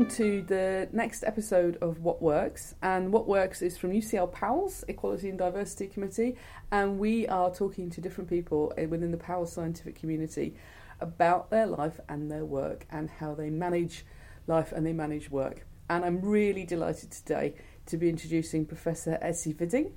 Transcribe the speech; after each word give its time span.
Welcome 0.00 0.16
to 0.16 0.42
the 0.44 0.88
next 0.92 1.24
episode 1.24 1.76
of 1.82 2.00
What 2.00 2.22
Works. 2.22 2.74
And 2.80 3.12
What 3.12 3.28
Works 3.28 3.60
is 3.60 3.76
from 3.76 3.90
UCL 3.90 4.32
PALS, 4.32 4.82
Equality 4.88 5.28
and 5.28 5.38
Diversity 5.38 5.88
Committee. 5.88 6.36
And 6.72 6.98
we 6.98 7.28
are 7.28 7.52
talking 7.52 7.90
to 7.90 8.00
different 8.00 8.30
people 8.30 8.72
eh, 8.78 8.86
within 8.86 9.10
the 9.10 9.18
PALS 9.18 9.52
scientific 9.52 9.96
community 9.96 10.54
about 11.00 11.50
their 11.50 11.66
life 11.66 12.00
and 12.08 12.30
their 12.30 12.46
work 12.46 12.86
and 12.90 13.10
how 13.10 13.34
they 13.34 13.50
manage 13.50 14.06
life 14.46 14.72
and 14.72 14.86
they 14.86 14.94
manage 14.94 15.30
work. 15.30 15.66
And 15.90 16.02
I'm 16.02 16.22
really 16.22 16.64
delighted 16.64 17.10
today 17.10 17.56
to 17.84 17.98
be 17.98 18.08
introducing 18.08 18.64
Professor 18.64 19.18
Essi 19.22 19.54
Viding. 19.54 19.92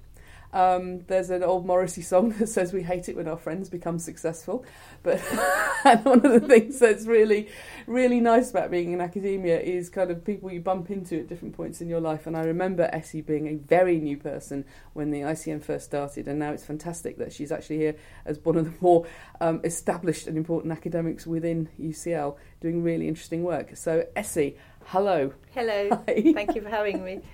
Um, 0.54 1.02
there's 1.08 1.32
an 1.32 1.44
old 1.44 1.66
Morrissey 1.66 2.04
song 2.04 2.30
that 2.38 2.48
says 2.48 2.72
we 2.72 2.84
hate 2.84 3.10
it 3.10 3.16
when 3.16 3.28
our 3.28 3.38
friends 3.38 3.70
become 3.70 3.98
successful. 3.98 4.64
But 5.02 5.22
and 5.84 6.06
one 6.06 6.26
of 6.26 6.32
the 6.32 6.48
things 6.48 6.80
that's 6.80 7.06
really, 7.06 7.50
really 7.88 8.20
nice 8.20 8.52
about 8.52 8.70
being 8.70 8.94
in 8.94 9.02
academia 9.02 9.60
is 9.60 9.90
kind 9.90 10.12
of 10.12 10.24
people 10.24 10.52
you 10.52 10.62
bump 10.62 10.92
into 10.92 11.20
at 11.20 11.28
different 11.28 11.56
points 11.56 11.82
in 11.82 11.90
your 11.90 12.00
life. 12.00 12.28
And 12.28 12.38
I 12.38 12.44
remember 12.44 12.90
Essi 12.94 13.26
being 13.26 13.48
a 13.48 13.56
very 13.56 14.00
new 14.00 14.16
person 14.16 14.64
when 14.94 15.10
the 15.10 15.22
ICN 15.22 15.64
first 15.64 15.86
started, 15.86 16.28
and 16.28 16.38
now 16.38 16.52
it's 16.52 16.66
fantastic 16.66 17.18
that 17.18 17.34
she's 17.34 17.52
actually 17.52 17.78
here 17.78 17.96
as 18.26 18.38
one 18.40 18.56
of 18.56 18.66
the 18.66 18.74
more 18.80 19.08
um, 19.42 19.60
established 19.64 20.28
and 20.28 20.38
important 20.38 20.72
academics 20.72 21.26
within 21.26 21.68
UCL, 21.82 22.38
doing 22.62 22.84
really 22.84 23.08
interesting 23.08 23.44
work. 23.44 23.76
So 23.76 24.06
Essi, 24.16 24.56
hello. 24.86 25.34
Hello. 25.52 25.90
Hi. 26.08 26.34
Thank 26.34 26.54
you 26.54 26.62
for 26.62 26.70
having 26.70 27.04
me. 27.04 27.22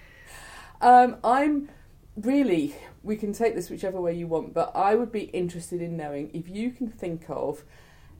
Um, 0.82 1.18
I'm 1.26 1.68
really 2.22 2.76
we 3.04 3.16
can 3.16 3.34
take 3.34 3.56
this 3.56 3.70
whichever 3.70 4.00
way 4.00 4.14
you 4.14 4.28
want, 4.28 4.54
but 4.54 4.72
I 4.76 4.96
would 4.96 5.12
be 5.12 5.24
interested 5.24 5.82
in 5.82 5.98
knowing 5.98 6.30
if 6.34 6.50
you 6.50 6.72
can 6.72 6.90
think 6.90 7.26
of 7.30 7.64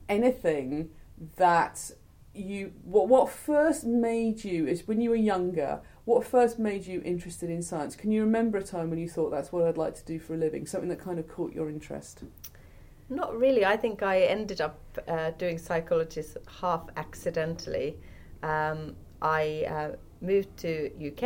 anything 0.08 0.90
that 1.36 1.90
you 2.34 2.72
what 2.84 3.08
what 3.08 3.30
first 3.30 3.84
made 3.84 4.44
you 4.44 4.66
is 4.66 4.86
when 4.86 5.00
you 5.00 5.10
were 5.10 5.16
younger 5.16 5.80
what 6.04 6.24
first 6.26 6.58
made 6.58 6.86
you 6.86 7.02
interested 7.04 7.50
in 7.50 7.62
science? 7.62 7.94
Can 7.94 8.10
you 8.10 8.22
remember 8.22 8.58
a 8.58 8.62
time 8.62 8.90
when 8.90 8.98
you 8.98 9.08
thought 9.08 9.30
that's 9.30 9.52
what 9.52 9.64
i'd 9.64 9.76
like 9.76 9.94
to 9.94 10.04
do 10.04 10.18
for 10.18 10.34
a 10.34 10.36
living? 10.36 10.66
Something 10.66 10.88
that 10.88 10.98
kind 10.98 11.18
of 11.18 11.28
caught 11.28 11.52
your 11.52 11.68
interest? 11.68 12.24
Not 13.08 13.36
really. 13.36 13.64
I 13.64 13.76
think 13.76 14.02
i 14.02 14.20
ended 14.22 14.60
up 14.60 14.78
uh, 15.06 15.30
doing 15.32 15.58
psychology 15.58 16.22
half 16.60 16.88
accidentally. 16.96 17.96
Um, 18.42 18.96
i 19.22 19.64
uh, 19.68 19.96
moved 20.22 20.56
to 20.56 20.90
uk 21.08 21.22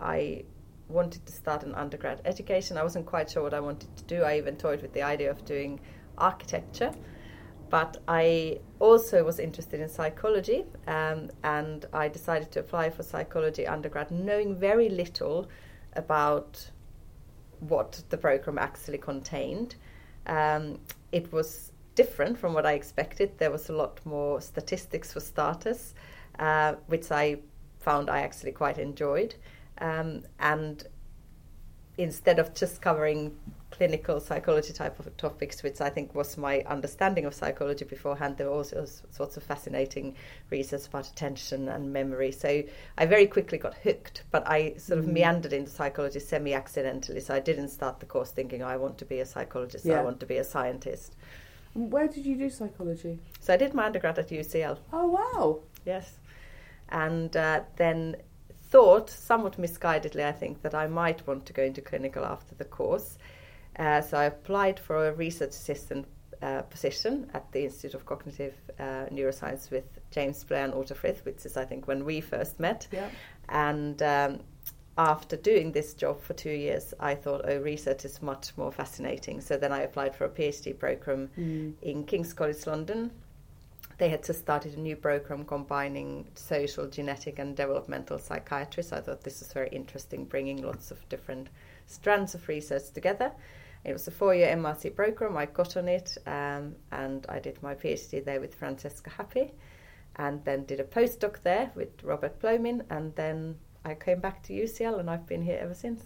i 0.00 0.44
wanted 0.88 1.24
to 1.26 1.32
start 1.32 1.62
an 1.62 1.74
undergrad 1.74 2.20
education. 2.24 2.76
I 2.76 2.82
wasn't 2.82 3.06
quite 3.06 3.30
sure 3.30 3.42
what 3.42 3.54
I 3.54 3.60
wanted 3.60 3.96
to 3.96 4.04
do. 4.04 4.22
I 4.22 4.38
even 4.38 4.56
toyed 4.56 4.82
with 4.82 4.92
the 4.92 5.02
idea 5.02 5.30
of 5.30 5.44
doing 5.44 5.80
architecture. 6.18 6.92
But 7.70 7.96
I 8.06 8.60
also 8.78 9.24
was 9.24 9.38
interested 9.40 9.80
in 9.80 9.88
psychology, 9.88 10.64
um, 10.86 11.30
and 11.42 11.86
I 11.92 12.08
decided 12.08 12.52
to 12.52 12.60
apply 12.60 12.90
for 12.90 13.02
psychology 13.02 13.66
undergrad, 13.66 14.10
knowing 14.10 14.54
very 14.54 14.88
little 14.88 15.48
about 15.94 16.70
what 17.60 18.02
the 18.10 18.16
program 18.16 18.58
actually 18.58 18.98
contained. 18.98 19.76
Um, 20.26 20.78
it 21.10 21.32
was 21.32 21.72
different 21.94 22.38
from 22.38 22.54
what 22.54 22.66
I 22.66 22.72
expected. 22.72 23.38
There 23.38 23.50
was 23.50 23.70
a 23.70 23.72
lot 23.72 24.00
more 24.04 24.40
statistics 24.40 25.12
for 25.12 25.20
starters, 25.20 25.94
uh, 26.38 26.74
which 26.86 27.10
I 27.10 27.38
found 27.80 28.10
I 28.10 28.20
actually 28.20 28.52
quite 28.52 28.78
enjoyed. 28.78 29.34
Um, 29.78 30.22
and 30.38 30.86
instead 31.96 32.38
of 32.38 32.54
just 32.54 32.80
covering 32.80 33.36
clinical 33.70 34.20
psychology 34.20 34.72
type 34.72 34.98
of 35.00 35.16
topics, 35.16 35.62
which 35.62 35.80
I 35.80 35.90
think 35.90 36.14
was 36.14 36.36
my 36.36 36.60
understanding 36.66 37.24
of 37.24 37.34
psychology 37.34 37.84
beforehand, 37.84 38.36
there 38.36 38.46
were 38.46 38.56
also 38.56 38.84
sorts 39.10 39.36
of 39.36 39.42
fascinating 39.42 40.14
research 40.50 40.86
about 40.86 41.08
attention 41.08 41.68
and 41.68 41.92
memory. 41.92 42.30
So 42.30 42.62
I 42.98 43.06
very 43.06 43.26
quickly 43.26 43.58
got 43.58 43.74
hooked, 43.74 44.22
but 44.30 44.46
I 44.48 44.74
sort 44.76 45.00
of 45.00 45.06
mm. 45.06 45.12
meandered 45.12 45.52
into 45.52 45.70
psychology 45.70 46.20
semi 46.20 46.54
accidentally. 46.54 47.20
So 47.20 47.34
I 47.34 47.40
didn't 47.40 47.68
start 47.68 48.00
the 48.00 48.06
course 48.06 48.30
thinking, 48.30 48.62
oh, 48.62 48.68
I 48.68 48.76
want 48.76 48.98
to 48.98 49.04
be 49.04 49.20
a 49.20 49.26
psychologist, 49.26 49.84
yeah. 49.84 50.00
I 50.00 50.04
want 50.04 50.20
to 50.20 50.26
be 50.26 50.36
a 50.36 50.44
scientist. 50.44 51.16
Where 51.74 52.06
did 52.06 52.24
you 52.24 52.36
do 52.36 52.50
psychology? 52.50 53.18
So 53.40 53.52
I 53.52 53.56
did 53.56 53.74
my 53.74 53.86
undergrad 53.86 54.18
at 54.18 54.28
UCL. 54.28 54.78
Oh, 54.92 55.06
wow. 55.08 55.60
Yes. 55.84 56.18
And 56.90 57.36
uh, 57.36 57.62
then 57.76 58.16
thought, 58.74 59.08
somewhat 59.08 59.56
misguidedly, 59.56 60.24
I 60.24 60.32
think, 60.32 60.62
that 60.62 60.74
I 60.74 60.88
might 60.88 61.24
want 61.28 61.46
to 61.46 61.52
go 61.52 61.62
into 61.62 61.80
clinical 61.80 62.24
after 62.24 62.56
the 62.56 62.64
course. 62.64 63.18
Uh, 63.78 64.00
so 64.00 64.18
I 64.18 64.24
applied 64.24 64.80
for 64.80 65.06
a 65.06 65.12
research 65.12 65.50
assistant 65.50 66.06
uh, 66.42 66.62
position 66.62 67.30
at 67.34 67.52
the 67.52 67.66
Institute 67.66 67.94
of 67.94 68.04
Cognitive 68.04 68.54
uh, 68.80 69.06
Neuroscience 69.12 69.70
with 69.70 69.84
James 70.10 70.42
Blair 70.42 70.64
and 70.64 70.74
Uta 70.74 70.96
Frith, 70.96 71.24
which 71.24 71.46
is, 71.46 71.56
I 71.56 71.64
think, 71.64 71.86
when 71.86 72.04
we 72.04 72.20
first 72.20 72.58
met. 72.58 72.88
Yeah. 72.90 73.10
And 73.48 74.02
um, 74.02 74.40
after 74.98 75.36
doing 75.36 75.70
this 75.70 75.94
job 75.94 76.20
for 76.20 76.32
two 76.34 76.50
years, 76.50 76.92
I 76.98 77.14
thought, 77.14 77.42
oh, 77.44 77.58
research 77.58 78.04
is 78.04 78.22
much 78.22 78.56
more 78.56 78.72
fascinating. 78.72 79.40
So 79.40 79.56
then 79.56 79.70
I 79.70 79.82
applied 79.82 80.16
for 80.16 80.24
a 80.24 80.30
PhD 80.30 80.76
program 80.76 81.30
mm. 81.38 81.74
in 81.80 82.02
King's 82.02 82.32
College 82.32 82.66
London 82.66 83.12
they 83.98 84.08
had 84.08 84.24
just 84.24 84.40
started 84.40 84.76
a 84.76 84.80
new 84.80 84.96
program 84.96 85.44
combining 85.44 86.26
social, 86.34 86.88
genetic, 86.88 87.38
and 87.38 87.56
developmental 87.56 88.18
psychiatry. 88.18 88.82
So 88.82 88.96
I 88.96 89.00
thought 89.00 89.22
this 89.22 89.40
was 89.40 89.52
very 89.52 89.68
interesting, 89.68 90.24
bringing 90.24 90.62
lots 90.62 90.90
of 90.90 91.08
different 91.08 91.48
strands 91.86 92.34
of 92.34 92.46
research 92.48 92.90
together. 92.92 93.32
It 93.84 93.92
was 93.92 94.08
a 94.08 94.10
four 94.10 94.34
year 94.34 94.54
MRC 94.56 94.96
program. 94.96 95.36
I 95.36 95.46
got 95.46 95.76
on 95.76 95.88
it 95.88 96.16
um, 96.26 96.74
and 96.90 97.24
I 97.28 97.38
did 97.38 97.62
my 97.62 97.74
PhD 97.74 98.24
there 98.24 98.40
with 98.40 98.54
Francesca 98.54 99.10
Happé 99.10 99.52
and 100.16 100.44
then 100.44 100.64
did 100.64 100.80
a 100.80 100.84
postdoc 100.84 101.42
there 101.42 101.70
with 101.74 102.02
Robert 102.02 102.40
Plomin. 102.40 102.84
And 102.90 103.14
then 103.14 103.56
I 103.84 103.94
came 103.94 104.20
back 104.20 104.42
to 104.44 104.54
UCL 104.54 104.98
and 104.98 105.10
I've 105.10 105.26
been 105.26 105.42
here 105.42 105.58
ever 105.60 105.74
since. 105.74 106.02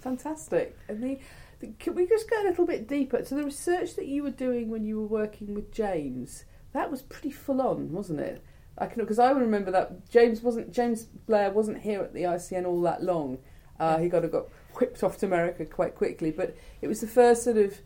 Fantastic. 0.00 0.76
And 0.88 1.02
the, 1.02 1.18
the, 1.60 1.68
can 1.78 1.94
we 1.94 2.06
just 2.06 2.30
go 2.30 2.42
a 2.42 2.48
little 2.48 2.66
bit 2.66 2.88
deeper? 2.88 3.24
So, 3.24 3.34
the 3.34 3.44
research 3.44 3.94
that 3.96 4.06
you 4.06 4.22
were 4.22 4.30
doing 4.30 4.70
when 4.70 4.84
you 4.84 5.00
were 5.00 5.06
working 5.06 5.54
with 5.54 5.72
James 5.72 6.44
that 6.76 6.90
was 6.90 7.02
pretty 7.02 7.30
full 7.30 7.60
on, 7.60 7.92
wasn't 7.92 8.20
it? 8.20 8.42
I 8.78 8.86
can 8.86 9.02
because 9.02 9.18
I 9.18 9.30
remember 9.30 9.70
that 9.70 10.08
James 10.10 10.42
wasn't 10.42 10.72
James 10.72 11.04
Blair 11.04 11.50
wasn't 11.50 11.80
here 11.80 12.02
at 12.02 12.12
the 12.12 12.22
ICN 12.22 12.66
all 12.66 12.82
that 12.82 13.02
long. 13.02 13.38
Uh, 13.80 13.98
he 13.98 14.08
got 14.08 14.30
got 14.30 14.48
whipped 14.74 15.02
off 15.02 15.18
to 15.18 15.26
America 15.26 15.64
quite 15.64 15.94
quickly, 15.94 16.30
but 16.30 16.56
it 16.82 16.88
was 16.88 17.00
the 17.00 17.06
first 17.06 17.44
sort 17.44 17.56
of 17.56 17.80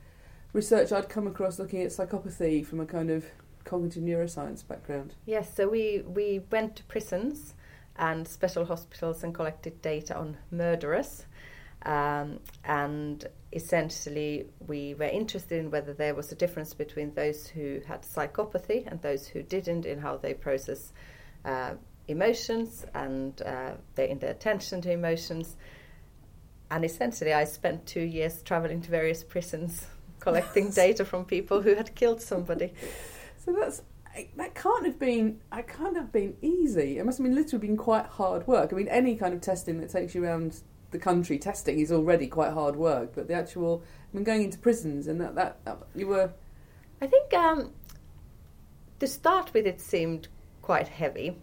research 0.53 0.91
I'd 0.91 1.09
come 1.09 1.27
across 1.27 1.59
looking 1.59 1.83
at 1.83 1.91
psychopathy 1.91 2.67
from 2.67 2.81
a 2.81 2.87
kind 2.87 3.11
of 3.11 3.25
cognitive 3.65 4.03
neuroscience 4.03 4.67
background. 4.67 5.15
Yes, 5.27 5.55
so 5.55 5.69
we 5.69 6.03
we 6.07 6.41
went 6.51 6.77
to 6.77 6.85
prisons 6.85 7.55
and 7.97 8.27
special 8.27 8.65
hospitals 8.65 9.23
and 9.23 9.35
collected 9.35 9.81
data 9.83 10.17
on 10.17 10.39
murderers. 10.51 11.27
Um, 11.83 12.41
and 12.65 13.27
essentially, 13.53 14.47
we 14.67 14.95
were 14.95 15.07
interested 15.07 15.59
in 15.59 15.71
whether 15.71 15.93
there 15.93 16.15
was 16.15 16.31
a 16.31 16.35
difference 16.35 16.75
between 16.75 17.15
those 17.15 17.49
who 17.49 17.81
had 17.87 18.03
psychopathy 18.03 18.87
and 18.87 19.03
those 19.03 19.27
who 19.27 19.43
didn't 19.43 19.87
in 19.87 19.99
how 19.99 20.17
they 20.17 20.35
process 20.35 20.93
uh, 21.45 21.73
emotions 22.07 22.85
and 22.95 23.43
uh, 23.43 23.73
their, 23.95 24.07
in 24.07 24.19
their 24.21 24.31
attention 24.31 24.81
to 24.83 24.93
emotions. 24.93 25.57
And 26.71 26.85
essentially, 26.85 27.33
I 27.33 27.45
spent 27.45 27.87
two 27.87 28.03
years 28.03 28.43
traveling 28.43 28.81
to 28.83 28.91
various 28.91 29.25
prisons 29.25 29.87
collecting 30.21 30.71
data 30.71 31.05
from 31.05 31.25
people 31.25 31.63
who 31.63 31.75
had 31.75 31.95
killed 31.95 32.21
somebody. 32.23 32.73
So 33.45 33.53
that's 33.53 33.83
that 34.37 34.55
can't 34.55 34.85
have 34.87 34.99
been 34.99 35.41
I 35.51 35.63
can't 35.63 35.97
have 35.97 36.13
been 36.13 36.37
easy. 36.43 36.99
It 36.99 37.07
must 37.07 37.19
have 37.19 37.25
been 37.25 37.35
literally 37.35 37.67
been 37.67 37.77
quite 37.77 38.07
hard 38.07 38.47
work. 38.47 38.73
I 38.73 38.77
mean, 38.77 38.89
any 38.89 39.17
kind 39.17 39.35
of 39.35 39.41
testing 39.41 39.81
that 39.81 39.91
takes 39.91 40.15
you 40.15 40.25
around 40.25 40.61
the 40.91 40.99
country 40.99 41.39
testing 41.39 41.79
is 41.79 41.93
already 41.93 42.27
quite 42.27 42.53
hard 42.53 42.77
work, 42.77 43.13
but 43.15 43.29
the 43.29 43.35
actual 43.35 43.83
I 44.13 44.17
mean 44.17 44.25
going 44.25 44.43
into 44.43 44.59
prisons 44.59 45.07
and 45.07 45.21
that 45.21 45.35
that, 45.35 45.65
that 45.65 45.79
you 45.95 46.07
were. 46.07 46.31
I 47.01 47.07
think 47.07 47.33
um, 47.33 47.73
to 48.99 49.07
start 49.07 49.55
with, 49.55 49.67
it 49.67 49.81
seemed 49.81 50.29
quite 50.61 50.89
heavy, 50.89 51.39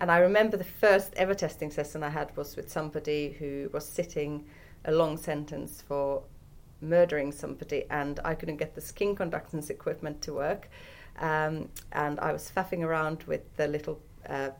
and 0.00 0.10
I 0.10 0.18
remember 0.18 0.56
the 0.56 0.64
first 0.64 1.12
ever 1.16 1.34
testing 1.34 1.70
session 1.70 2.02
I 2.02 2.08
had 2.08 2.34
was 2.36 2.56
with 2.56 2.70
somebody 2.70 3.36
who 3.38 3.68
was 3.72 3.84
sitting 3.84 4.46
a 4.84 4.92
long 4.92 5.16
sentence 5.16 5.82
for 5.86 6.22
murdering 6.80 7.32
somebody, 7.32 7.84
and 7.90 8.20
I 8.24 8.34
couldn't 8.34 8.56
get 8.56 8.74
the 8.74 8.80
skin 8.80 9.14
conductance 9.16 9.70
equipment 9.70 10.22
to 10.22 10.34
work, 10.34 10.70
um, 11.18 11.68
and 11.92 12.18
I 12.20 12.32
was 12.32 12.50
faffing 12.54 12.82
around 12.82 13.24
with 13.24 13.56
the 13.56 13.66
little. 13.68 14.00
Uh, 14.28 14.50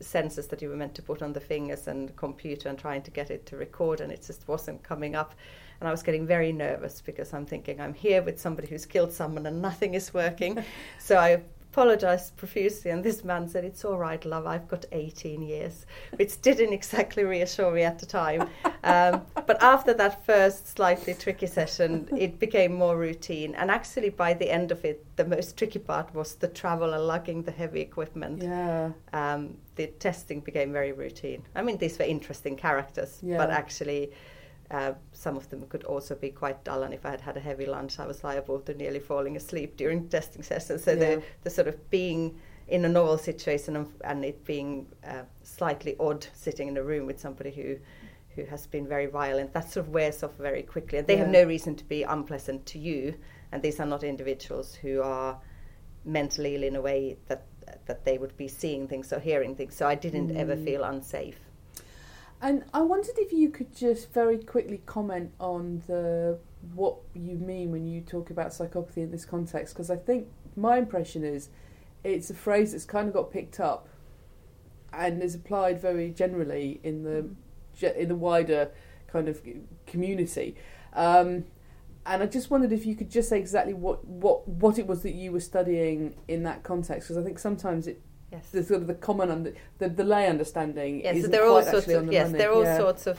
sensors 0.00 0.48
that 0.48 0.62
you 0.62 0.68
were 0.68 0.76
meant 0.76 0.94
to 0.94 1.02
put 1.02 1.22
on 1.22 1.32
the 1.32 1.40
fingers 1.40 1.88
and 1.88 2.14
computer 2.16 2.68
and 2.68 2.78
trying 2.78 3.02
to 3.02 3.10
get 3.10 3.30
it 3.30 3.46
to 3.46 3.56
record 3.56 4.00
and 4.00 4.12
it 4.12 4.22
just 4.26 4.46
wasn't 4.48 4.82
coming 4.82 5.14
up. 5.14 5.34
And 5.80 5.88
I 5.88 5.90
was 5.90 6.02
getting 6.02 6.26
very 6.26 6.52
nervous 6.52 7.00
because 7.00 7.34
I'm 7.34 7.46
thinking 7.46 7.80
I'm 7.80 7.94
here 7.94 8.22
with 8.22 8.40
somebody 8.40 8.68
who's 8.68 8.86
killed 8.86 9.12
someone 9.12 9.46
and 9.46 9.60
nothing 9.60 9.94
is 9.94 10.14
working. 10.14 10.62
So 10.98 11.18
I 11.18 11.42
apologized 11.74 12.36
profusely, 12.36 12.92
and 12.92 13.02
this 13.02 13.24
man 13.24 13.48
said, 13.48 13.64
It's 13.64 13.84
all 13.84 13.98
right, 13.98 14.24
love, 14.24 14.46
I've 14.46 14.68
got 14.68 14.84
18 14.92 15.42
years, 15.42 15.86
which 16.14 16.40
didn't 16.40 16.72
exactly 16.72 17.24
reassure 17.24 17.72
me 17.72 17.82
at 17.82 17.98
the 17.98 18.06
time. 18.06 18.48
Um, 18.84 19.22
but 19.46 19.60
after 19.60 19.92
that 19.94 20.24
first 20.24 20.68
slightly 20.68 21.14
tricky 21.14 21.46
session, 21.48 22.08
it 22.16 22.38
became 22.38 22.74
more 22.74 22.96
routine. 22.96 23.56
And 23.56 23.70
actually, 23.72 24.10
by 24.10 24.34
the 24.34 24.48
end 24.50 24.70
of 24.70 24.84
it, 24.84 25.04
the 25.16 25.24
most 25.24 25.56
tricky 25.56 25.80
part 25.80 26.14
was 26.14 26.36
the 26.36 26.48
travel 26.48 26.92
and 26.94 27.04
lugging 27.08 27.42
the 27.42 27.50
heavy 27.50 27.80
equipment. 27.80 28.42
Yeah. 28.42 28.90
Um, 29.12 29.56
the 29.74 29.88
testing 29.98 30.40
became 30.40 30.72
very 30.72 30.92
routine. 30.92 31.42
I 31.56 31.62
mean, 31.62 31.78
these 31.78 31.98
were 31.98 32.04
interesting 32.04 32.56
characters, 32.56 33.18
Yeah. 33.20 33.38
but 33.38 33.50
actually, 33.50 34.12
uh, 34.70 34.92
some 35.12 35.36
of 35.36 35.48
them 35.50 35.66
could 35.68 35.84
also 35.84 36.14
be 36.14 36.30
quite 36.30 36.64
dull. 36.64 36.82
And 36.82 36.94
if 36.94 37.04
I 37.06 37.10
had 37.10 37.20
had 37.20 37.36
a 37.36 37.40
heavy 37.40 37.66
lunch, 37.66 37.98
I 38.00 38.06
was 38.06 38.24
liable 38.24 38.60
to 38.60 38.74
nearly 38.74 39.00
falling 39.00 39.36
asleep 39.36 39.76
during 39.76 40.08
testing 40.16 40.42
sessions. 40.42 40.84
So 40.84 40.92
Yeah. 40.92 40.98
the, 41.16 41.22
the 41.42 41.50
sort 41.50 41.68
of 41.68 41.90
being 41.90 42.38
in 42.68 42.84
a 42.84 42.88
novel 42.88 43.18
situation 43.18 43.76
and, 43.76 43.86
and 44.04 44.24
it 44.24 44.44
being 44.44 44.86
uh, 45.06 45.22
slightly 45.42 45.96
odd 46.00 46.26
sitting 46.34 46.68
in 46.68 46.76
a 46.78 46.82
room 46.82 47.06
with 47.06 47.20
somebody 47.20 47.50
who 47.50 47.76
who 48.34 48.44
has 48.46 48.66
been 48.66 48.84
very 48.88 49.06
violent, 49.06 49.52
that 49.52 49.70
sort 49.70 49.86
of 49.86 49.92
wears 49.92 50.24
off 50.24 50.34
very 50.38 50.62
quickly. 50.64 50.98
And 50.98 51.06
they 51.06 51.16
have 51.18 51.28
no 51.28 51.44
reason 51.44 51.76
to 51.76 51.84
be 51.84 52.02
unpleasant 52.02 52.66
to 52.66 52.80
you. 52.80 53.14
And 53.52 53.62
these 53.62 53.78
are 53.78 53.86
not 53.86 54.02
individuals 54.02 54.74
who 54.74 55.02
are 55.02 55.38
mentally 56.04 56.56
ill 56.56 56.64
in 56.64 56.74
a 56.74 56.80
way 56.80 57.16
that 57.28 57.44
that 57.86 58.04
they 58.04 58.18
would 58.18 58.36
be 58.36 58.48
seeing 58.48 58.88
things 58.88 59.12
or 59.12 59.20
hearing 59.20 59.54
things. 59.54 59.74
So 59.76 59.86
I 59.86 59.94
didn't 59.94 60.36
ever 60.36 60.56
Mm. 60.56 60.64
feel 60.64 60.82
unsafe. 60.84 61.38
And 62.40 62.64
I 62.74 62.82
wondered 62.82 63.18
if 63.18 63.32
you 63.32 63.48
could 63.48 63.74
just 63.74 64.12
very 64.12 64.38
quickly 64.38 64.82
comment 64.84 65.32
on 65.40 65.82
the 65.86 66.38
what 66.74 66.96
you 67.14 67.36
mean 67.36 67.70
when 67.70 67.86
you 67.86 68.00
talk 68.00 68.30
about 68.30 68.48
psychopathy 68.48 68.98
in 68.98 69.10
this 69.10 69.24
context, 69.24 69.74
because 69.74 69.90
I 69.90 69.96
think 69.96 70.28
my 70.56 70.78
impression 70.78 71.24
is 71.24 71.48
it's 72.02 72.30
a 72.30 72.34
phrase 72.34 72.72
that's 72.72 72.84
kind 72.84 73.08
of 73.08 73.14
got 73.14 73.32
picked 73.32 73.60
up 73.60 73.88
and 74.92 75.22
is 75.22 75.34
applied 75.34 75.80
very 75.80 76.10
generally 76.10 76.80
in 76.82 77.02
the 77.02 77.28
ge- 77.76 77.96
in 77.96 78.08
the 78.08 78.14
wider 78.14 78.70
kind 79.06 79.28
of 79.28 79.42
community. 79.86 80.54
Um, 80.92 81.44
and 82.06 82.22
I 82.22 82.26
just 82.26 82.50
wondered 82.50 82.72
if 82.72 82.84
you 82.84 82.94
could 82.94 83.10
just 83.10 83.30
say 83.30 83.38
exactly 83.38 83.72
what, 83.72 84.06
what, 84.06 84.46
what 84.46 84.78
it 84.78 84.86
was 84.86 85.02
that 85.02 85.14
you 85.14 85.32
were 85.32 85.40
studying 85.40 86.14
in 86.28 86.42
that 86.42 86.62
context, 86.62 87.08
because 87.08 87.16
I 87.16 87.24
think 87.24 87.38
sometimes 87.38 87.86
it 87.86 88.02
Yes. 88.34 88.50
the 88.50 88.62
sort 88.62 88.80
of 88.82 88.86
the 88.86 88.94
common 88.94 89.30
under, 89.30 89.52
the, 89.78 89.88
the 89.88 90.04
lay 90.04 90.26
understanding 90.28 91.00
Yes, 91.02 91.22
so 91.22 91.28
there 91.28 91.44
are 91.44 91.48
all 91.48 91.62
sorts 91.62 91.88
of 91.88 92.06
the 92.06 92.12
yes, 92.12 92.32
there 92.32 92.50
are 92.50 92.54
all 92.54 92.64
Yeah. 92.64 92.78
sorts 92.78 93.06
of 93.06 93.18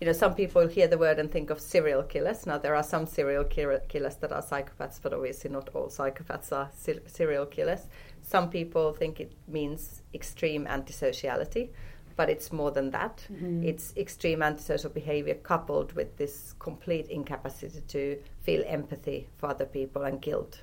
you 0.00 0.06
know 0.06 0.12
some 0.14 0.34
people 0.34 0.66
hear 0.66 0.88
the 0.88 0.96
word 0.98 1.18
and 1.18 1.30
think 1.30 1.50
of 1.50 1.60
serial 1.60 2.02
killers. 2.02 2.46
Now 2.46 2.58
there 2.58 2.74
are 2.74 2.82
some 2.82 3.04
serial 3.06 3.44
killers 3.44 4.16
that 4.22 4.32
are 4.32 4.42
psychopaths, 4.42 4.98
but 5.02 5.12
obviously 5.12 5.50
not 5.50 5.68
all 5.74 5.88
psychopaths 5.88 6.52
are 6.52 6.70
ser- 6.74 7.02
serial 7.06 7.46
killers. 7.46 7.82
Some 8.22 8.48
people 8.50 8.92
think 8.94 9.20
it 9.20 9.32
means 9.46 10.02
extreme 10.14 10.64
antisociality, 10.66 11.68
but 12.16 12.30
it's 12.30 12.50
more 12.50 12.70
than 12.70 12.90
that. 12.92 13.26
Mhm. 13.30 13.62
It's 13.70 13.94
extreme 13.96 14.42
antisocial 14.42 14.90
behavior 14.90 15.34
coupled 15.34 15.92
with 15.92 16.16
this 16.16 16.54
complete 16.58 17.06
incapacity 17.08 17.80
to 17.88 18.18
feel 18.42 18.62
empathy 18.66 19.28
for 19.36 19.50
other 19.50 19.66
people 19.66 20.02
and 20.04 20.20
guilt 20.22 20.62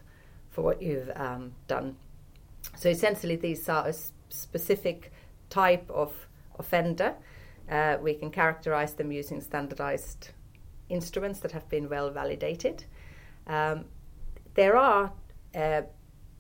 for 0.50 0.64
what 0.64 0.82
you've 0.82 1.12
um, 1.16 1.54
done. 1.68 1.96
So 2.78 2.90
essentially, 2.90 3.36
these 3.36 3.68
are 3.70 3.88
a 3.88 3.94
specific 4.30 5.12
type 5.50 5.90
of 5.90 6.14
offender. 6.60 7.16
Uh, 7.70 7.98
we 8.02 8.14
can 8.14 8.30
characterize 8.32 8.94
them 8.94 9.12
using 9.12 9.42
standardized 9.42 10.30
instruments 10.90 11.40
that 11.40 11.52
have 11.52 11.68
been 11.70 11.90
well 11.90 12.10
validated. 12.12 12.86
Um, 13.48 13.86
there 14.54 14.78
are 14.78 15.12
uh, 15.56 15.82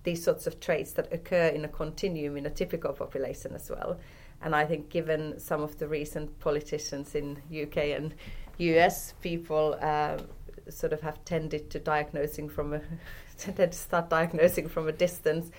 these 0.03 0.23
sorts 0.23 0.47
of 0.47 0.59
traits 0.59 0.93
that 0.93 1.11
occur 1.11 1.47
in 1.47 1.65
a 1.65 1.67
continuum 1.67 2.37
in 2.37 2.45
a 2.45 2.49
typical 2.49 2.93
population 2.93 3.53
as 3.53 3.69
well. 3.69 3.99
And 4.41 4.55
I 4.55 4.65
think, 4.65 4.89
given 4.89 5.39
some 5.39 5.61
of 5.61 5.79
the 5.79 5.87
recent 5.87 6.39
politicians 6.39 7.15
in 7.15 7.41
UK 7.51 7.77
and 7.97 8.13
US, 8.59 9.13
people 9.21 9.75
uh, 9.81 10.17
sort 10.69 10.93
of 10.93 11.01
have 11.01 11.25
tended 11.25 11.71
to 11.71 11.79
diagnosing 11.79 12.47
from 12.47 12.73
a 12.73 12.81
tended 13.37 13.71
to 13.71 13.77
start 13.77 14.09
diagnosing 14.09 14.67
from 14.67 14.87
a 14.87 14.91
distance. 14.91 15.51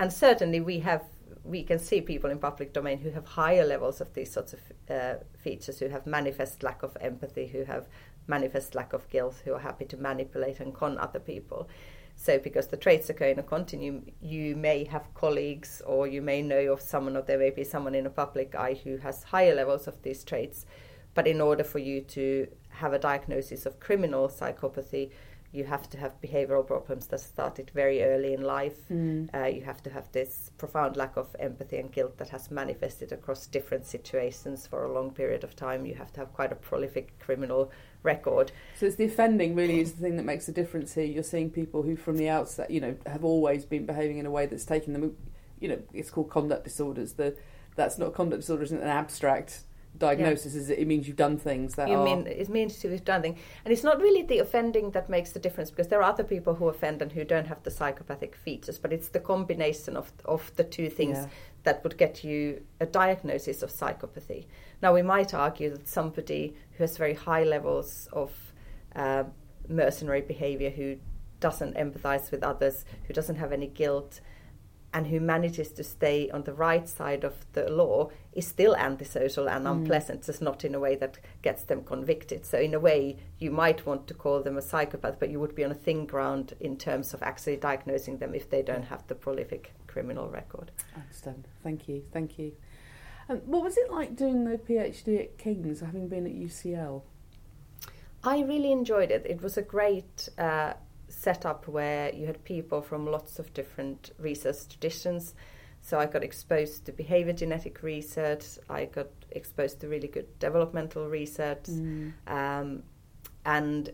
And 0.00 0.10
certainly, 0.10 0.62
we 0.62 0.78
have 0.78 1.04
we 1.44 1.62
can 1.62 1.78
see 1.78 2.00
people 2.00 2.30
in 2.30 2.38
public 2.38 2.72
domain 2.72 2.98
who 3.00 3.10
have 3.10 3.26
higher 3.26 3.66
levels 3.66 4.00
of 4.00 4.14
these 4.14 4.32
sorts 4.32 4.54
of 4.54 4.60
uh, 4.88 5.16
features, 5.36 5.78
who 5.78 5.88
have 5.88 6.06
manifest 6.06 6.62
lack 6.62 6.82
of 6.82 6.96
empathy, 7.02 7.46
who 7.46 7.64
have 7.64 7.86
manifest 8.26 8.74
lack 8.74 8.94
of 8.94 9.06
guilt, 9.10 9.42
who 9.44 9.52
are 9.52 9.58
happy 9.58 9.84
to 9.84 9.98
manipulate 9.98 10.58
and 10.58 10.74
con 10.74 10.96
other 10.96 11.20
people. 11.20 11.68
So, 12.16 12.38
because 12.38 12.68
the 12.68 12.78
traits 12.78 13.10
occur 13.10 13.26
in 13.26 13.38
a 13.38 13.42
continuum, 13.42 14.06
you 14.22 14.56
may 14.56 14.84
have 14.84 15.12
colleagues 15.12 15.82
or 15.84 16.06
you 16.06 16.22
may 16.22 16.40
know 16.40 16.72
of 16.72 16.80
someone, 16.80 17.14
or 17.14 17.20
there 17.20 17.38
may 17.38 17.50
be 17.50 17.64
someone 17.64 17.94
in 17.94 18.06
a 18.06 18.10
public 18.10 18.54
eye 18.54 18.80
who 18.82 18.96
has 18.96 19.24
higher 19.24 19.54
levels 19.54 19.86
of 19.86 20.00
these 20.00 20.24
traits. 20.24 20.64
But 21.12 21.26
in 21.26 21.42
order 21.42 21.64
for 21.64 21.78
you 21.78 22.00
to 22.16 22.46
have 22.70 22.94
a 22.94 22.98
diagnosis 22.98 23.66
of 23.66 23.80
criminal 23.80 24.28
psychopathy, 24.28 25.10
you 25.52 25.64
have 25.64 25.90
to 25.90 25.98
have 25.98 26.20
behavioral 26.20 26.64
problems 26.64 27.08
that 27.08 27.20
started 27.20 27.70
very 27.74 28.02
early 28.04 28.34
in 28.34 28.42
life. 28.42 28.88
Mm. 28.88 29.28
Uh, 29.34 29.46
you 29.46 29.62
have 29.62 29.82
to 29.82 29.90
have 29.90 30.10
this 30.12 30.52
profound 30.58 30.96
lack 30.96 31.16
of 31.16 31.34
empathy 31.40 31.78
and 31.78 31.90
guilt 31.90 32.18
that 32.18 32.28
has 32.28 32.50
manifested 32.50 33.10
across 33.10 33.46
different 33.48 33.84
situations 33.84 34.66
for 34.66 34.84
a 34.84 34.92
long 34.92 35.10
period 35.10 35.42
of 35.42 35.56
time. 35.56 35.86
You 35.86 35.94
have 35.94 36.12
to 36.12 36.20
have 36.20 36.32
quite 36.32 36.52
a 36.52 36.54
prolific 36.54 37.18
criminal 37.18 37.72
record. 38.04 38.52
So 38.76 38.86
it's 38.86 38.96
the 38.96 39.04
offending 39.04 39.56
really 39.56 39.80
is 39.80 39.92
the 39.92 40.02
thing 40.02 40.16
that 40.16 40.24
makes 40.24 40.48
a 40.48 40.52
difference 40.52 40.94
here. 40.94 41.04
You're 41.04 41.24
seeing 41.24 41.50
people 41.50 41.82
who 41.82 41.96
from 41.96 42.16
the 42.16 42.28
outset, 42.28 42.70
you 42.70 42.80
know, 42.80 42.96
have 43.06 43.24
always 43.24 43.64
been 43.64 43.86
behaving 43.86 44.18
in 44.18 44.26
a 44.26 44.30
way 44.30 44.46
that's 44.46 44.64
taken 44.64 44.92
them, 44.92 45.16
you 45.58 45.68
know, 45.68 45.82
it's 45.92 46.10
called 46.10 46.30
conduct 46.30 46.62
disorders. 46.62 47.14
The 47.14 47.36
that's 47.74 47.98
not 47.98 48.14
conduct 48.14 48.42
disorder 48.42 48.62
isn't 48.62 48.80
an 48.80 48.88
abstract 48.88 49.62
diagnosis, 49.98 50.54
is 50.54 50.70
it? 50.70 50.86
Means 50.86 51.06
you've 51.06 51.16
done 51.16 51.36
things 51.36 51.74
that 51.74 51.88
you 51.88 51.96
are 51.96 52.04
mean 52.04 52.26
it 52.26 52.48
means 52.48 52.78
to 52.78 52.90
have 52.90 53.04
done 53.04 53.22
things, 53.22 53.38
and 53.64 53.72
it's 53.72 53.84
not 53.84 54.00
really 54.00 54.22
the 54.22 54.38
offending 54.38 54.90
that 54.92 55.08
makes 55.08 55.32
the 55.32 55.38
difference 55.38 55.70
because 55.70 55.88
there 55.88 56.00
are 56.00 56.10
other 56.10 56.24
people 56.24 56.54
who 56.54 56.68
offend 56.68 57.02
and 57.02 57.12
who 57.12 57.24
don't 57.24 57.46
have 57.46 57.62
the 57.62 57.70
psychopathic 57.70 58.34
features, 58.34 58.78
but 58.78 58.92
it's 58.92 59.08
the 59.08 59.20
combination 59.20 59.96
of 59.96 60.12
of 60.24 60.52
the 60.56 60.64
two 60.64 60.88
things 60.88 61.18
Yeah. 61.18 61.26
that 61.64 61.84
would 61.84 61.96
get 61.98 62.24
you 62.24 62.62
a 62.80 62.86
diagnosis 62.86 63.62
of 63.62 63.70
psychopathy. 63.70 64.46
Now 64.82 64.94
we 64.94 65.02
might 65.02 65.34
argue 65.34 65.70
that 65.70 65.88
somebody 65.88 66.54
who 66.72 66.84
has 66.84 66.96
very 66.96 67.14
high 67.14 67.44
levels 67.44 68.08
of 68.12 68.32
uh, 68.96 69.24
mercenary 69.68 70.22
behavior, 70.22 70.70
who 70.70 70.96
doesn't 71.40 71.74
empathize 71.76 72.30
with 72.30 72.42
others, 72.42 72.84
who 73.06 73.14
doesn't 73.14 73.36
have 73.36 73.52
any 73.52 73.66
guilt, 73.66 74.20
and 74.92 75.06
who 75.06 75.20
manages 75.20 75.70
to 75.72 75.84
stay 75.84 76.28
on 76.30 76.42
the 76.42 76.52
right 76.52 76.88
side 76.88 77.22
of 77.22 77.46
the 77.52 77.70
law 77.70 78.10
is 78.32 78.46
still 78.46 78.74
antisocial 78.74 79.48
and 79.48 79.64
Mm. 79.66 79.70
unpleasant, 79.72 80.24
just 80.24 80.42
not 80.42 80.64
in 80.64 80.74
a 80.74 80.80
way 80.80 80.96
that 80.96 81.18
gets 81.42 81.62
them 81.62 81.84
convicted. 81.84 82.44
So, 82.44 82.58
in 82.58 82.74
a 82.74 82.80
way, 82.80 83.16
you 83.38 83.50
might 83.52 83.86
want 83.86 84.06
to 84.08 84.14
call 84.14 84.42
them 84.42 84.56
a 84.56 84.62
psychopath, 84.62 85.18
but 85.20 85.30
you 85.30 85.38
would 85.38 85.54
be 85.54 85.64
on 85.64 85.70
a 85.70 85.74
thin 85.74 86.06
ground 86.06 86.54
in 86.58 86.76
terms 86.76 87.14
of 87.14 87.22
actually 87.22 87.56
diagnosing 87.56 88.18
them 88.18 88.34
if 88.34 88.50
they 88.50 88.62
don't 88.62 88.84
have 88.84 89.06
the 89.06 89.14
prolific 89.14 89.72
criminal 89.86 90.28
record. 90.28 90.72
I 90.96 91.00
understand. 91.00 91.46
Thank 91.62 91.88
you, 91.88 92.04
thank 92.12 92.38
you. 92.38 92.52
And 93.28 93.46
what 93.46 93.62
was 93.62 93.76
it 93.76 93.92
like 93.92 94.16
doing 94.16 94.44
the 94.44 94.58
PhD 94.58 95.20
at 95.20 95.38
King's, 95.38 95.80
having 95.80 96.08
been 96.08 96.26
at 96.26 96.32
UCL? 96.32 97.02
I 98.24 98.40
really 98.42 98.72
enjoyed 98.72 99.10
it. 99.10 99.24
It 99.24 99.40
was 99.40 99.56
a 99.56 99.62
great 99.62 100.28
uh, 100.36 100.74
setup 101.24 101.68
where 101.68 102.14
you 102.14 102.26
had 102.26 102.42
people 102.44 102.80
from 102.80 103.06
lots 103.06 103.38
of 103.38 103.52
different 103.52 104.10
research 104.18 104.68
traditions. 104.68 105.34
So 105.82 105.98
I 105.98 106.06
got 106.06 106.22
exposed 106.24 106.86
to 106.86 106.92
behavior 106.92 107.34
genetic 107.34 107.82
research. 107.82 108.44
I 108.68 108.86
got 108.86 109.08
exposed 109.30 109.80
to 109.80 109.88
really 109.88 110.08
good 110.08 110.38
developmental 110.38 111.08
research, 111.08 111.64
Mm. 111.68 112.12
um, 112.26 112.82
and 113.44 113.90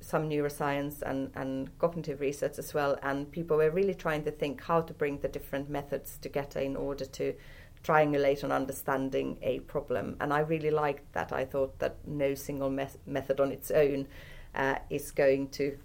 some 0.00 0.28
neuroscience 0.28 1.00
and, 1.02 1.30
and 1.34 1.76
cognitive 1.78 2.20
research 2.20 2.58
as 2.58 2.74
well. 2.74 2.98
And 3.02 3.30
people 3.30 3.56
were 3.56 3.70
really 3.70 3.94
trying 3.94 4.24
to 4.24 4.30
think 4.32 4.60
how 4.62 4.80
to 4.82 4.92
bring 4.92 5.18
the 5.20 5.28
different 5.28 5.70
methods 5.70 6.18
together 6.20 6.60
in 6.60 6.76
order 6.76 7.06
to 7.06 7.34
triangulate 7.82 8.44
on 8.44 8.52
understanding 8.52 9.38
a 9.42 9.60
problem. 9.60 10.16
And 10.20 10.32
I 10.32 10.40
really 10.40 10.70
liked 10.70 11.12
that. 11.12 11.32
I 11.32 11.44
thought 11.44 11.78
that 11.78 11.96
no 12.06 12.34
single 12.34 12.70
me- 12.70 13.00
method 13.06 13.40
on 13.40 13.52
its 13.52 13.70
own 13.70 14.06
uh, 14.54 14.76
is 14.90 15.10
going 15.12 15.48
to 15.50 15.78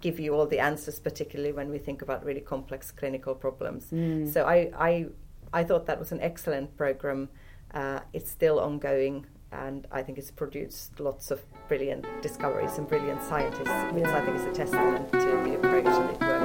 give 0.00 0.20
you 0.20 0.34
all 0.34 0.46
the 0.46 0.58
answers, 0.58 0.98
particularly 1.00 1.52
when 1.52 1.70
we 1.70 1.78
think 1.78 2.02
about 2.02 2.24
really 2.24 2.40
complex 2.40 2.90
clinical 2.90 3.34
problems. 3.34 3.86
Mm. 3.92 4.32
So 4.32 4.44
I, 4.44 4.70
I, 4.78 5.06
I 5.52 5.64
thought 5.64 5.86
that 5.86 5.98
was 5.98 6.12
an 6.12 6.20
excellent 6.20 6.76
program. 6.76 7.28
Uh, 7.72 8.00
it's 8.12 8.30
still 8.30 8.58
ongoing, 8.60 9.26
and 9.52 9.86
I 9.90 10.02
think 10.02 10.18
it's 10.18 10.30
produced 10.30 11.00
lots 11.00 11.30
of 11.30 11.40
brilliant 11.68 12.04
discoveries 12.22 12.78
and 12.78 12.86
brilliant 12.88 13.22
scientists, 13.22 13.92
which 13.92 14.04
Yeah. 14.04 14.16
I 14.16 14.24
think 14.24 14.36
is 14.38 14.44
a 14.44 14.52
testament 14.52 15.12
to 15.12 15.18
the 15.18 15.54
approach 15.56 15.86
and 15.86 16.10
it 16.10 16.20
working 16.20 16.35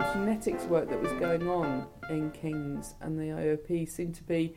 of 0.00 0.12
genetics 0.12 0.64
work 0.64 0.88
that 0.88 1.00
was 1.00 1.12
going 1.14 1.48
on 1.48 1.86
in 2.10 2.30
King's 2.30 2.94
and 3.00 3.18
the 3.18 3.24
IOP 3.24 3.88
seemed 3.88 4.14
to 4.16 4.22
be 4.22 4.54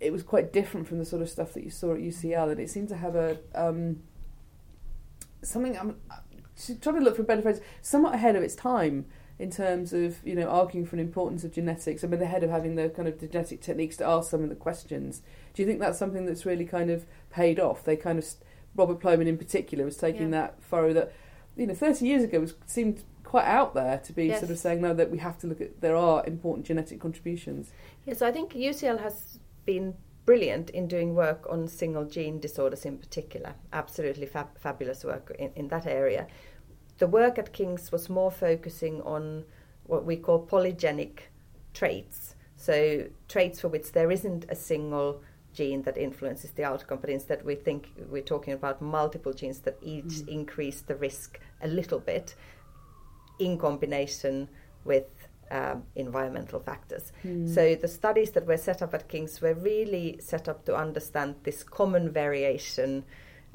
it 0.00 0.12
was 0.12 0.22
quite 0.22 0.52
different 0.52 0.88
from 0.88 0.98
the 0.98 1.04
sort 1.04 1.22
of 1.22 1.28
stuff 1.28 1.52
that 1.52 1.62
you 1.62 1.70
saw 1.70 1.92
at 1.92 2.00
UCL, 2.00 2.50
and 2.50 2.60
it 2.60 2.70
seemed 2.70 2.88
to 2.88 2.96
have 2.96 3.14
a 3.14 3.38
um, 3.54 4.02
something. 5.42 5.78
I'm 5.78 5.96
trying 6.82 6.96
to 6.96 7.00
look 7.00 7.16
for 7.16 7.22
better 7.22 7.42
phrase, 7.42 7.60
somewhat 7.82 8.14
ahead 8.14 8.34
of 8.34 8.42
its 8.42 8.54
time 8.54 9.06
in 9.38 9.50
terms 9.50 9.92
of 9.92 10.16
you 10.24 10.34
know 10.34 10.48
arguing 10.48 10.86
for 10.86 10.96
an 10.96 11.00
importance 11.00 11.44
of 11.44 11.52
genetics. 11.52 12.02
I 12.02 12.06
mean, 12.06 12.20
ahead 12.22 12.42
of 12.42 12.50
having 12.50 12.76
the 12.76 12.88
kind 12.88 13.08
of 13.08 13.20
genetic 13.20 13.60
techniques 13.60 13.96
to 13.98 14.06
ask 14.06 14.30
some 14.30 14.42
of 14.42 14.48
the 14.48 14.56
questions. 14.56 15.20
Do 15.52 15.62
you 15.62 15.68
think 15.68 15.80
that's 15.80 15.98
something 15.98 16.24
that's 16.24 16.46
really 16.46 16.64
kind 16.64 16.90
of 16.90 17.04
paid 17.28 17.60
off? 17.60 17.84
They 17.84 17.96
kind 17.96 18.18
of 18.18 18.26
Robert 18.74 19.00
Plomin 19.00 19.26
in 19.26 19.36
particular 19.36 19.84
was 19.84 19.98
taking 19.98 20.32
yeah. 20.32 20.42
that 20.42 20.64
furrow 20.64 20.94
that 20.94 21.12
you 21.56 21.66
know 21.66 21.74
30 21.74 22.06
years 22.06 22.24
ago 22.24 22.40
was 22.40 22.54
seemed 22.64 23.02
quite 23.30 23.46
out 23.46 23.74
there 23.74 23.96
to 23.98 24.12
be 24.12 24.26
yes. 24.26 24.40
sort 24.40 24.50
of 24.50 24.58
saying 24.58 24.80
no 24.80 24.92
that 24.92 25.08
we 25.08 25.16
have 25.16 25.38
to 25.38 25.46
look 25.46 25.60
at 25.60 25.80
there 25.80 25.94
are 25.94 26.26
important 26.26 26.66
genetic 26.66 26.98
contributions. 26.98 27.70
Yes, 28.04 28.22
I 28.22 28.32
think 28.32 28.54
UCL 28.54 29.00
has 29.00 29.38
been 29.64 29.94
brilliant 30.26 30.70
in 30.70 30.88
doing 30.88 31.14
work 31.14 31.46
on 31.48 31.68
single 31.68 32.04
gene 32.04 32.40
disorders 32.40 32.84
in 32.84 32.98
particular. 32.98 33.54
Absolutely 33.72 34.26
fab- 34.26 34.58
fabulous 34.58 35.04
work 35.04 35.32
in, 35.38 35.52
in 35.54 35.68
that 35.68 35.86
area. 35.86 36.26
The 36.98 37.06
work 37.06 37.38
at 37.38 37.52
King's 37.52 37.92
was 37.92 38.10
more 38.10 38.32
focusing 38.32 39.00
on 39.02 39.44
what 39.84 40.04
we 40.04 40.16
call 40.16 40.44
polygenic 40.44 41.20
traits. 41.72 42.34
So, 42.56 43.04
traits 43.28 43.60
for 43.60 43.68
which 43.68 43.92
there 43.92 44.10
isn't 44.10 44.44
a 44.48 44.56
single 44.56 45.22
gene 45.52 45.82
that 45.82 45.96
influences 45.96 46.50
the 46.50 46.64
outcome, 46.64 46.98
but 47.00 47.10
instead 47.10 47.44
we 47.44 47.54
think 47.54 47.92
we're 48.10 48.22
talking 48.22 48.54
about 48.54 48.82
multiple 48.82 49.32
genes 49.32 49.60
that 49.60 49.78
each 49.82 50.14
mm. 50.24 50.28
increase 50.28 50.80
the 50.80 50.96
risk 50.96 51.38
a 51.62 51.68
little 51.68 52.00
bit 52.00 52.34
in 53.40 53.58
combination 53.58 54.48
with 54.84 55.06
um, 55.50 55.82
environmental 55.96 56.60
factors. 56.60 57.12
Mm. 57.24 57.52
So 57.52 57.74
the 57.74 57.88
studies 57.88 58.30
that 58.32 58.46
were 58.46 58.56
set 58.56 58.82
up 58.82 58.94
at 58.94 59.08
King's 59.08 59.40
were 59.40 59.54
really 59.54 60.18
set 60.20 60.48
up 60.48 60.64
to 60.66 60.76
understand 60.76 61.34
this 61.42 61.64
common 61.64 62.12
variation, 62.12 63.04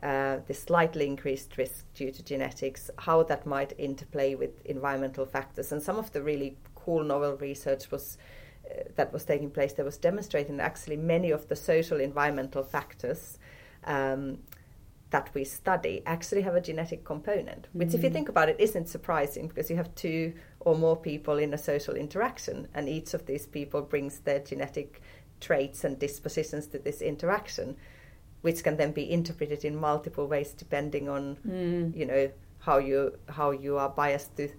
uh, 0.04 0.38
this 0.48 0.63
slightly 0.63 1.06
increased 1.06 1.58
risk 1.58 1.86
due 1.94 2.12
to 2.12 2.24
genetics, 2.24 2.89
how 2.98 3.24
that 3.24 3.46
might 3.46 3.74
interplay 3.77 4.36
with 4.36 4.65
environmental 4.65 5.25
factors. 5.25 5.72
And 5.72 5.82
some 5.82 5.98
of 5.98 6.12
the 6.12 6.22
really 6.22 6.58
cool 6.75 7.04
novel 7.04 7.38
research 7.38 7.89
was 7.92 8.18
uh, 8.70 8.84
that 8.96 9.13
was 9.13 9.24
taking 9.24 9.51
place 9.51 9.74
There 9.74 9.86
was 9.86 9.98
demonstrating 9.98 10.58
that 10.58 10.65
actually 10.65 10.98
many 10.98 11.32
of 11.32 11.48
the 11.48 11.56
social 11.56 12.00
environmental 12.01 12.63
factors 12.63 13.38
um, 13.86 14.39
that 15.12 15.29
we 15.33 15.43
study 15.43 16.01
actually 16.05 16.41
have 16.41 16.55
a 16.55 16.62
genetic 16.62 17.03
component, 17.05 17.67
which, 17.74 17.89
mm 17.89 17.93
if 17.95 18.03
you 18.03 18.09
mm. 18.09 18.13
think 18.13 18.29
about 18.29 18.50
it, 18.50 18.55
isn't 18.59 18.89
surprising 18.89 19.47
because 19.47 19.69
you 19.69 19.75
have 19.75 19.93
two 19.95 20.33
or 20.62 20.75
more 20.75 20.97
people 20.97 21.38
in 21.38 21.53
a 21.53 21.57
social 21.57 21.95
interaction, 21.95 22.67
and 22.74 22.89
each 22.89 23.13
of 23.13 23.25
these 23.25 23.45
people 23.45 23.81
brings 23.81 24.19
their 24.19 24.39
genetic 24.39 25.01
traits 25.39 25.83
and 25.83 26.00
dispositions 26.00 26.67
to 26.67 26.79
this 26.79 27.01
interaction, 27.01 27.75
which 28.41 28.63
can 28.63 28.77
then 28.77 28.91
be 28.91 29.09
interpreted 29.09 29.63
in 29.63 29.75
multiple 29.75 30.27
ways 30.27 30.53
depending 30.53 31.07
on, 31.07 31.38
mm. 31.47 31.95
you 31.95 32.05
know, 32.05 32.29
how 32.59 32.77
you 32.79 33.17
how 33.29 33.51
you 33.51 33.77
are 33.77 33.89
biased 33.89 34.35
to 34.38 34.50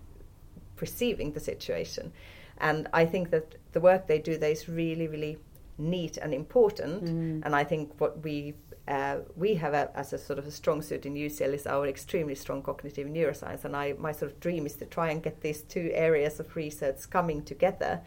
perceiving 0.76 1.32
the 1.32 1.40
situation. 1.40 2.12
And 2.58 2.88
I 2.92 3.04
think 3.04 3.30
that 3.30 3.56
the 3.72 3.80
work 3.80 4.06
they 4.06 4.18
do 4.18 4.38
there 4.38 4.50
is 4.50 4.68
really, 4.68 5.08
really 5.08 5.38
neat 5.78 6.16
and 6.16 6.32
important. 6.32 7.04
Mm. 7.04 7.42
And 7.44 7.54
I 7.54 7.64
think 7.64 8.00
what 8.00 8.22
we 8.22 8.54
uh, 8.88 9.18
we 9.34 9.54
have 9.54 9.74
a, 9.74 9.90
as 9.96 10.12
a 10.12 10.18
sort 10.18 10.38
of 10.38 10.46
a 10.46 10.50
strong 10.50 10.80
suit 10.80 11.06
in 11.06 11.14
UCL 11.14 11.52
is 11.54 11.66
our 11.66 11.86
extremely 11.86 12.34
strong 12.34 12.62
cognitive 12.62 13.08
neuroscience. 13.08 13.64
And 13.64 13.74
I, 13.74 13.94
my 13.98 14.12
sort 14.12 14.30
of 14.30 14.40
dream 14.40 14.64
is 14.64 14.76
to 14.76 14.86
try 14.86 15.10
and 15.10 15.22
get 15.22 15.40
these 15.40 15.62
two 15.62 15.90
areas 15.92 16.38
of 16.38 16.54
research 16.54 17.10
coming 17.10 17.42
together 17.42 18.02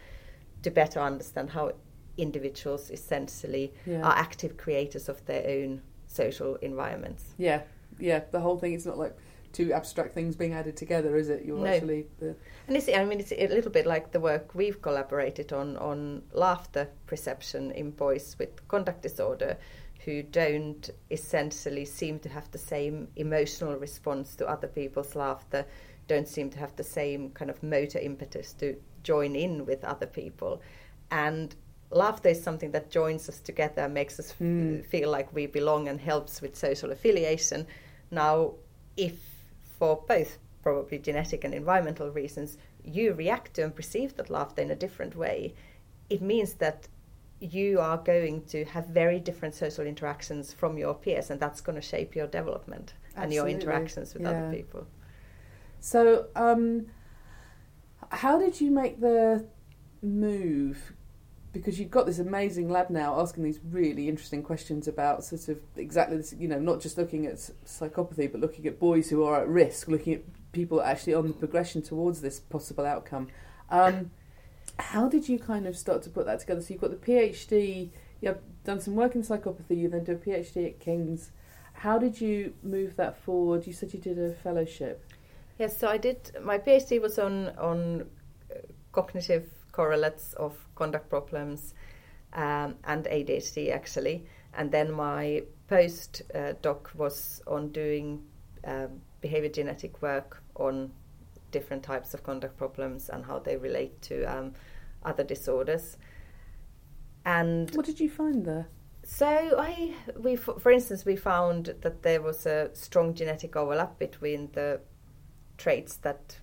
to 0.63 0.71
better 0.71 0.99
understand 1.01 1.49
how 1.49 1.73
individuals 2.17 2.91
essentially 2.91 3.73
yeah. 3.85 4.01
are 4.01 4.15
active 4.15 4.57
creators 4.57 5.09
of 5.09 5.25
their 5.25 5.45
own 5.47 5.81
social 6.07 6.55
environments. 6.57 7.33
Yeah, 7.37 7.61
yeah. 7.99 8.21
The 8.31 8.39
whole 8.39 8.57
thing 8.57 8.73
is 8.73 8.85
not 8.85 8.97
like 8.97 9.17
two 9.51 9.73
abstract 9.73 10.13
things 10.13 10.35
being 10.35 10.53
added 10.53 10.77
together, 10.77 11.15
is 11.17 11.29
it? 11.29 11.43
You're 11.45 11.59
no. 11.59 11.65
actually 11.65 12.07
the... 12.19 12.35
and 12.67 12.77
it's, 12.77 12.87
I 12.87 13.03
mean, 13.05 13.19
it's 13.19 13.31
a 13.31 13.47
little 13.47 13.71
bit 13.71 13.85
like 13.85 14.11
the 14.11 14.19
work 14.19 14.53
we've 14.53 14.81
collaborated 14.81 15.51
on 15.53 15.77
on 15.77 16.23
laughter 16.33 16.89
perception 17.07 17.71
in 17.71 17.91
boys 17.91 18.35
with 18.39 18.67
conduct 18.67 19.01
disorder, 19.01 19.57
who 20.05 20.23
don't 20.23 20.89
essentially 21.11 21.85
seem 21.85 22.19
to 22.19 22.29
have 22.29 22.49
the 22.51 22.57
same 22.57 23.07
emotional 23.15 23.75
response 23.75 24.35
to 24.35 24.47
other 24.47 24.67
people's 24.67 25.15
laughter, 25.15 25.65
don't 26.07 26.27
seem 26.27 26.49
to 26.49 26.59
have 26.59 26.75
the 26.75 26.83
same 26.83 27.29
kind 27.31 27.51
of 27.51 27.61
motor 27.61 27.99
impetus 27.99 28.53
to 28.53 28.75
join 29.03 29.35
in 29.35 29.65
with 29.65 29.83
other 29.83 30.07
people, 30.07 30.61
and 31.11 31.55
laughter 31.91 32.29
is 32.29 32.41
something 32.41 32.71
that 32.71 32.89
joins 32.89 33.27
us 33.29 33.39
together, 33.39 33.89
makes 33.89 34.19
us 34.19 34.33
mm. 34.41 34.85
feel 34.85 35.09
like 35.09 35.33
we 35.33 35.47
belong, 35.47 35.87
and 35.87 35.99
helps 35.99 36.41
with 36.41 36.55
social 36.55 36.91
affiliation. 36.91 37.65
Now, 38.11 38.53
if 38.97 39.15
for 39.77 40.03
both 40.07 40.37
probably 40.61 40.99
genetic 40.99 41.43
and 41.43 41.53
environmental 41.53 42.09
reasons, 42.09 42.57
you 42.83 43.13
react 43.13 43.53
to 43.55 43.63
and 43.63 43.75
perceive 43.75 44.15
that 44.15 44.29
laughter 44.29 44.61
in 44.61 44.71
a 44.71 44.75
different 44.75 45.15
way, 45.15 45.53
it 46.09 46.21
means 46.21 46.55
that 46.55 46.87
you 47.39 47.79
are 47.79 47.97
going 47.97 48.43
to 48.45 48.65
have 48.65 48.87
very 48.87 49.19
different 49.19 49.55
social 49.55 49.85
interactions 49.85 50.53
from 50.53 50.77
your 50.77 50.93
peers, 50.93 51.29
and 51.29 51.39
that's 51.39 51.61
going 51.61 51.75
to 51.75 51.81
shape 51.81 52.15
your 52.15 52.27
development 52.27 52.93
Absolutely. 53.15 53.23
and 53.23 53.33
your 53.33 53.47
interactions 53.47 54.13
with 54.13 54.23
yeah. 54.23 54.29
other 54.29 54.55
people. 54.55 54.87
So, 55.79 56.27
um, 56.35 56.87
how 58.11 58.39
did 58.39 58.59
you 58.59 58.71
make 58.71 58.99
the 58.99 59.45
move 60.01 60.93
because 61.51 61.79
you've 61.79 61.89
got 61.89 62.05
this 62.05 62.19
amazing 62.19 62.69
lab 62.69 62.89
now 62.89 63.19
asking 63.19 63.43
these 63.43 63.59
really 63.71 64.07
interesting 64.07 64.43
questions 64.43 64.87
about 64.87 65.23
sort 65.23 65.47
of 65.49 65.59
exactly 65.75 66.17
this, 66.17 66.33
you 66.37 66.47
know, 66.47 66.59
not 66.59 66.79
just 66.79 66.97
looking 66.97 67.25
at 67.25 67.35
psychopathy, 67.65 68.31
but 68.31 68.39
looking 68.39 68.67
at 68.67 68.79
boys 68.79 69.09
who 69.09 69.23
are 69.23 69.41
at 69.41 69.47
risk, 69.47 69.87
looking 69.87 70.13
at 70.13 70.51
people 70.51 70.81
actually 70.81 71.13
on 71.13 71.27
the 71.27 71.33
progression 71.33 71.81
towards 71.81 72.21
this 72.21 72.39
possible 72.39 72.85
outcome. 72.85 73.27
Um, 73.69 74.11
how 74.79 75.07
did 75.07 75.27
you 75.27 75.37
kind 75.37 75.67
of 75.67 75.77
start 75.77 76.01
to 76.03 76.09
put 76.09 76.25
that 76.25 76.39
together? 76.39 76.61
So 76.61 76.73
you've 76.73 76.81
got 76.81 76.91
the 76.91 76.97
PhD, 76.97 77.89
you've 78.21 78.37
done 78.63 78.79
some 78.79 78.95
work 78.95 79.15
in 79.15 79.21
psychopathy, 79.21 79.77
you 79.77 79.89
then 79.89 80.03
do 80.03 80.13
a 80.13 80.15
PhD 80.15 80.67
at 80.67 80.79
King's. 80.79 81.31
How 81.73 81.97
did 81.97 82.19
you 82.19 82.53
move 82.63 82.95
that 82.95 83.21
forward? 83.21 83.67
You 83.67 83.73
said 83.73 83.93
you 83.93 83.99
did 83.99 84.17
a 84.19 84.33
fellowship. 84.33 85.05
Yes, 85.57 85.77
so 85.77 85.87
I 85.87 85.97
did. 85.97 86.31
My 86.41 86.57
PhD 86.57 87.01
was 87.01 87.19
on 87.19 87.49
on 87.57 88.07
uh, 88.49 88.55
cognitive 88.91 89.49
correlates 89.71 90.33
of 90.33 90.57
conduct 90.75 91.09
problems 91.09 91.73
um, 92.33 92.75
and 92.85 93.05
ADHD 93.05 93.71
actually. 93.71 94.25
And 94.53 94.71
then 94.71 94.91
my 94.91 95.43
post 95.67 96.21
uh, 96.33 96.53
doc 96.61 96.91
was 96.95 97.41
on 97.45 97.69
doing 97.69 98.23
um, 98.65 99.01
behavior 99.21 99.49
genetic 99.49 100.01
work 100.01 100.41
on 100.55 100.91
different 101.51 101.83
types 101.83 102.13
of 102.13 102.23
conduct 102.23 102.57
problems 102.57 103.09
and 103.09 103.25
how 103.25 103.39
they 103.39 103.57
relate 103.57 104.01
to 104.03 104.23
um, 104.25 104.53
other 105.03 105.23
disorders. 105.23 105.97
And 107.25 107.73
what 107.75 107.85
did 107.85 107.99
you 107.99 108.09
find 108.09 108.45
there? 108.45 108.67
So 109.03 109.55
I, 109.57 109.93
we, 110.17 110.35
for 110.35 110.71
instance, 110.71 111.05
we 111.05 111.15
found 111.15 111.73
that 111.81 112.03
there 112.03 112.21
was 112.21 112.45
a 112.45 112.69
strong 112.73 113.13
genetic 113.13 113.55
overlap 113.55 113.97
between 113.97 114.49
the 114.53 114.81
traits 115.57 115.97
that 115.97 116.37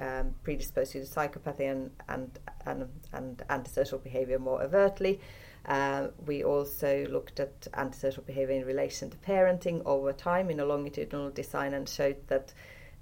um, 0.00 0.34
predispose 0.42 0.94
you 0.94 1.00
to 1.00 1.06
psychopathy 1.06 1.70
and, 1.70 1.90
and, 2.08 2.38
and, 2.66 2.88
and 3.12 3.42
antisocial 3.48 3.98
behavior 3.98 4.38
more 4.38 4.62
overtly. 4.62 5.20
Uh, 5.66 6.08
we 6.26 6.44
also 6.44 7.06
looked 7.08 7.40
at 7.40 7.66
antisocial 7.74 8.22
behavior 8.22 8.54
in 8.54 8.66
relation 8.66 9.08
to 9.08 9.16
parenting 9.18 9.82
over 9.86 10.12
time 10.12 10.50
in 10.50 10.60
a 10.60 10.64
longitudinal 10.64 11.30
design 11.30 11.72
and 11.72 11.88
showed 11.88 12.16
that 12.28 12.52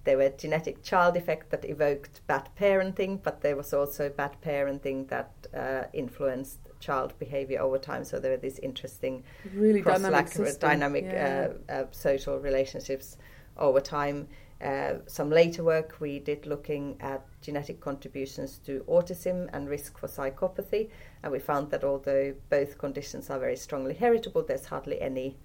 there 0.04 0.16
were 0.16 0.30
genetic 0.30 0.82
child 0.82 1.16
effects 1.16 1.47
that 1.50 1.64
evoked 1.64 2.26
bad 2.26 2.49
parenting, 2.59 3.23
but 3.23 3.40
there 3.40 3.56
was 3.56 3.73
also 3.73 4.09
bad 4.09 4.37
parenting 4.44 5.09
that 5.09 5.30
uh, 5.56 5.85
influenced 5.92 6.59
child 6.80 7.14
behavior 7.18 7.61
over 7.61 7.78
time. 7.78 8.04
So 8.04 8.18
there 8.18 8.32
were 8.32 8.37
these 8.37 8.59
interesting, 8.59 9.23
really 9.54 9.80
dynamic, 9.80 10.59
dynamic 10.59 11.04
yeah. 11.04 11.49
uh, 11.68 11.73
uh, 11.73 11.85
social 11.92 12.38
relationships 12.38 13.16
over 13.56 13.80
time. 13.80 14.26
Uh, 14.61 14.99
some 15.06 15.28
later 15.28 15.64
work 15.64 15.97
we 15.99 16.21
did 16.21 16.47
looking 16.47 16.97
at 17.00 17.25
genetic 17.40 17.80
contributions 17.80 18.59
to 18.59 18.85
autism 18.88 19.49
and 19.52 19.68
risk 19.68 19.99
for 19.99 20.06
psychopathy, 20.06 20.88
and 21.23 21.32
we 21.32 21.38
found 21.38 21.71
that 21.71 21.85
although 21.85 22.35
both 22.49 22.78
conditions 22.78 23.30
are 23.30 23.38
very 23.38 23.56
strongly 23.56 23.94
heritable, 23.94 24.42
there's 24.42 24.66
hardly 24.66 25.00
any 25.00 25.37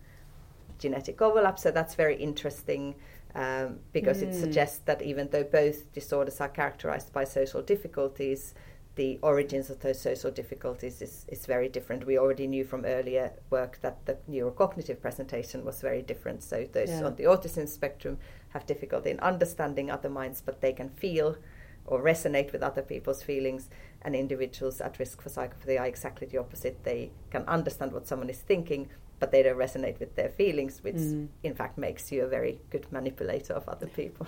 genetic 0.80 1.22
overlap. 1.22 1.58
So 1.58 1.72
that's 1.72 1.96
very 1.96 2.16
interesting 2.16 2.96
um, 3.38 3.80
because 3.94 4.22
mm. 4.22 4.24
it 4.24 4.34
suggests 4.34 4.80
that 4.80 5.02
even 5.02 5.30
though 5.30 5.44
both 5.44 5.94
disorders 5.94 6.42
are 6.42 6.50
characterized 6.50 7.14
by 7.14 7.24
social 7.24 7.62
difficulties, 7.62 8.56
the 8.96 9.20
origins 9.22 9.70
of 9.70 9.80
those 9.82 10.02
social 10.02 10.32
difficulties 10.32 11.04
is, 11.04 11.24
is 11.28 11.46
very 11.46 11.70
different. 11.70 12.08
We 12.08 12.18
already 12.18 12.48
knew 12.48 12.66
from 12.66 12.84
earlier 12.84 13.32
work 13.52 13.80
that 13.82 14.04
the 14.08 14.18
neurocognitive 14.28 15.00
presentation 15.00 15.64
was 15.64 15.82
very 15.82 16.02
different. 16.02 16.42
So 16.42 16.68
those 16.74 16.90
yeah. 16.90 17.04
on 17.04 17.16
the 17.16 17.26
autism 17.26 17.70
spectrum 17.70 18.18
have 18.50 18.66
difficulty 18.66 19.12
in 19.12 19.20
understanding 19.20 19.92
other 19.92 20.10
minds, 20.10 20.42
but 20.42 20.62
they 20.62 20.74
can 20.74 20.90
feel 20.90 21.38
or 21.86 22.02
resonate 22.02 22.52
with 22.52 22.64
other 22.64 22.82
people's 22.82 23.24
feelings, 23.24 23.70
and 24.02 24.14
individuals 24.14 24.82
at 24.82 25.00
risk 25.00 25.22
for 25.22 25.30
psychopathy 25.30 25.80
are 25.80 25.86
exactly 25.86 26.28
the 26.28 26.38
opposite. 26.38 26.84
They 26.84 27.12
can 27.30 27.44
understand 27.44 27.94
what 27.94 28.08
someone 28.08 28.30
is 28.30 28.40
thinking, 28.40 28.90
but 29.20 29.32
they 29.32 29.44
don't 29.44 29.58
resonate 29.58 30.00
with 30.00 30.16
their 30.16 30.30
feelings, 30.30 30.84
which 30.84 30.96
mm. 30.96 31.28
in 31.44 31.56
fact 31.56 31.78
makes 31.78 32.12
you 32.12 32.24
a 32.24 32.28
very 32.28 32.60
good 32.70 32.86
manipulator 32.92 33.54
of 33.54 33.68
other 33.68 33.88
people. 33.88 34.28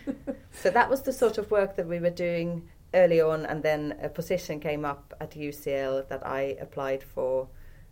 so 0.52 0.70
that 0.70 0.90
was 0.90 1.02
the 1.02 1.12
sort 1.12 1.38
of 1.38 1.50
work 1.50 1.76
that 1.76 1.86
we 1.86 1.98
were 1.98 2.10
doing 2.10 2.68
early 2.94 3.20
on, 3.20 3.46
and 3.46 3.62
then 3.62 3.96
a 4.02 4.08
position 4.08 4.60
came 4.60 4.84
up 4.84 5.14
at 5.20 5.32
UCL 5.32 6.08
that 6.08 6.26
I 6.26 6.56
applied 6.60 7.02
for 7.02 7.48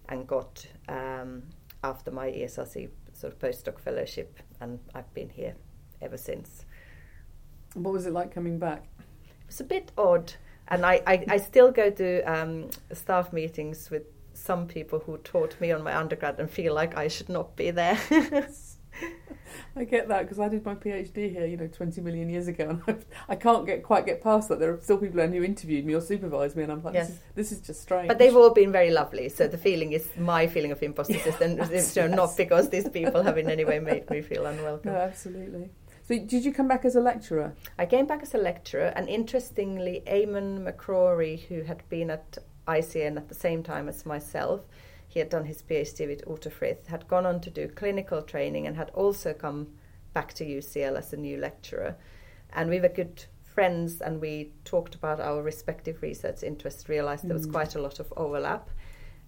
and 0.09 0.27
got 0.27 0.67
um, 0.89 1.43
after 1.83 2.11
my 2.11 2.29
ESRC 2.29 2.91
sort 3.13 3.33
of 3.33 3.39
postdoc 3.39 3.79
fellowship, 3.79 4.41
and 4.61 4.81
I've 4.95 5.13
been 5.15 5.31
here 5.31 5.55
ever 6.03 6.17
since. 6.17 6.65
What 7.75 7.93
was 7.93 8.07
it 8.07 8.13
like 8.13 8.33
coming 8.33 8.59
back? 8.59 8.85
It 8.99 9.47
was 9.47 9.61
a 9.61 9.65
bit 9.65 9.93
odd, 9.97 10.35
and 10.69 10.85
I, 10.85 11.03
I, 11.07 11.25
I 11.29 11.37
still 11.39 11.71
go 11.71 11.91
to 11.91 12.23
um, 12.23 12.71
staff 12.93 13.33
meetings 13.33 13.91
with 13.91 14.05
some 14.45 14.67
people 14.67 15.01
who 15.01 15.17
taught 15.19 15.59
me 15.61 15.73
on 15.73 15.83
my 15.83 15.97
undergrad 15.97 16.39
and 16.39 16.51
feel 16.51 16.75
like 16.75 16.97
I 16.97 17.09
should 17.09 17.29
not 17.29 17.57
be 17.57 17.71
there. 17.71 17.99
I 19.77 19.85
get 19.85 20.09
that 20.09 20.23
because 20.23 20.39
I 20.39 20.49
did 20.49 20.65
my 20.65 20.75
PhD 20.75 21.31
here, 21.33 21.47
you 21.47 21.57
know, 21.57 21.67
20 21.67 22.01
million 22.01 22.29
years 22.29 22.47
ago, 22.47 22.69
and 22.71 22.83
I've, 22.87 23.05
I 23.29 23.35
can 23.37 23.55
not 23.55 23.67
get 23.67 23.83
quite 23.83 24.07
get 24.07 24.23
past 24.23 24.49
that. 24.49 24.61
There 24.61 24.73
are 24.73 24.81
still 24.81 24.99
people 24.99 25.27
who 25.27 25.43
interviewed 25.43 25.85
me 25.85 25.95
or 25.95 26.01
supervised 26.01 26.57
me, 26.57 26.63
and 26.63 26.73
I'm 26.73 26.83
like, 26.83 26.95
yes. 26.95 27.09
this, 27.09 27.17
is, 27.17 27.23
this 27.35 27.53
is 27.53 27.61
just 27.67 27.83
strange. 27.83 28.09
But 28.09 28.19
they've 28.19 28.37
all 28.37 28.51
been 28.51 28.71
very 28.71 28.91
lovely. 28.91 29.29
So 29.29 29.49
the 29.49 29.59
feeling 29.59 29.93
is 29.93 30.09
my 30.17 30.47
feeling 30.47 30.71
of 30.71 30.83
imposter 30.83 31.15
yes, 31.27 31.41
and 31.41 31.59
it's 31.59 31.97
yes. 31.97 32.11
not 32.11 32.37
because 32.37 32.69
these 32.69 32.89
people 32.89 33.23
have 33.23 33.39
in 33.39 33.51
any 33.51 33.65
way 33.65 33.81
made 33.81 34.09
me 34.11 34.21
feel 34.23 34.47
unwelcome. 34.47 34.93
No, 34.93 34.99
absolutely. 34.99 35.71
So 36.07 36.19
did 36.19 36.45
you 36.45 36.53
come 36.53 36.69
back 36.69 36.85
as 36.85 36.97
a 36.97 37.01
lecturer? 37.01 37.55
I 37.79 37.87
came 37.87 38.07
back 38.07 38.23
as 38.23 38.35
a 38.35 38.39
lecturer, 38.39 38.93
and 38.95 39.09
interestingly, 39.09 40.03
Eamon 40.07 40.63
McCrory, 40.63 41.47
who 41.47 41.63
had 41.63 41.89
been 41.89 42.11
at 42.11 42.39
ICN 42.67 43.17
at 43.17 43.29
the 43.29 43.35
same 43.35 43.63
time 43.63 43.89
as 43.89 44.07
myself, 44.07 44.63
he 45.07 45.21
had 45.21 45.29
done 45.29 45.45
his 45.45 45.63
PhD 45.63 46.09
with 46.09 46.25
Uta 46.29 46.51
Frith, 46.51 46.87
had 46.89 47.07
gone 47.07 47.27
on 47.27 47.41
to 47.41 47.51
do 47.51 47.69
clinical 47.69 48.23
training 48.23 48.67
and 48.67 48.77
had 48.77 48.91
also 48.91 49.33
come 49.33 49.69
back 50.13 50.33
to 50.35 50.45
UCL 50.45 50.99
as 50.99 51.13
a 51.13 51.17
new 51.17 51.37
lecturer. 51.37 51.97
And 52.53 52.71
we 52.71 52.81
were 52.81 52.89
good 52.89 53.25
friends 53.43 54.01
and 54.01 54.21
we 54.21 54.51
talked 54.65 54.95
about 54.95 55.21
our 55.21 55.43
respective 55.43 56.03
research 56.03 56.43
interests, 56.43 56.89
realized 56.89 57.25
mm. 57.25 57.29
there 57.29 57.37
was 57.37 57.47
mm. 57.47 57.53
quite 57.53 57.75
a 57.75 57.81
lot 57.81 58.01
of 58.01 58.13
overlap. 58.17 58.71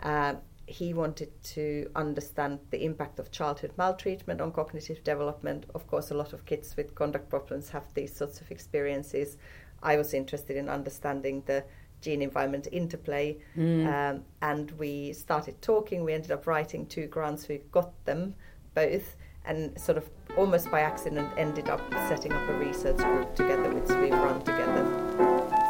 Uh, 0.00 0.34
he 0.66 0.92
wanted 0.92 1.30
to 1.44 1.88
understand 1.94 2.58
the 2.70 2.84
impact 2.84 3.20
of 3.20 3.30
childhood 3.30 3.70
maltreatment 3.76 4.40
on 4.40 4.50
cognitive 4.50 5.02
development. 5.04 5.64
Of 5.74 5.86
course, 5.86 6.10
a 6.10 6.14
lot 6.14 6.32
of 6.32 6.44
kids 6.44 6.76
with 6.76 6.94
conduct 6.96 7.28
problems 7.30 7.70
have 7.70 7.84
these 7.94 8.14
sorts 8.14 8.40
of 8.40 8.50
experiences. 8.50 9.36
I 9.82 9.96
was 9.96 10.12
interested 10.12 10.56
in 10.56 10.68
understanding 10.68 11.44
the 11.46 11.64
gene 12.00 12.22
environment 12.22 12.68
interplay. 12.72 13.36
Mm. 13.56 13.86
Um, 13.86 14.24
and 14.42 14.70
we 14.72 15.12
started 15.12 15.60
talking. 15.62 16.04
We 16.04 16.12
ended 16.12 16.30
up 16.30 16.46
writing 16.46 16.86
two 16.86 17.06
grants. 17.06 17.48
We 17.48 17.62
got 17.72 17.92
them 18.04 18.34
both, 18.74 19.16
and 19.44 19.78
sort 19.80 19.98
of 19.98 20.08
almost 20.36 20.70
by 20.70 20.80
accident 20.80 21.30
ended 21.36 21.68
up 21.68 21.80
setting 22.08 22.32
up 22.32 22.48
a 22.48 22.54
research 22.54 22.98
group 22.98 23.34
together, 23.34 23.72
which 23.72 23.88
we've 23.88 24.12
run 24.12 24.40
together 24.40 24.84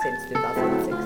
since 0.02 0.28
2006. 0.30 1.05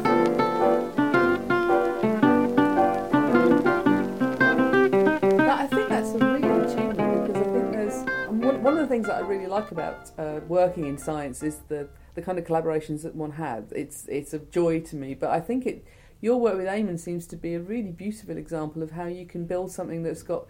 The 8.91 8.97
things 8.97 9.07
that 9.07 9.17
I 9.17 9.21
really 9.21 9.47
like 9.47 9.71
about 9.71 10.11
uh, 10.19 10.41
working 10.49 10.87
in 10.87 10.99
science 10.99 11.43
is 11.43 11.59
the 11.69 11.89
the 12.17 12.23
kind 12.23 12.39
of 12.41 12.45
collaborations 12.45 13.03
that 13.03 13.15
one 13.15 13.33
has. 13.33 13.71
It's 13.71 14.07
it's 14.09 14.35
a 14.35 14.41
joy 14.41 14.81
to 14.81 14.97
me. 14.97 15.15
But 15.15 15.31
I 15.31 15.41
think 15.41 15.65
it 15.65 15.87
your 16.21 16.41
work 16.41 16.57
with 16.57 16.67
Eamon 16.67 16.99
seems 16.99 17.27
to 17.29 17.37
be 17.37 17.55
a 17.55 17.61
really 17.61 17.93
beautiful 17.93 18.37
example 18.37 18.83
of 18.83 18.91
how 18.91 19.07
you 19.07 19.27
can 19.27 19.47
build 19.47 19.71
something 19.71 20.03
that's 20.03 20.25
got 20.25 20.47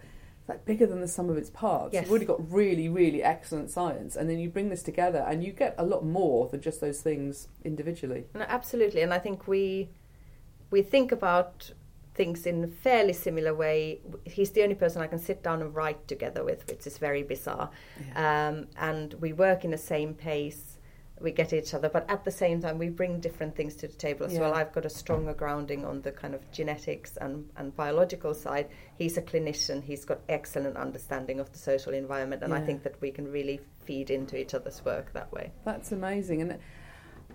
like 0.49 0.65
bigger 0.65 0.87
than 0.87 1.01
the 1.01 1.07
sum 1.07 1.29
of 1.29 1.37
its 1.37 1.51
parts. 1.51 1.93
Yes. 1.93 2.05
You've 2.05 2.11
already 2.11 2.25
got 2.25 2.51
really, 2.51 2.89
really 2.89 3.23
excellent 3.23 3.71
science, 3.71 4.17
and 4.17 4.29
then 4.29 4.39
you 4.39 4.49
bring 4.49 4.71
this 4.71 4.83
together, 4.83 5.25
and 5.29 5.45
you 5.45 5.53
get 5.53 5.75
a 5.77 5.85
lot 5.85 6.05
more 6.05 6.49
than 6.49 6.63
just 6.63 6.81
those 6.81 7.03
things 7.03 7.49
individually. 7.63 8.25
No, 8.35 8.47
absolutely, 8.49 9.03
and 9.03 9.13
I 9.13 9.19
think 9.19 9.47
we 9.47 9.91
we 10.71 10.81
think 10.81 11.13
about 11.13 11.73
things 12.21 12.47
in 12.47 12.65
a 12.65 12.73
fairly 12.87 13.15
similar 13.27 13.55
way. 13.55 14.01
He's 14.25 14.51
the 14.51 14.63
only 14.63 14.75
person 14.75 15.01
I 15.01 15.07
can 15.07 15.19
sit 15.19 15.43
down 15.43 15.63
and 15.63 15.75
write 15.75 16.01
together 16.07 16.43
with, 16.45 16.61
which 16.71 16.87
is 16.87 16.99
very 16.99 17.23
bizarre. 17.23 17.71
Yeah. 18.07 18.49
Um, 18.49 18.67
and 18.77 19.15
we 19.25 19.33
work 19.33 19.65
in 19.65 19.71
the 19.71 19.85
same 19.95 20.13
pace 20.15 20.77
we 21.21 21.31
get 21.31 21.53
each 21.53 21.75
other, 21.75 21.89
but 21.89 22.05
at 22.09 22.25
the 22.25 22.31
same 22.31 22.63
time, 22.63 22.79
we 22.79 22.89
bring 22.89 23.21
different 23.21 23.55
things 23.55 23.75
to 23.77 23.87
the 23.87 23.99
table 24.07 24.25
as 24.25 24.33
yeah. 24.33 24.41
well. 24.41 24.55
I've 24.55 24.73
got 24.73 24.87
a 24.87 24.91
stronger 24.91 25.35
grounding 25.35 25.85
on 25.85 26.01
the 26.01 26.13
kind 26.13 26.35
of 26.35 26.51
genetics 26.51 27.19
and, 27.19 27.47
and 27.57 27.77
biological 27.77 28.33
side. 28.33 28.69
He's 28.97 29.19
a 29.19 29.23
clinician, 29.23 29.83
he's 29.83 30.05
got 30.07 30.21
excellent 30.29 30.77
understanding 30.79 31.39
of 31.39 31.53
the 31.53 31.59
social 31.59 31.93
environment, 31.93 32.43
and 32.43 32.53
yeah. 32.53 32.59
I 32.59 32.63
think 32.65 32.83
that 32.85 33.01
we 33.03 33.11
can 33.11 33.31
really 33.31 33.61
feed 33.85 34.11
into 34.11 34.39
each 34.39 34.55
other's 34.55 34.83
work 34.85 35.13
that 35.13 35.31
way. 35.31 35.53
That's 35.65 35.93
amazing. 35.93 36.41
And 36.41 36.59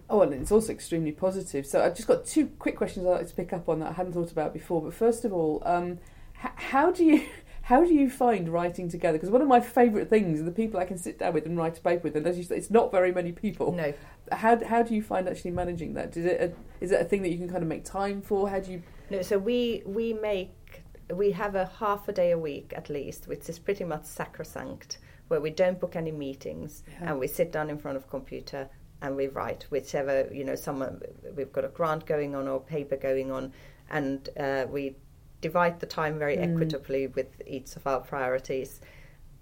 Oh, 0.09 0.21
and 0.21 0.33
it's 0.33 0.51
also 0.51 0.71
extremely 0.71 1.11
positive. 1.11 1.65
So 1.65 1.83
I've 1.83 1.95
just 1.95 2.07
got 2.07 2.25
two 2.25 2.47
quick 2.59 2.75
questions 2.75 3.05
I'd 3.05 3.11
like 3.11 3.27
to 3.27 3.33
pick 3.33 3.53
up 3.53 3.67
on 3.67 3.79
that 3.79 3.89
I 3.89 3.93
hadn't 3.93 4.13
thought 4.13 4.31
about 4.31 4.53
before. 4.53 4.81
But 4.81 4.93
first 4.93 5.25
of 5.25 5.33
all, 5.33 5.63
um, 5.65 5.99
h- 6.43 6.51
how 6.55 6.91
do 6.91 7.03
you 7.03 7.25
how 7.63 7.83
do 7.83 7.93
you 7.93 8.09
find 8.09 8.47
writing 8.47 8.87
together? 8.87 9.17
Because 9.17 9.31
one 9.31 9.41
of 9.41 9.47
my 9.47 9.59
favourite 9.59 10.07
things 10.07 10.39
are 10.39 10.43
the 10.43 10.51
people 10.51 10.79
I 10.79 10.85
can 10.85 10.99
sit 10.99 11.17
down 11.17 11.33
with 11.33 11.47
and 11.47 11.57
write 11.57 11.79
a 11.79 11.81
paper 11.81 12.03
with, 12.03 12.15
and 12.15 12.27
as 12.27 12.37
you 12.37 12.43
say, 12.43 12.55
it's 12.55 12.69
not 12.69 12.91
very 12.91 13.11
many 13.11 13.31
people. 13.31 13.71
No. 13.71 13.93
How 14.31 14.63
how 14.63 14.83
do 14.83 14.93
you 14.93 15.01
find 15.01 15.27
actually 15.27 15.51
managing 15.51 15.95
that? 15.95 16.15
Is 16.15 16.25
it 16.25 16.41
a, 16.41 16.83
is 16.83 16.91
it 16.91 17.01
a 17.01 17.05
thing 17.05 17.23
that 17.23 17.29
you 17.29 17.37
can 17.39 17.49
kind 17.49 17.63
of 17.63 17.67
make 17.67 17.83
time 17.83 18.21
for? 18.21 18.47
How 18.49 18.59
do 18.59 18.73
you? 18.73 18.83
No. 19.09 19.23
So 19.23 19.39
we 19.39 19.81
we 19.85 20.13
make 20.13 20.83
we 21.13 21.31
have 21.31 21.55
a 21.55 21.65
half 21.65 22.07
a 22.07 22.11
day 22.11 22.31
a 22.31 22.37
week 22.37 22.73
at 22.75 22.89
least, 22.89 23.27
which 23.27 23.49
is 23.49 23.57
pretty 23.57 23.83
much 23.83 24.05
sacrosanct, 24.05 24.99
where 25.29 25.41
we 25.41 25.49
don't 25.49 25.79
book 25.79 25.95
any 25.95 26.11
meetings 26.11 26.83
yeah. 26.87 27.09
and 27.09 27.19
we 27.19 27.27
sit 27.27 27.51
down 27.51 27.71
in 27.71 27.79
front 27.79 27.97
of 27.97 28.07
computer 28.07 28.69
and 29.01 29.15
we 29.15 29.27
write 29.27 29.65
whichever 29.69 30.29
you 30.33 30.43
know 30.43 30.55
someone 30.55 31.01
we've 31.35 31.51
got 31.51 31.65
a 31.65 31.67
grant 31.69 32.05
going 32.05 32.35
on 32.35 32.47
or 32.47 32.59
paper 32.59 32.95
going 32.95 33.31
on 33.31 33.51
and 33.89 34.29
uh, 34.39 34.65
we 34.69 34.95
divide 35.41 35.79
the 35.79 35.85
time 35.85 36.17
very 36.17 36.37
mm. 36.37 36.53
equitably 36.53 37.05
with 37.07 37.41
each 37.45 37.75
of 37.75 37.85
our 37.85 37.99
priorities. 37.99 38.81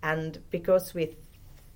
And 0.01 0.39
because 0.49 0.93
we 0.93 1.15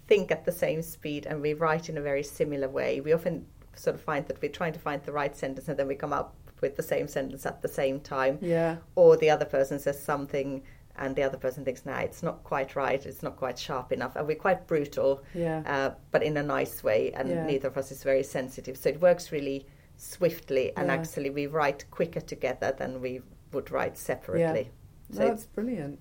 think 0.08 0.32
at 0.32 0.44
the 0.44 0.52
same 0.52 0.82
speed 0.82 1.26
and 1.26 1.42
we 1.42 1.54
write 1.54 1.88
in 1.88 1.98
a 1.98 2.02
very 2.02 2.24
similar 2.24 2.68
way, 2.68 3.00
we 3.00 3.14
often 3.14 3.46
sort 3.76 3.96
of 3.96 4.02
find 4.02 4.28
that 4.28 4.42
we're 4.42 4.52
trying 4.52 4.74
to 4.74 4.80
find 4.80 5.02
the 5.04 5.14
right 5.14 5.36
sentence 5.36 5.68
and 5.70 5.78
then 5.80 5.88
we 5.88 5.96
come 5.96 6.12
up 6.12 6.36
with 6.60 6.76
the 6.76 6.84
same 6.84 7.08
sentence 7.08 7.46
at 7.46 7.62
the 7.62 7.68
same 7.68 8.00
time. 8.00 8.38
Yeah. 8.42 8.78
Or 8.96 9.16
the 9.16 9.30
other 9.30 9.46
person 9.46 9.80
says 9.80 10.02
something 10.02 10.64
and 10.98 11.16
the 11.16 11.24
other 11.24 11.38
person 11.38 11.64
thinks, 11.64 11.86
nah, 11.86 12.00
it's 12.00 12.24
not 12.24 12.44
quite 12.44 12.76
right, 12.76 13.06
it's 13.06 13.24
not 13.24 13.36
quite 13.38 13.58
sharp 13.58 13.92
enough. 13.92 14.16
And 14.16 14.28
we're 14.28 14.36
quite 14.36 14.68
brutal, 14.68 15.24
yeah. 15.34 15.62
uh, 15.66 15.96
but 16.12 16.24
in 16.24 16.38
a 16.38 16.44
nice 16.44 16.84
way, 16.84 17.12
and 17.14 17.30
yeah. 17.30 17.46
neither 17.46 17.68
of 17.68 17.78
us 17.78 17.92
is 17.92 18.04
very 18.04 18.24
sensitive. 18.24 18.78
So 18.78 18.90
it 18.90 19.02
works 19.02 19.32
really 19.32 19.66
swiftly, 19.96 20.72
and 20.76 20.88
yeah. 20.88 20.94
actually 20.94 21.30
we 21.30 21.48
write 21.48 21.86
quicker 21.92 22.22
together 22.22 22.76
than 22.78 23.02
we 23.02 23.22
would 23.52 23.72
write 23.72 23.98
separately. 23.98 24.70
So 25.12 25.20
that's 25.20 25.46
brilliant. 25.46 26.00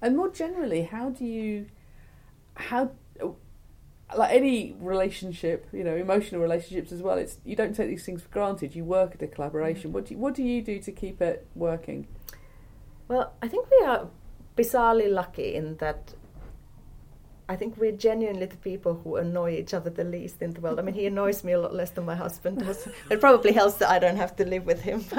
And 0.00 0.16
more 0.16 0.30
generally, 0.30 0.82
how 0.82 1.10
do 1.10 1.24
you, 1.24 1.66
how, 2.54 2.92
like 4.16 4.32
any 4.32 4.76
relationship, 4.78 5.66
you 5.72 5.82
know, 5.82 5.96
emotional 5.96 6.40
relationships 6.40 6.92
as 6.92 7.02
well. 7.02 7.18
It's 7.18 7.38
you 7.44 7.56
don't 7.56 7.74
take 7.74 7.88
these 7.88 8.04
things 8.04 8.22
for 8.22 8.28
granted. 8.28 8.74
You 8.74 8.84
work 8.84 9.16
at 9.16 9.22
a 9.22 9.26
collaboration. 9.26 9.88
Mm-hmm. 9.88 9.92
What 9.92 10.06
do 10.06 10.14
you, 10.14 10.20
what 10.20 10.34
do 10.34 10.42
you 10.42 10.62
do 10.62 10.78
to 10.80 10.92
keep 10.92 11.20
it 11.20 11.46
working? 11.54 12.06
Well, 13.08 13.32
I 13.42 13.48
think 13.48 13.68
we 13.70 13.86
are 13.86 14.08
bizarrely 14.56 15.12
lucky 15.12 15.54
in 15.54 15.76
that 15.76 16.14
I 17.48 17.54
think 17.54 17.76
we're 17.76 17.92
genuinely 17.92 18.46
the 18.46 18.56
people 18.56 19.00
who 19.04 19.16
annoy 19.16 19.52
each 19.52 19.72
other 19.72 19.88
the 19.88 20.02
least 20.02 20.42
in 20.42 20.52
the 20.52 20.60
world. 20.60 20.80
I 20.80 20.82
mean, 20.82 20.96
he 20.96 21.06
annoys 21.06 21.44
me 21.44 21.52
a 21.52 21.60
lot 21.60 21.72
less 21.72 21.90
than 21.90 22.04
my 22.04 22.16
husband 22.16 22.58
does. 22.58 22.88
It 23.10 23.20
probably 23.20 23.52
helps 23.52 23.76
that 23.76 23.88
I 23.88 24.00
don't 24.00 24.16
have 24.16 24.34
to 24.36 24.44
live 24.44 24.66
with 24.66 24.80
him. 24.80 25.04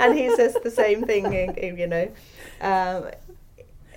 and 0.00 0.16
he 0.16 0.34
says 0.34 0.56
the 0.62 0.70
same 0.70 1.04
thing, 1.04 1.26
in, 1.26 1.54
in, 1.56 1.76
you 1.76 1.86
know, 1.86 2.10
um, 2.62 3.10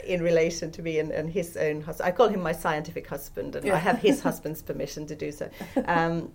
in 0.04 0.22
relation 0.22 0.70
to 0.72 0.82
me 0.82 1.00
and, 1.00 1.12
and, 1.12 1.30
his 1.30 1.56
own 1.56 1.82
husband. 1.82 2.08
I 2.10 2.12
call 2.12 2.28
him 2.28 2.42
my 2.42 2.52
scientific 2.52 3.08
husband, 3.08 3.56
and 3.56 3.66
yeah. 3.66 3.76
I 3.76 3.78
have 3.78 4.00
his 4.00 4.22
husband's 4.28 4.62
permission 4.62 5.06
to 5.06 5.16
do 5.16 5.32
so. 5.32 5.50
Um, 5.86 6.34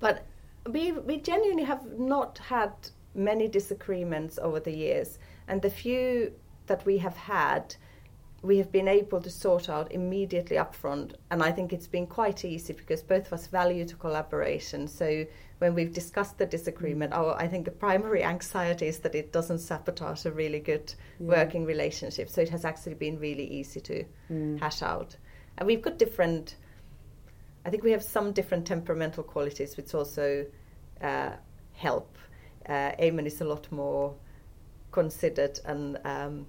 but 0.00 0.26
we, 0.68 0.90
we 0.90 1.18
genuinely 1.18 1.64
have 1.64 1.86
not 1.98 2.38
had 2.38 2.72
many 3.14 3.46
disagreements 3.46 4.40
over 4.42 4.58
the 4.58 4.72
years. 4.72 5.18
And 5.46 5.62
the 5.62 5.70
few 5.70 6.32
that 6.70 6.86
we 6.86 6.98
have 6.98 7.16
had, 7.16 7.74
we 8.42 8.56
have 8.58 8.70
been 8.70 8.88
able 8.88 9.20
to 9.20 9.28
sort 9.28 9.68
out 9.68 9.92
immediately 9.92 10.56
upfront, 10.56 11.14
and 11.30 11.42
I 11.42 11.50
think 11.50 11.72
it's 11.72 11.88
been 11.88 12.06
quite 12.06 12.44
easy 12.44 12.72
because 12.72 13.02
both 13.02 13.26
of 13.26 13.32
us 13.34 13.48
value 13.48 13.84
to 13.86 13.96
collaboration. 13.96 14.86
So 14.88 15.26
when 15.58 15.74
we've 15.74 15.92
discussed 15.92 16.38
the 16.38 16.46
disagreement, 16.46 17.12
our 17.12 17.34
I 17.34 17.48
think 17.48 17.64
the 17.64 17.72
primary 17.72 18.22
anxiety 18.22 18.86
is 18.86 19.00
that 19.00 19.14
it 19.14 19.32
doesn't 19.32 19.58
sabotage 19.58 20.24
a 20.24 20.30
really 20.30 20.60
good 20.60 20.94
yeah. 21.18 21.26
working 21.26 21.66
relationship. 21.66 22.30
So 22.30 22.40
it 22.40 22.50
has 22.50 22.64
actually 22.64 22.94
been 22.94 23.18
really 23.18 23.46
easy 23.58 23.80
to 23.80 24.04
mm. 24.30 24.60
hash 24.60 24.80
out, 24.82 25.16
and 25.58 25.66
we've 25.66 25.82
got 25.82 25.98
different 25.98 26.56
I 27.66 27.70
think 27.70 27.82
we 27.82 27.90
have 27.90 28.02
some 28.02 28.32
different 28.32 28.66
temperamental 28.66 29.24
qualities 29.24 29.76
which 29.76 29.92
also 29.92 30.46
uh, 31.02 31.32
help. 31.72 32.16
Uh, 32.66 32.92
Eamon 33.02 33.26
is 33.26 33.40
a 33.40 33.44
lot 33.44 33.70
more 33.70 34.14
considered 34.92 35.60
and 35.64 35.98
um, 36.04 36.46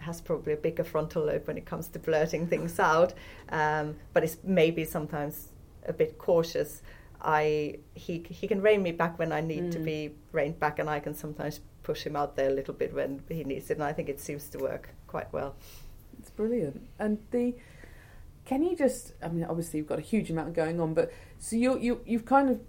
has 0.00 0.20
probably 0.20 0.52
a 0.52 0.56
bigger 0.56 0.84
frontal 0.84 1.24
lobe 1.24 1.46
when 1.46 1.56
it 1.56 1.66
comes 1.66 1.88
to 1.88 1.98
blurting 1.98 2.46
things 2.46 2.78
out, 2.78 3.14
um, 3.50 3.96
but 4.12 4.24
it's 4.24 4.38
maybe 4.42 4.84
sometimes 4.84 5.48
a 5.86 5.92
bit 5.92 6.18
cautious. 6.18 6.82
I 7.22 7.78
he 7.94 8.24
he 8.28 8.48
can 8.48 8.62
rein 8.62 8.82
me 8.82 8.92
back 8.92 9.18
when 9.18 9.32
I 9.32 9.40
need 9.40 9.64
mm. 9.64 9.72
to 9.72 9.78
be 9.78 10.14
reined 10.32 10.58
back, 10.58 10.78
and 10.78 10.88
I 10.88 11.00
can 11.00 11.14
sometimes 11.14 11.60
push 11.82 12.04
him 12.04 12.16
out 12.16 12.36
there 12.36 12.48
a 12.48 12.52
little 12.52 12.74
bit 12.74 12.94
when 12.94 13.22
he 13.28 13.44
needs 13.44 13.70
it. 13.70 13.74
And 13.74 13.84
I 13.84 13.92
think 13.92 14.08
it 14.08 14.20
seems 14.20 14.48
to 14.50 14.58
work 14.58 14.90
quite 15.06 15.32
well. 15.32 15.56
It's 16.18 16.30
brilliant. 16.30 16.82
And 16.98 17.18
the 17.30 17.54
can 18.44 18.62
you 18.62 18.76
just? 18.76 19.12
I 19.22 19.28
mean, 19.28 19.44
obviously 19.44 19.78
you've 19.78 19.86
got 19.86 19.98
a 19.98 20.02
huge 20.02 20.30
amount 20.30 20.54
going 20.54 20.80
on, 20.80 20.94
but 20.94 21.12
so 21.38 21.56
you 21.56 21.78
you 21.78 22.00
you've 22.06 22.24
kind 22.24 22.50
of 22.50 22.60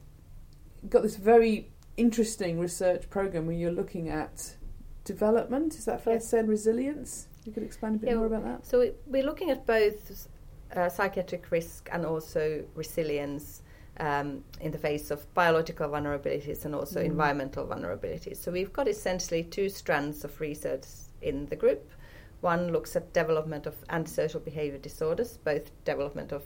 got 0.90 1.04
this 1.04 1.16
very 1.16 1.72
interesting 1.98 2.60
research 2.60 3.10
program 3.10 3.46
where 3.46 3.56
you're 3.56 3.72
looking 3.72 4.10
at 4.10 4.56
development. 5.04 5.76
Is 5.76 5.86
that 5.86 6.04
fair 6.04 6.14
yes. 6.14 6.24
to 6.24 6.30
say? 6.30 6.40
And 6.40 6.50
resilience. 6.50 7.28
You 7.46 7.52
could 7.52 7.64
explain 7.64 7.96
a 7.96 7.98
bit 7.98 8.10
yeah, 8.10 8.16
more 8.16 8.28
about 8.28 8.44
that. 8.44 8.66
So 8.66 8.92
we're 9.08 9.24
looking 9.24 9.50
at 9.50 9.66
both 9.66 10.28
uh, 10.76 10.90
psychiatric 10.90 11.52
risk 11.52 11.90
and 11.92 12.06
also 12.06 12.64
resilience 12.76 13.64
um, 14.00 14.44
in 14.60 14.72
the 14.72 14.78
face 14.78 15.12
of 15.12 15.32
biological 15.34 15.90
vulnerabilities 15.90 16.66
and 16.66 16.74
also 16.76 17.02
mm. 17.02 17.06
environmental 17.06 17.66
vulnerabilities. 17.66 18.38
So 18.38 18.52
we've 18.52 18.72
got 18.72 18.88
essentially 18.88 19.44
two 19.44 19.70
strands 19.70 20.24
of 20.24 20.40
research 20.40 20.86
in 21.22 21.46
the 21.48 21.56
group. 21.56 21.90
One 22.42 22.72
looks 22.72 22.96
at 22.96 23.14
development 23.14 23.68
of 23.68 23.76
antisocial 23.90 24.40
behavior 24.40 24.80
disorders, 24.80 25.38
both 25.38 25.72
development 25.84 26.32
of 26.32 26.44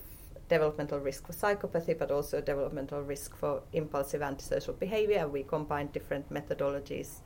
developmental 0.50 1.00
risk 1.00 1.26
for 1.28 1.34
psychopathy, 1.34 1.98
but 1.98 2.12
also 2.12 2.42
developmental 2.42 3.02
risk 3.02 3.36
for 3.36 3.62
impulsive 3.74 4.22
antisocial 4.22 4.74
behavior. 4.74 5.28
We 5.28 5.44
combine 5.44 5.88
different 5.88 6.32
methodologies 6.32 7.22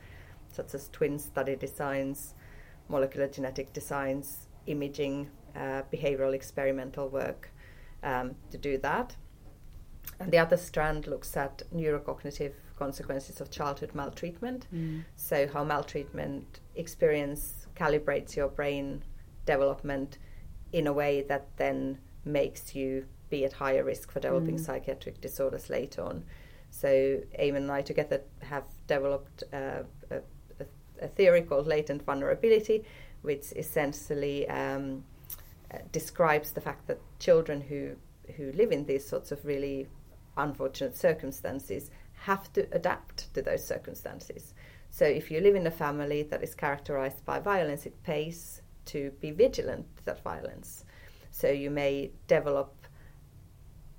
such 0.51 0.73
as 0.73 0.89
twin 0.89 1.19
study 1.19 1.55
designs, 1.55 2.33
molecular 2.87 3.27
genetic 3.27 3.73
designs, 3.73 4.47
imaging, 4.65 5.29
uh, 5.55 5.83
behavioral 5.91 6.33
experimental 6.33 7.09
work 7.09 7.51
um, 8.03 8.35
to 8.51 8.57
do 8.57 8.77
that. 8.79 9.15
And 10.19 10.31
the 10.31 10.37
other 10.37 10.57
strand 10.57 11.07
looks 11.07 11.35
at 11.37 11.63
neurocognitive 11.73 12.53
consequences 12.77 13.41
of 13.41 13.51
childhood 13.51 13.93
maltreatment. 13.93 14.67
Mm. 14.73 15.03
So, 15.15 15.47
how 15.47 15.63
maltreatment 15.63 16.61
experience 16.75 17.67
calibrates 17.75 18.35
your 18.35 18.47
brain 18.47 19.03
development 19.45 20.17
in 20.71 20.87
a 20.87 20.93
way 20.93 21.23
that 21.23 21.47
then 21.57 21.99
makes 22.25 22.75
you 22.75 23.05
be 23.29 23.45
at 23.45 23.53
higher 23.53 23.83
risk 23.83 24.11
for 24.11 24.19
developing 24.19 24.55
mm. 24.55 24.65
psychiatric 24.65 25.21
disorders 25.21 25.69
later 25.69 26.01
on. 26.03 26.23
So, 26.69 27.21
Eamon 27.39 27.57
and 27.57 27.71
I 27.71 27.81
together 27.81 28.21
have 28.41 28.63
developed 28.87 29.43
uh, 29.53 29.83
a, 31.01 31.07
theory 31.07 31.41
called 31.41 31.67
latent 31.67 32.03
vulnerability, 32.03 32.83
which 33.21 33.51
essentially 33.55 34.47
um, 34.49 35.03
uh, 35.73 35.77
describes 35.91 36.51
the 36.51 36.61
fact 36.61 36.87
that 36.87 36.99
children 37.19 37.61
who 37.61 37.95
who 38.37 38.51
live 38.51 38.71
in 38.71 38.85
these 38.85 39.07
sorts 39.07 39.31
of 39.31 39.43
really 39.43 39.87
unfortunate 40.37 40.95
circumstances 40.95 41.89
have 42.13 42.51
to 42.53 42.67
adapt 42.71 43.33
to 43.33 43.41
those 43.41 43.65
circumstances. 43.65 44.53
So 44.91 45.05
if 45.05 45.31
you 45.31 45.41
live 45.41 45.55
in 45.55 45.67
a 45.67 45.71
family 45.71 46.23
that 46.23 46.43
is 46.43 46.53
characterized 46.55 47.25
by 47.25 47.39
violence, 47.39 47.85
it 47.85 48.03
pays 48.03 48.61
to 48.85 49.11
be 49.19 49.31
vigilant 49.31 49.85
to 49.97 50.05
that 50.05 50.23
violence. 50.23 50.85
So 51.31 51.49
you 51.49 51.69
may 51.69 52.11
develop 52.27 52.73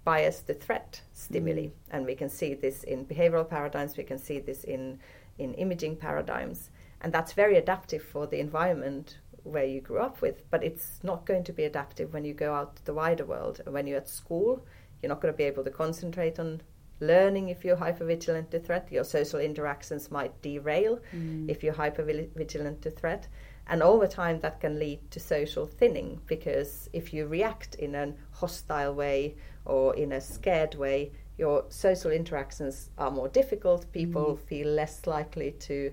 bias 0.05 0.41
to 0.43 0.55
threat 0.55 1.01
stimuli, 1.13 1.67
mm. 1.67 1.73
and 1.91 2.07
we 2.07 2.15
can 2.15 2.29
see 2.29 2.55
this 2.55 2.85
in 2.85 3.05
behavioral 3.07 3.49
paradigms, 3.49 3.97
we 3.97 4.05
can 4.05 4.19
see 4.19 4.39
this 4.39 4.65
in, 4.65 4.99
in 5.39 5.55
imaging 5.55 5.97
paradigms, 5.97 6.70
and 7.01 7.13
that's 7.13 7.33
very 7.33 7.57
adaptive 7.57 8.03
for 8.03 8.27
the 8.27 8.41
environment 8.41 9.19
where 9.43 9.65
you 9.65 9.81
grew 9.81 10.01
up 10.01 10.21
with, 10.21 10.49
but 10.51 10.63
it's 10.63 11.01
not 11.03 11.27
going 11.27 11.45
to 11.45 11.53
be 11.53 11.65
adaptive 11.65 12.13
when 12.13 12.25
you 12.25 12.35
go 12.35 12.55
out 12.55 12.77
to 12.77 12.85
the 12.85 12.95
wider 12.95 13.25
world. 13.25 13.61
When 13.67 13.87
you're 13.87 13.99
at 13.99 14.09
school, 14.09 14.65
you're 15.03 15.09
not 15.09 15.21
going 15.21 15.33
to 15.33 15.39
be 15.39 15.45
able 15.45 15.65
to 15.65 15.71
concentrate 15.71 16.39
on 16.39 16.61
learning 17.01 17.49
if 17.49 17.65
you're 17.65 17.77
hypervigilant 17.77 18.51
to 18.51 18.61
threat. 18.61 18.89
Your 18.91 19.05
social 19.05 19.41
interactions 19.41 20.11
might 20.11 20.41
derail 20.43 21.01
mm. 21.15 21.49
if 21.49 21.63
you're 21.63 21.75
hypervigilant 21.75 22.83
to 22.83 22.91
threat. 22.91 23.29
And 23.67 23.83
over 23.83 24.07
time, 24.07 24.41
that 24.41 24.61
can 24.61 24.79
lead 24.79 25.11
to 25.13 25.21
social 25.21 25.67
thinning 25.67 26.21
because 26.27 26.91
if 26.93 27.15
you 27.15 27.27
react 27.27 27.77
in 27.77 27.95
a 27.95 28.13
hostile 28.33 28.95
way 28.95 29.37
or 29.65 29.95
in 29.95 30.13
a 30.13 30.21
scared 30.21 30.75
way, 30.75 31.13
your 31.39 31.65
social 31.69 32.11
interactions 32.11 32.91
are 32.99 33.11
more 33.11 33.29
difficult. 33.29 33.91
People 33.93 34.37
mm. 34.37 34.49
feel 34.49 34.69
less 34.69 35.07
likely 35.07 35.53
to 35.53 35.91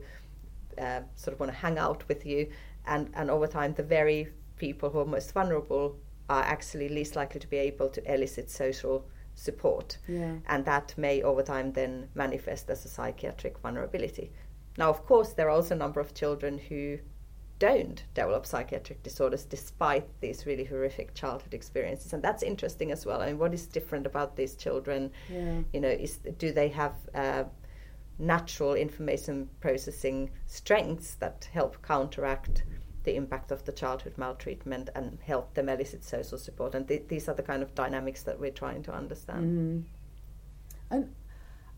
uh, 0.80 1.02
sort 1.16 1.34
of 1.34 1.40
want 1.40 1.52
to 1.52 1.58
hang 1.58 1.78
out 1.78 2.08
with 2.08 2.26
you. 2.26 2.50
And, 2.86 3.10
and 3.13 3.30
over 3.30 3.48
time, 3.48 3.74
the 3.74 3.84
very 3.84 4.30
people 4.58 4.90
who 4.90 5.00
are 5.00 5.06
most 5.06 5.34
vulnerable 5.34 5.98
are 6.30 6.44
actually 6.44 6.90
least 6.90 7.16
likely 7.16 7.40
to 7.40 7.48
be 7.48 7.58
able 7.58 7.90
to 7.90 8.13
elicit 8.13 8.50
social 8.50 9.06
support. 9.36 9.98
Yeah. 10.08 10.36
And 10.48 10.66
that 10.66 10.94
may 10.98 11.22
over 11.22 11.44
time 11.44 11.72
then 11.74 12.10
manifest 12.16 12.70
as 12.70 12.84
a 12.86 12.90
psychiatric 12.90 13.60
vulnerability. 13.60 14.32
Now, 14.78 14.90
of 14.90 15.06
course, 15.06 15.34
there 15.34 15.48
are 15.48 15.52
also 15.52 15.76
a 15.76 15.78
number 15.78 16.00
of 16.00 16.13
children 16.13 16.58
who 16.58 17.00
don't 17.60 18.04
develop 18.13 18.46
psychiatric 18.46 19.02
disorders 19.02 19.44
despite 19.44 20.06
these 20.22 20.46
really 20.46 20.63
horrific 20.63 21.13
childhood 21.16 21.54
experiences 21.54 22.13
and 22.13 22.22
that's 22.22 22.44
interesting 22.44 22.92
as 22.92 23.06
well 23.06 23.22
i 23.22 23.28
mean 23.28 23.40
what 23.40 23.54
is 23.54 23.66
different 23.66 24.06
about 24.06 24.36
these 24.36 24.56
children 24.56 25.12
yeah. 25.28 25.60
you 25.74 25.82
know 25.82 25.90
is 25.90 26.18
do 26.38 26.52
they 26.52 26.68
have 26.68 26.94
uh, 27.16 27.44
natural 28.19 28.73
information 28.73 29.49
processing 29.60 30.30
strengths 30.45 31.15
that 31.15 31.47
help 31.51 31.82
counteract 31.82 32.63
the 33.03 33.15
impact 33.15 33.51
of 33.51 33.63
the 33.63 33.71
childhood 33.71 34.13
maltreatment 34.17 34.89
and 34.95 35.17
help 35.25 35.53
them 35.53 35.69
elicit 35.69 36.03
social 36.03 36.38
support. 36.38 36.75
And 36.75 36.88
th- 36.88 37.08
these 37.08 37.30
are 37.30 37.36
the 37.36 37.43
kind 37.43 37.63
of 37.63 37.73
dynamics 37.73 38.23
that 38.23 38.39
we're 38.39 38.51
trying 38.51 38.84
to 38.84 38.93
understand. 38.93 39.45
Mm. 39.45 39.84
And 40.89 41.15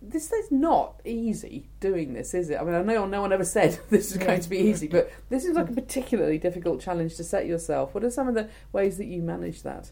this 0.02 0.32
is 0.32 0.52
not 0.52 1.02
easy 1.06 1.70
doing 1.80 2.14
this, 2.14 2.34
is 2.34 2.50
it? 2.50 2.60
I 2.60 2.64
mean, 2.64 2.74
I 2.74 2.82
know 2.82 3.06
no 3.06 3.22
one 3.22 3.34
ever 3.34 3.46
said 3.46 3.80
this 3.90 4.12
is 4.12 4.18
going 4.18 4.42
to 4.42 4.50
be 4.50 4.58
easy, 4.58 4.88
but 4.88 5.12
this 5.30 5.46
is 5.46 5.56
like 5.56 5.70
a 5.70 5.74
particularly 5.82 6.38
difficult 6.38 6.82
challenge 6.82 7.16
to 7.18 7.24
set 7.24 7.46
yourself. 7.46 7.94
What 7.94 8.04
are 8.04 8.10
some 8.10 8.28
of 8.28 8.36
the 8.36 8.50
ways 8.72 8.98
that 8.98 9.06
you 9.06 9.22
manage 9.22 9.62
that? 9.64 9.92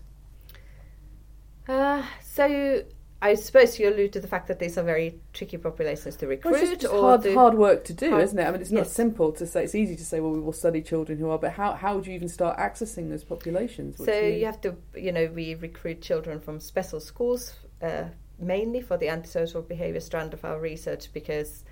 Uh, 1.68 2.04
so 2.24 2.84
I 3.22 3.34
suppose 3.34 3.80
you 3.80 3.90
allude 3.90 4.14
to 4.14 4.20
the 4.20 4.28
fact 4.28 4.48
that 4.48 4.60
these 4.60 4.78
are 4.78 4.84
very 4.84 5.20
tricky 5.34 5.58
populations 5.58 6.16
to 6.18 6.28
recruit. 6.28 6.52
Well, 6.52 6.62
it's 6.62 6.82
just 6.82 6.94
hard, 6.94 7.26
hard 7.34 7.56
work 7.56 7.84
to 7.86 7.94
do, 7.94 8.12
hard, 8.12 8.24
isn't 8.24 8.38
it? 8.38 8.46
I 8.46 8.52
mean, 8.52 8.62
it's 8.62 8.72
not 8.72 8.82
yes. 8.82 8.94
simple 8.94 9.32
to 9.34 9.48
say. 9.48 9.64
It's 9.64 9.74
easy 9.74 9.96
to 9.96 10.06
say, 10.06 10.20
well, 10.20 10.32
we 10.32 10.40
will 10.40 10.54
study 10.54 10.82
children 10.82 11.18
who 11.18 11.30
are, 11.30 11.40
but 11.40 11.54
how 11.54 11.74
how 11.74 12.00
do 12.00 12.10
you 12.10 12.16
even 12.16 12.30
start 12.30 12.58
accessing 12.60 13.10
those 13.10 13.24
populations? 13.24 13.98
So 13.98 14.14
you... 14.14 14.40
you 14.40 14.46
have 14.46 14.62
to, 14.62 14.76
you 14.96 15.12
know, 15.12 15.32
we 15.34 15.56
recruit 15.56 16.02
children 16.02 16.40
from 16.40 16.60
special 16.60 17.00
schools 17.00 17.54
uh, 17.82 18.06
mainly 18.40 18.82
for 18.82 18.98
the 18.98 19.10
antisocial 19.10 19.62
behaviour 19.62 20.00
strand 20.00 20.34
of 20.34 20.46
our 20.46 20.60
research 20.60 21.12
because, 21.14 21.64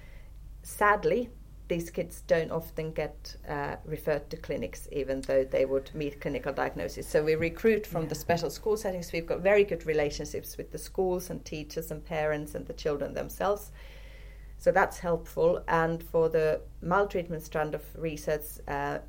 sadly, 0.63 1.29
these 1.67 1.89
kids 1.89 2.21
don't 2.27 2.51
often 2.51 2.91
get 2.91 3.35
uh, 3.49 3.75
referred 3.85 4.29
to 4.29 4.37
clinics, 4.37 4.87
even 4.91 5.21
though 5.21 5.43
they 5.43 5.65
would 5.65 5.89
meet 5.95 6.21
clinical 6.21 6.53
diagnosis. 6.53 7.07
So 7.07 7.23
we 7.23 7.35
recruit 7.35 7.87
from 7.87 8.03
yeah. 8.03 8.09
the 8.09 8.15
special 8.15 8.49
school 8.49 8.77
settings. 8.77 9.11
We've 9.11 9.25
got 9.25 9.39
very 9.39 9.63
good 9.63 9.85
relationships 9.85 10.57
with 10.57 10.71
the 10.71 10.77
schools 10.77 11.29
and 11.29 11.43
teachers 11.43 11.91
and 11.91 12.05
parents 12.05 12.53
and 12.53 12.67
the 12.67 12.73
children 12.73 13.13
themselves. 13.13 13.71
So 14.57 14.71
that's 14.71 14.99
helpful. 14.99 15.63
And 15.67 16.03
for 16.03 16.29
the 16.29 16.61
maltreatment 16.81 17.43
strand 17.43 17.73
of 17.73 17.83
research, 17.97 18.43
uh, 18.67 18.99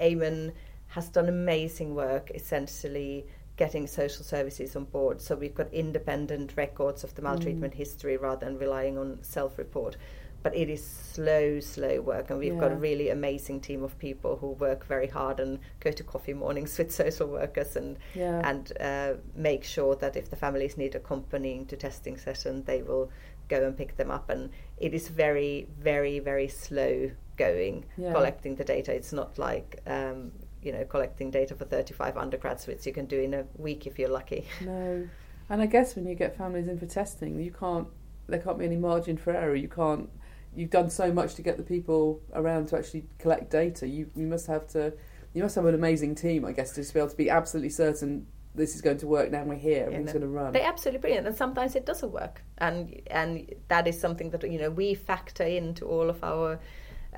Eamon 0.00 0.52
has 0.88 1.08
done 1.08 1.28
amazing 1.28 1.94
work, 1.94 2.30
essentially 2.34 3.26
getting 3.56 3.86
social 3.86 4.24
services 4.24 4.74
on 4.74 4.84
board. 4.84 5.20
So 5.20 5.36
we've 5.36 5.54
got 5.54 5.72
independent 5.72 6.54
records 6.56 7.04
of 7.04 7.14
the 7.14 7.22
maltreatment 7.22 7.74
mm. 7.74 7.76
history 7.76 8.16
rather 8.16 8.46
than 8.46 8.58
relying 8.58 8.98
on 8.98 9.22
self-report 9.22 9.96
but 10.44 10.54
it 10.54 10.68
is 10.68 10.86
slow, 10.86 11.58
slow 11.58 12.02
work, 12.02 12.28
and 12.28 12.38
we've 12.38 12.52
yeah. 12.52 12.60
got 12.60 12.70
a 12.70 12.76
really 12.76 13.08
amazing 13.08 13.60
team 13.60 13.82
of 13.82 13.98
people 13.98 14.36
who 14.36 14.48
work 14.48 14.86
very 14.86 15.08
hard 15.08 15.40
and 15.40 15.58
go 15.80 15.90
to 15.90 16.04
coffee 16.04 16.34
mornings 16.34 16.76
with 16.78 16.92
social 16.92 17.26
workers 17.26 17.74
and 17.76 17.96
yeah. 18.14 18.42
and 18.44 18.72
uh, 18.78 19.14
make 19.34 19.64
sure 19.64 19.96
that 19.96 20.16
if 20.16 20.28
the 20.28 20.36
families 20.36 20.76
need 20.76 20.94
accompanying 20.94 21.64
to 21.66 21.76
testing 21.76 22.18
session, 22.18 22.62
they 22.64 22.82
will 22.82 23.10
go 23.48 23.66
and 23.66 23.74
pick 23.76 23.96
them 23.96 24.10
up. 24.10 24.28
And 24.28 24.50
it 24.76 24.92
is 24.92 25.08
very, 25.08 25.66
very, 25.80 26.18
very 26.18 26.48
slow 26.48 27.10
going 27.38 27.86
yeah. 27.96 28.12
collecting 28.12 28.54
the 28.54 28.64
data. 28.64 28.92
It's 28.92 29.14
not 29.14 29.38
like 29.38 29.80
um, 29.86 30.30
you 30.62 30.72
know 30.72 30.84
collecting 30.84 31.30
data 31.30 31.54
for 31.54 31.64
35 31.64 32.18
undergrads, 32.18 32.66
which 32.66 32.84
you 32.84 32.92
can 32.92 33.06
do 33.06 33.18
in 33.18 33.32
a 33.32 33.44
week 33.56 33.86
if 33.86 33.98
you're 33.98 34.10
lucky. 34.10 34.46
No, 34.60 35.08
and 35.48 35.62
I 35.62 35.66
guess 35.66 35.96
when 35.96 36.06
you 36.06 36.14
get 36.14 36.36
families 36.36 36.68
in 36.68 36.78
for 36.78 36.86
testing, 36.86 37.40
you 37.40 37.50
can't. 37.50 37.88
There 38.26 38.40
can't 38.40 38.58
be 38.58 38.64
any 38.66 38.76
margin 38.76 39.16
for 39.18 39.32
error. 39.32 39.54
You 39.54 39.68
can't 39.68 40.08
you've 40.56 40.70
done 40.70 40.90
so 40.90 41.12
much 41.12 41.34
to 41.34 41.42
get 41.42 41.56
the 41.56 41.62
people 41.62 42.20
around 42.32 42.68
to 42.68 42.76
actually 42.78 43.04
collect 43.18 43.50
data. 43.50 43.86
You 43.88 44.10
you 44.14 44.26
must 44.26 44.46
have 44.46 44.66
to 44.68 44.92
you 45.34 45.42
must 45.42 45.54
have 45.56 45.66
an 45.66 45.74
amazing 45.74 46.14
team, 46.14 46.44
I 46.44 46.52
guess, 46.52 46.70
to 46.72 46.80
just 46.80 46.94
be 46.94 47.00
able 47.00 47.10
to 47.10 47.16
be 47.16 47.30
absolutely 47.30 47.70
certain 47.70 48.26
this 48.54 48.76
is 48.76 48.80
going 48.80 48.98
to 48.98 49.06
work. 49.08 49.32
Now 49.32 49.42
we're 49.42 49.56
here. 49.56 49.82
Everything's 49.82 50.06
no. 50.06 50.12
going 50.12 50.22
to 50.22 50.28
run. 50.28 50.52
They're 50.52 50.62
absolutely 50.66 51.00
brilliant, 51.00 51.26
and 51.26 51.36
sometimes 51.36 51.74
it 51.74 51.84
doesn't 51.86 52.12
work, 52.12 52.42
and 52.58 53.00
and 53.08 53.52
that 53.68 53.88
is 53.88 53.98
something 53.98 54.30
that 54.30 54.48
you 54.50 54.58
know 54.60 54.70
we 54.70 54.94
factor 54.94 55.42
into 55.44 55.86
all 55.86 56.08
of 56.08 56.22
our 56.22 56.60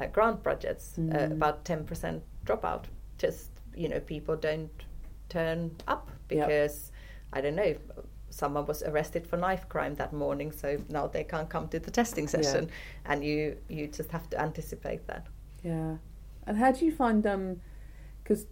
uh, 0.01 0.07
grant 0.07 0.43
budgets. 0.43 0.95
Uh, 0.99 1.03
Mm. 1.03 1.33
about 1.33 1.65
ten 1.65 1.85
percent 1.85 2.23
dropout. 2.47 2.85
Just 3.19 3.51
you 3.75 3.89
know, 3.91 4.01
people 4.01 4.37
don't 4.37 4.71
turn 5.29 5.71
up 5.87 6.09
Yep. 6.31 6.49
because 6.49 6.91
I 7.35 7.43
don't 7.43 7.57
know. 7.57 7.75
Someone 8.37 8.67
was 8.67 8.83
arrested 8.83 9.27
for 9.27 9.39
knife 9.39 9.65
crime 9.69 9.95
that 9.95 10.13
morning, 10.13 10.53
so 10.53 10.69
now 10.91 11.07
they 11.07 11.25
can't 11.25 11.49
come 11.49 11.69
to 11.69 11.79
the 11.79 11.91
testing 11.91 12.29
session, 12.29 12.69
and 13.07 13.25
you 13.25 13.57
you 13.69 13.87
just 13.99 14.11
have 14.11 14.29
to 14.33 14.37
anticipate 14.39 15.07
that. 15.07 15.27
Yeah. 15.63 15.97
And 16.47 16.59
how 16.59 16.71
do 16.73 16.85
you 16.85 16.93
find 16.93 17.27
um 17.27 17.61
because 18.23 18.45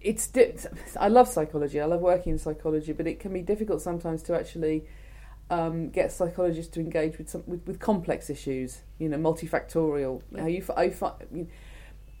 it's 0.00 0.26
di- 0.28 0.56
I 0.98 1.08
love 1.08 1.28
psychology. 1.28 1.80
I 1.80 1.86
love 1.86 2.00
working 2.00 2.32
in 2.32 2.38
psychology, 2.38 2.92
but 2.92 3.06
it 3.06 3.18
can 3.18 3.32
be 3.32 3.42
difficult 3.42 3.80
sometimes 3.80 4.22
to 4.24 4.34
actually 4.34 4.84
um, 5.50 5.88
get 5.88 6.12
psychologists 6.12 6.72
to 6.74 6.80
engage 6.80 7.18
with 7.18 7.28
some 7.30 7.44
with, 7.46 7.66
with 7.66 7.78
complex 7.80 8.28
issues. 8.28 8.82
You 8.98 9.08
know, 9.08 9.18
multifactorial. 9.18 10.22
Yeah. 10.34 10.42
Are 10.44 10.48
you 10.48 10.64
are 10.76 10.84
you, 10.84 10.90
fi- 10.90 11.08
I 11.08 11.34
mean, 11.34 11.48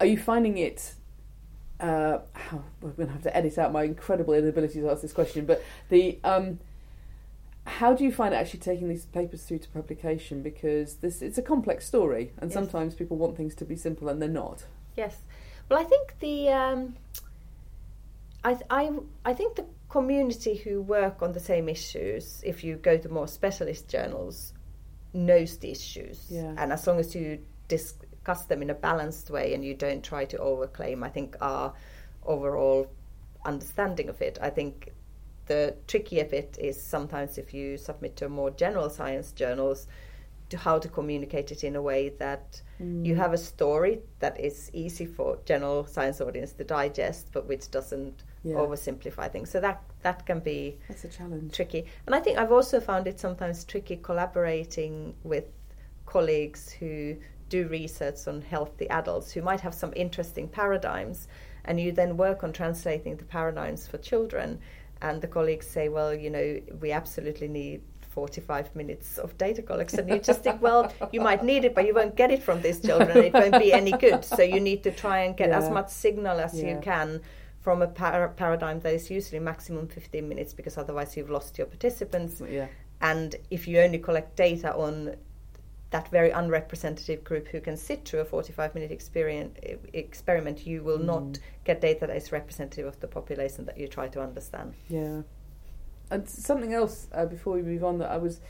are 0.00 0.06
you 0.06 0.18
finding 0.18 0.56
it? 0.58 0.94
Uh, 1.80 2.20
oh, 2.52 2.62
we're 2.82 2.90
going 2.90 3.06
to 3.08 3.12
have 3.14 3.22
to 3.22 3.34
edit 3.36 3.56
out 3.58 3.72
my 3.72 3.84
incredible 3.84 4.34
inability 4.34 4.80
to 4.80 4.90
ask 4.90 5.00
this 5.02 5.12
question, 5.12 5.46
but 5.46 5.64
the 5.88 6.18
um, 6.24 6.58
how 7.66 7.94
do 7.94 8.04
you 8.04 8.12
find 8.12 8.34
actually 8.34 8.60
taking 8.60 8.88
these 8.88 9.06
papers 9.06 9.42
through 9.44 9.58
to 9.60 9.68
publication? 9.70 10.42
Because 10.42 10.96
this 10.96 11.22
it's 11.22 11.38
a 11.38 11.42
complex 11.42 11.86
story, 11.86 12.32
and 12.38 12.50
Yes. 12.50 12.54
sometimes 12.54 12.94
people 12.94 13.16
want 13.16 13.36
things 13.36 13.54
to 13.56 13.64
be 13.64 13.76
simple, 13.76 14.08
and 14.08 14.20
they're 14.20 14.28
not. 14.28 14.64
Yes. 14.96 15.16
Well, 15.70 15.78
I 15.78 15.84
think 15.84 16.18
the 16.20 16.48
um, 16.50 16.96
I, 18.44 18.58
I 18.70 18.90
I 19.24 19.34
think 19.34 19.56
the 19.56 19.66
community 19.88 20.56
who 20.56 20.82
work 20.82 21.22
on 21.22 21.32
the 21.32 21.40
same 21.40 21.68
issues, 21.68 22.42
if 22.44 22.62
you 22.64 22.76
go 22.76 22.96
to 22.98 23.08
more 23.08 23.26
specialist 23.28 23.88
journals, 23.88 24.52
knows 25.12 25.56
the 25.58 25.70
issues, 25.70 26.26
Yeah. 26.30 26.54
and 26.58 26.72
as 26.72 26.86
long 26.86 26.98
as 26.98 27.14
you 27.14 27.38
discuss 28.20 28.44
them 28.46 28.62
in 28.62 28.70
a 28.70 28.74
balanced 28.74 29.30
way 29.30 29.54
and 29.54 29.64
you 29.64 29.74
don't 29.74 30.02
try 30.04 30.24
to 30.26 30.36
overclaim, 30.38 31.02
I 31.02 31.08
think 31.08 31.36
our 31.40 31.72
overall 32.24 32.86
understanding 33.44 34.08
of 34.08 34.20
it. 34.20 34.38
I 34.42 34.50
think 34.50 34.92
the 35.46 35.74
trickier 35.86 36.24
bit 36.24 36.56
is 36.60 36.80
sometimes 36.80 37.38
if 37.38 37.54
you 37.54 37.76
submit 37.78 38.16
to 38.16 38.28
more 38.28 38.50
general 38.50 38.90
science 38.90 39.32
journals, 39.32 39.86
to 40.50 40.56
how 40.58 40.78
to 40.78 40.88
communicate 40.88 41.52
it 41.52 41.62
in 41.64 41.76
a 41.76 41.82
way 41.82 42.08
that 42.18 42.60
Mm. 42.80 43.06
you 43.06 43.14
have 43.14 43.32
a 43.32 43.38
story 43.38 44.00
that 44.18 44.38
is 44.40 44.68
easy 44.72 45.06
for 45.06 45.38
general 45.44 45.86
science 45.86 46.20
audience 46.20 46.52
to 46.54 46.64
digest, 46.64 47.28
but 47.32 47.46
which 47.46 47.70
doesn't 47.70 48.24
Yeah. 48.42 48.56
oversimplify 48.56 49.30
things. 49.30 49.48
So 49.50 49.60
that 49.60 49.78
that 50.02 50.26
can 50.26 50.40
be 50.40 50.78
That's 50.88 51.04
a 51.04 51.08
challenge. 51.08 51.54
tricky. 51.54 51.84
And 52.06 52.14
I 52.16 52.20
think 52.20 52.36
I've 52.38 52.52
also 52.52 52.80
found 52.80 53.06
it 53.06 53.20
sometimes 53.20 53.64
tricky 53.64 53.96
collaborating 53.96 55.14
with 55.22 55.44
colleagues 56.06 56.72
who 56.72 57.16
do 57.50 57.68
research 57.68 58.26
on 58.26 58.40
healthy 58.40 58.88
adults 58.88 59.30
who 59.32 59.42
might 59.42 59.60
have 59.60 59.74
some 59.74 59.92
interesting 59.94 60.48
paradigms, 60.48 61.28
and 61.66 61.78
you 61.78 61.92
then 61.92 62.16
work 62.16 62.42
on 62.42 62.52
translating 62.54 63.16
the 63.16 63.24
paradigms 63.24 63.86
for 63.86 63.98
children. 63.98 64.58
And 65.02 65.20
the 65.20 65.28
colleagues 65.28 65.66
say, 65.66 65.88
well, 65.90 66.14
you 66.14 66.30
know, 66.30 66.60
we 66.80 66.92
absolutely 66.92 67.48
need 67.48 67.82
45 68.10 68.74
minutes 68.74 69.18
of 69.18 69.36
data 69.38 69.62
collection. 69.62 70.08
You 70.08 70.18
just 70.18 70.42
think, 70.42 70.60
well, 70.62 70.92
you 71.12 71.20
might 71.20 71.44
need 71.44 71.64
it, 71.64 71.74
but 71.74 71.86
you 71.86 71.94
won't 71.94 72.16
get 72.16 72.30
it 72.30 72.42
from 72.42 72.60
these 72.62 72.80
children. 72.80 73.16
It 73.16 73.32
won't 73.32 73.58
be 73.58 73.72
any 73.72 73.92
good. 73.92 74.24
So 74.24 74.42
you 74.42 74.60
need 74.60 74.82
to 74.84 74.90
try 74.90 75.20
and 75.20 75.36
get 75.36 75.50
as 75.50 75.70
much 75.70 75.90
signal 75.90 76.38
as 76.40 76.54
Yeah. 76.54 76.74
you 76.74 76.80
can 76.80 77.20
from 77.60 77.82
a 77.82 77.86
par- 77.86 78.32
paradigm 78.36 78.80
that 78.80 78.94
is 78.94 79.10
usually 79.10 79.38
maximum 79.38 79.86
15 79.86 80.28
minutes 80.28 80.54
because 80.54 80.76
otherwise 80.78 81.16
you've 81.16 81.30
lost 81.30 81.56
your 81.58 81.66
participants. 81.66 82.40
Yeah. 82.46 82.66
And 83.00 83.36
if 83.50 83.66
you 83.68 83.80
only 83.80 83.98
collect 83.98 84.36
data 84.36 84.74
on 84.74 85.16
that 85.90 86.08
very 86.08 86.30
unrepresentative 86.30 87.24
group 87.24 87.48
who 87.48 87.60
can 87.60 87.76
sit 87.76 88.04
through 88.04 88.20
a 88.20 88.24
45 88.24 88.74
minute 88.74 88.92
experience, 88.92 89.58
experiment, 89.92 90.66
you 90.66 90.82
will 90.84 90.98
Mm. 90.98 91.04
not 91.04 91.38
get 91.64 91.80
data 91.80 92.06
that 92.06 92.16
is 92.16 92.30
representative 92.32 92.86
of 92.86 93.00
the 93.00 93.08
population 93.08 93.64
that 93.64 93.76
you 93.76 93.88
try 93.88 94.06
to 94.08 94.22
understand. 94.22 94.74
Yeah. 94.88 95.22
And 96.10 96.28
something 96.28 96.72
else 96.74 97.08
uh, 97.12 97.26
before 97.26 97.54
we 97.54 97.62
move 97.62 97.84
on 97.84 97.98
that 97.98 98.10
I 98.10 98.16
was 98.18 98.40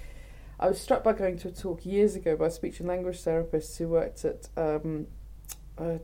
I 0.58 0.68
was 0.68 0.78
struck 0.78 1.02
by 1.02 1.14
going 1.14 1.38
to 1.38 1.48
a 1.48 1.50
talk 1.52 1.86
years 1.86 2.14
ago 2.16 2.36
by 2.36 2.48
a 2.48 2.50
speech 2.50 2.80
and 2.80 2.88
language 2.88 3.16
therapists 3.24 3.78
who 3.78 3.88
worked 3.88 4.26
at 4.26 4.48
um, 4.58 5.06
uh, 5.78 5.96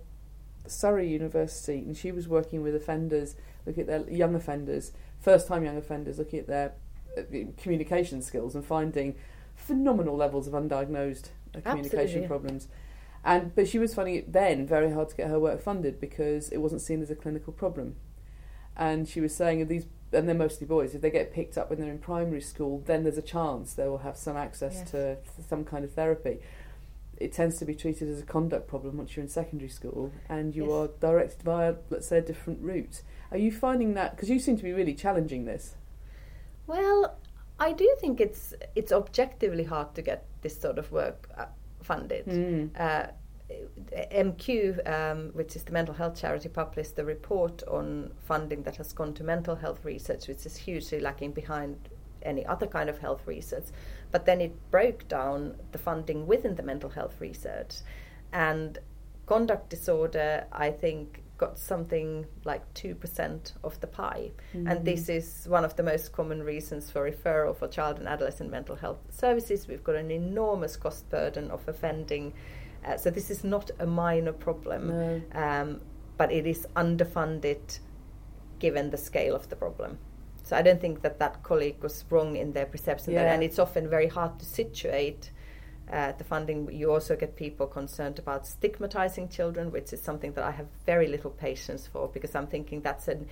Surrey 0.67 1.09
University, 1.09 1.79
and 1.81 1.95
she 1.95 2.11
was 2.11 2.27
working 2.27 2.63
with 2.63 2.75
offenders, 2.75 3.37
looking 3.67 3.83
at 3.83 3.87
their 3.87 4.11
young 4.11 4.35
offenders, 4.35 4.93
first 5.21 5.47
time 5.47 5.63
young 5.63 5.77
offenders, 5.77 6.19
looking 6.19 6.39
at 6.41 6.47
their 6.47 6.73
uh, 7.19 7.23
communication 7.59 8.23
skills 8.23 8.55
and 8.55 8.65
finding 8.65 9.15
phenomenal 9.57 10.17
levels 10.17 10.47
of 10.47 10.53
undiagnosed 10.53 11.31
uh, 11.55 11.61
communication 11.61 12.23
Absolutely, 12.23 12.27
problems. 12.29 12.69
And 13.25 13.55
but 13.55 13.67
she 13.67 13.79
was 13.81 13.95
finding 13.95 14.15
it 14.15 14.33
then 14.33 14.67
very 14.67 14.93
hard 14.93 15.09
to 15.09 15.17
get 15.17 15.29
her 15.29 15.41
work 15.41 15.61
funded 15.61 15.99
because 16.01 16.49
it 16.51 16.59
wasn't 16.59 16.81
seen 16.83 17.03
as 17.03 17.11
a 17.11 17.17
clinical 17.17 17.53
problem. 17.53 17.97
And 18.77 19.09
she 19.09 19.21
was 19.21 19.35
saying 19.35 19.63
of 19.63 19.69
these, 19.69 19.87
and 20.13 20.29
they're 20.29 20.35
mostly 20.35 20.67
boys. 20.67 20.95
If 20.95 21.01
they 21.01 21.11
get 21.11 21.33
picked 21.33 21.59
up 21.59 21.71
when 21.71 21.81
they're 21.81 21.91
in 21.91 21.99
primary 21.99 22.43
school, 22.43 22.83
then 22.87 23.03
there's 23.03 23.19
a 23.19 23.23
chance 23.23 23.73
they 23.75 23.89
will 23.89 23.99
have 23.99 24.17
some 24.17 24.37
access 24.37 24.77
Yes. 24.77 24.91
to 24.93 25.17
some 25.49 25.65
kind 25.65 25.85
of 25.85 25.93
therapy. 25.93 26.41
It 27.17 27.33
tends 27.33 27.57
to 27.59 27.65
be 27.65 27.75
treated 27.75 28.09
as 28.11 28.21
a 28.21 28.25
conduct 28.27 28.69
problem 28.69 28.99
once 28.99 29.17
you're 29.17 29.25
in 29.25 29.31
secondary 29.31 29.71
school, 29.71 30.13
and 30.29 30.55
you 30.55 30.65
Yes. 30.65 30.73
are 30.73 30.89
directed 31.01 31.43
via, 31.43 31.77
let's 31.89 32.07
say, 32.07 32.19
a 32.19 32.23
different 32.23 32.61
route. 32.61 33.01
Are 33.31 33.39
you 33.39 33.51
finding 33.51 33.95
that? 33.95 34.15
Because 34.15 34.29
you 34.29 34.39
seem 34.39 34.59
to 34.59 34.63
be 34.63 34.73
really 34.75 34.95
challenging 34.95 35.47
this. 35.47 35.75
Well, 36.67 37.17
I 37.59 37.73
do 37.73 37.97
think 38.01 38.21
it's 38.21 38.55
it's 38.75 38.93
objectively 38.93 39.65
hard 39.65 39.95
to 39.95 40.03
get 40.03 40.27
this 40.43 40.61
sort 40.61 40.79
of 40.79 40.93
work 40.93 41.29
uh, 41.37 41.47
funded. 41.83 42.27
Mm. 42.27 42.71
Uh, 42.79 43.07
MQ, 44.13 44.91
um, 44.91 45.31
which 45.33 45.55
is 45.55 45.63
the 45.63 45.73
mental 45.73 45.95
health 45.95 46.21
charity, 46.21 46.49
published 46.49 46.99
a 46.99 47.05
report 47.05 47.63
on 47.69 48.11
funding 48.25 48.63
that 48.65 48.77
has 48.77 48.93
gone 48.93 49.15
to 49.15 49.25
mental 49.25 49.55
health 49.55 49.85
research, 49.85 50.27
which 50.27 50.45
is 50.45 50.57
hugely 50.57 50.99
lacking 50.99 51.31
behind 51.31 51.89
any 52.23 52.45
other 52.45 52.67
kind 52.67 52.91
of 52.91 52.99
health 52.99 53.23
research. 53.27 53.67
But 54.11 54.27
then 54.27 54.41
it 54.41 54.71
broke 54.71 55.07
down 55.07 55.57
the 55.71 55.79
funding 55.79 56.27
within 56.27 56.57
the 56.57 56.63
mental 56.65 56.91
health 56.91 57.21
research. 57.21 57.77
And 58.33 58.79
conduct 59.27 59.71
disorder, 59.71 60.47
I 60.53 60.71
think, 60.71 61.23
got 61.39 61.59
something 61.59 62.27
like 62.45 62.63
2% 62.75 63.53
of 63.63 63.81
the 63.81 63.87
pie. 63.87 64.31
Mm-hmm. 64.55 64.67
And 64.67 64.85
this 64.85 65.09
is 65.09 65.47
one 65.49 65.65
of 65.65 65.77
the 65.77 65.83
most 65.83 66.13
common 66.13 66.43
reasons 66.43 66.91
for 66.91 67.11
referral 67.11 67.57
for 67.57 67.69
child 67.69 67.99
and 67.99 68.09
adolescent 68.09 68.51
mental 68.51 68.77
health 68.77 68.99
services. 69.11 69.69
We've 69.69 69.85
got 69.85 69.97
an 69.97 70.11
enormous 70.11 70.77
cost 70.77 71.09
burden 71.11 71.51
of 71.51 71.67
offending. 71.69 72.33
Uh, 72.85 72.97
so 72.97 73.11
this 73.11 73.31
is 73.31 73.45
not 73.45 73.71
a 73.79 73.87
minor 73.87 74.33
problem, 74.33 74.89
No. 74.89 75.23
um, 75.33 75.81
but 76.17 76.33
it 76.33 76.47
is 76.47 76.67
underfunded 76.77 77.81
given 78.59 78.91
the 78.91 78.97
scale 78.97 79.35
of 79.35 79.49
the 79.49 79.57
problem. 79.57 79.99
So 80.43 80.57
I 80.57 80.63
don't 80.63 80.81
think 80.81 81.03
that 81.03 81.19
that 81.19 81.43
colleague 81.43 81.83
was 81.83 82.05
wrong 82.09 82.37
in 82.37 82.53
their 82.53 82.67
perception. 82.67 83.15
Yeah. 83.15 83.33
And 83.33 83.43
it's 83.43 83.59
often 83.59 83.91
very 83.91 84.07
hard 84.07 84.39
to 84.39 84.45
situate 84.45 85.31
uh, 85.93 86.13
the 86.13 86.25
funding. 86.25 86.69
You 86.73 86.93
also 86.93 87.17
get 87.17 87.37
people 87.37 87.67
concerned 87.67 88.19
about 88.19 88.47
stigmatizing 88.47 89.29
children, 89.29 89.71
which 89.71 89.93
is 89.93 90.03
something 90.03 90.33
that 90.33 90.45
I 90.45 90.51
have 90.51 90.67
very 90.85 91.07
little 91.07 91.31
patience 91.31 91.87
for 91.87 92.09
because 92.09 92.35
I'm 92.35 92.47
thinking 92.47 92.81
that's 92.83 93.09
an 93.09 93.27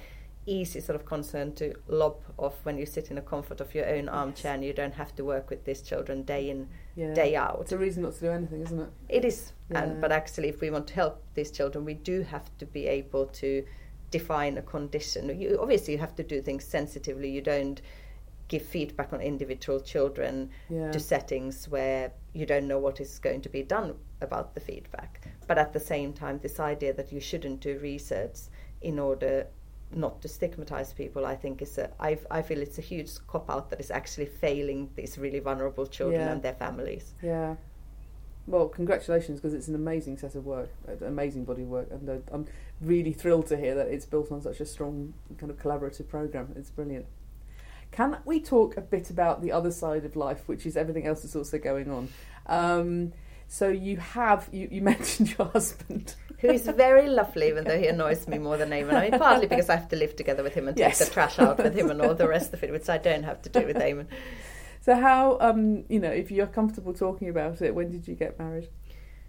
easy 0.47 0.79
sort 0.81 0.95
of 0.95 1.07
concern 1.07 1.55
to 1.55 1.75
lob 1.89 2.17
off 2.37 2.55
when 2.65 2.77
you 2.77 2.85
sit 2.85 3.09
in 3.09 3.17
the 3.17 3.23
comfort 3.23 3.61
of 3.63 3.75
your 3.75 3.89
own 3.89 4.11
armchair 4.11 4.53
and 4.53 4.63
you 4.63 4.75
don't 4.75 4.93
have 4.93 5.15
to 5.17 5.25
work 5.25 5.49
with 5.49 5.65
these 5.65 5.81
children 5.81 6.23
day 6.23 6.51
in, 6.51 6.69
Yeah. 6.97 7.15
day 7.15 7.35
out. 7.35 7.59
It's 7.63 7.73
a 7.73 7.79
reason 7.79 8.03
not 8.03 8.13
to 8.17 8.21
do 8.21 8.31
anything, 8.31 8.61
isn't 8.63 8.79
it? 8.79 8.89
It 9.09 9.25
is, 9.25 9.53
Yeah. 9.71 9.83
and 9.85 10.01
but 10.03 10.13
actually, 10.13 10.49
if 10.51 10.61
we 10.61 10.69
want 10.71 10.87
to 10.89 10.95
help 10.95 11.23
these 11.35 11.51
children, 11.51 11.85
we 11.87 11.95
do 11.95 12.21
have 12.23 12.51
to 12.59 12.67
be 12.67 12.87
able 12.87 13.27
to 13.27 13.65
define 14.11 14.59
a 14.59 14.63
condition. 14.63 15.41
You, 15.41 15.59
obviously, 15.61 15.95
you 15.95 15.99
have 16.01 16.15
to 16.17 16.23
do 16.23 16.43
things 16.43 16.65
sensitively. 16.65 17.31
You 17.31 17.41
don't 17.41 17.81
give 18.49 18.63
feedback 18.63 19.15
on 19.15 19.23
individual 19.23 19.81
children 19.81 20.51
Yeah. 20.69 20.93
to 20.93 21.01
settings 21.01 21.69
where 21.71 22.13
you 22.35 22.45
don't 22.45 22.69
know 22.69 22.79
what 22.79 23.01
is 23.01 23.19
going 23.21 23.41
to 23.43 23.49
be 23.49 23.63
done 23.63 23.95
about 24.21 24.55
the 24.55 24.61
feedback. 24.61 25.29
But 25.47 25.57
at 25.57 25.73
the 25.73 25.81
same 25.81 26.13
time, 26.13 26.39
this 26.43 26.61
idea 26.61 26.93
that 26.95 27.13
you 27.13 27.21
shouldn't 27.21 27.61
do 27.61 27.79
research 27.79 28.39
in 28.83 28.99
order 28.99 29.47
not 29.93 30.21
to 30.23 30.29
stigmatize 30.29 30.93
people, 30.93 31.25
I 31.25 31.37
think 31.37 31.63
is 31.63 31.79
a. 31.79 31.91
I, 32.01 32.19
I 32.31 32.43
feel 32.43 32.61
it's 32.61 32.79
a 32.79 32.83
huge 32.83 33.13
cop 33.29 33.49
out 33.49 33.71
that 33.71 33.79
is 33.81 33.91
actually 33.93 34.27
failing 34.27 34.91
these 34.97 35.17
really 35.17 35.39
vulnerable 35.39 35.87
children 35.87 36.21
Yeah. 36.21 36.33
and 36.33 36.43
their 36.43 36.55
families. 36.55 37.15
Yeah. 37.23 37.55
Well, 38.47 38.69
congratulations 38.69 39.41
because 39.41 39.55
it's 39.55 39.69
an 39.69 39.75
amazing 39.75 40.19
set 40.19 40.35
of 40.35 40.45
work, 40.45 40.69
an 40.89 40.99
amazing 41.07 41.45
body 41.45 41.63
of 41.63 41.69
work, 41.69 41.89
and 41.91 42.09
uh, 42.11 42.17
I'm 42.33 42.47
really 42.81 43.13
thrilled 43.13 43.47
to 43.47 43.57
hear 43.57 43.75
that 43.77 43.87
it's 43.87 44.05
built 44.05 44.31
on 44.33 44.43
such 44.43 44.61
a 44.61 44.67
strong 44.67 45.15
kind 45.39 45.51
of 45.51 45.59
collaborative 45.59 46.09
program. 46.09 46.53
It's 46.57 46.71
brilliant. 46.71 47.07
Can 47.95 48.19
we 48.25 48.41
talk 48.41 48.77
a 48.77 48.81
bit 48.81 49.09
about 49.11 49.41
the 49.41 49.53
other 49.53 49.71
side 49.71 50.05
of 50.05 50.17
life, 50.17 50.49
which 50.49 50.67
is 50.67 50.77
everything 50.77 51.07
else 51.07 51.23
that's 51.23 51.37
also 51.37 51.59
going 51.59 51.89
on? 51.89 52.09
Um, 52.47 53.13
so 53.47 53.69
you 53.69 53.99
have 53.99 54.49
you, 54.51 54.67
you 54.69 54.83
mentioned 54.93 55.33
your 55.39 55.47
husband. 55.47 56.17
Who 56.41 56.49
is 56.51 56.67
very 56.67 57.09
lovely, 57.09 57.47
even 57.47 57.63
though 57.63 57.79
he 57.79 57.87
annoys 57.87 58.27
me 58.27 58.39
more 58.39 58.57
than 58.57 58.71
Eamon. 58.71 58.95
I 58.95 59.11
mean, 59.11 59.19
partly 59.21 59.47
because 59.47 59.69
I 59.71 59.77
have 59.77 59.89
to 59.91 59.97
live 59.97 60.17
together 60.17 60.43
with 60.43 60.55
him 60.55 60.67
and 60.67 60.77
Yes. 60.77 60.99
take 60.99 61.07
the 61.09 61.15
trash 61.15 61.39
out 61.39 61.59
with 61.59 61.75
him 61.77 61.89
and 61.89 62.03
all 62.03 62.15
the 62.15 62.27
rest 62.27 62.53
of 62.53 62.65
it, 62.65 62.73
which 62.73 62.89
I 62.89 62.99
don't 62.99 63.23
have 63.23 63.41
to 63.43 63.49
do 63.49 63.65
with 63.65 63.77
Eamon. 63.77 64.09
So 64.81 64.97
how 64.97 65.39
um 65.41 65.85
you 65.89 66.01
know 66.01 66.11
if 66.11 66.33
you're 66.33 66.49
comfortable 66.49 66.93
talking 66.95 67.29
about 67.29 67.63
it, 67.63 67.75
when 67.77 67.93
did 67.93 68.09
you 68.09 68.17
get 68.17 68.41
married? 68.41 68.69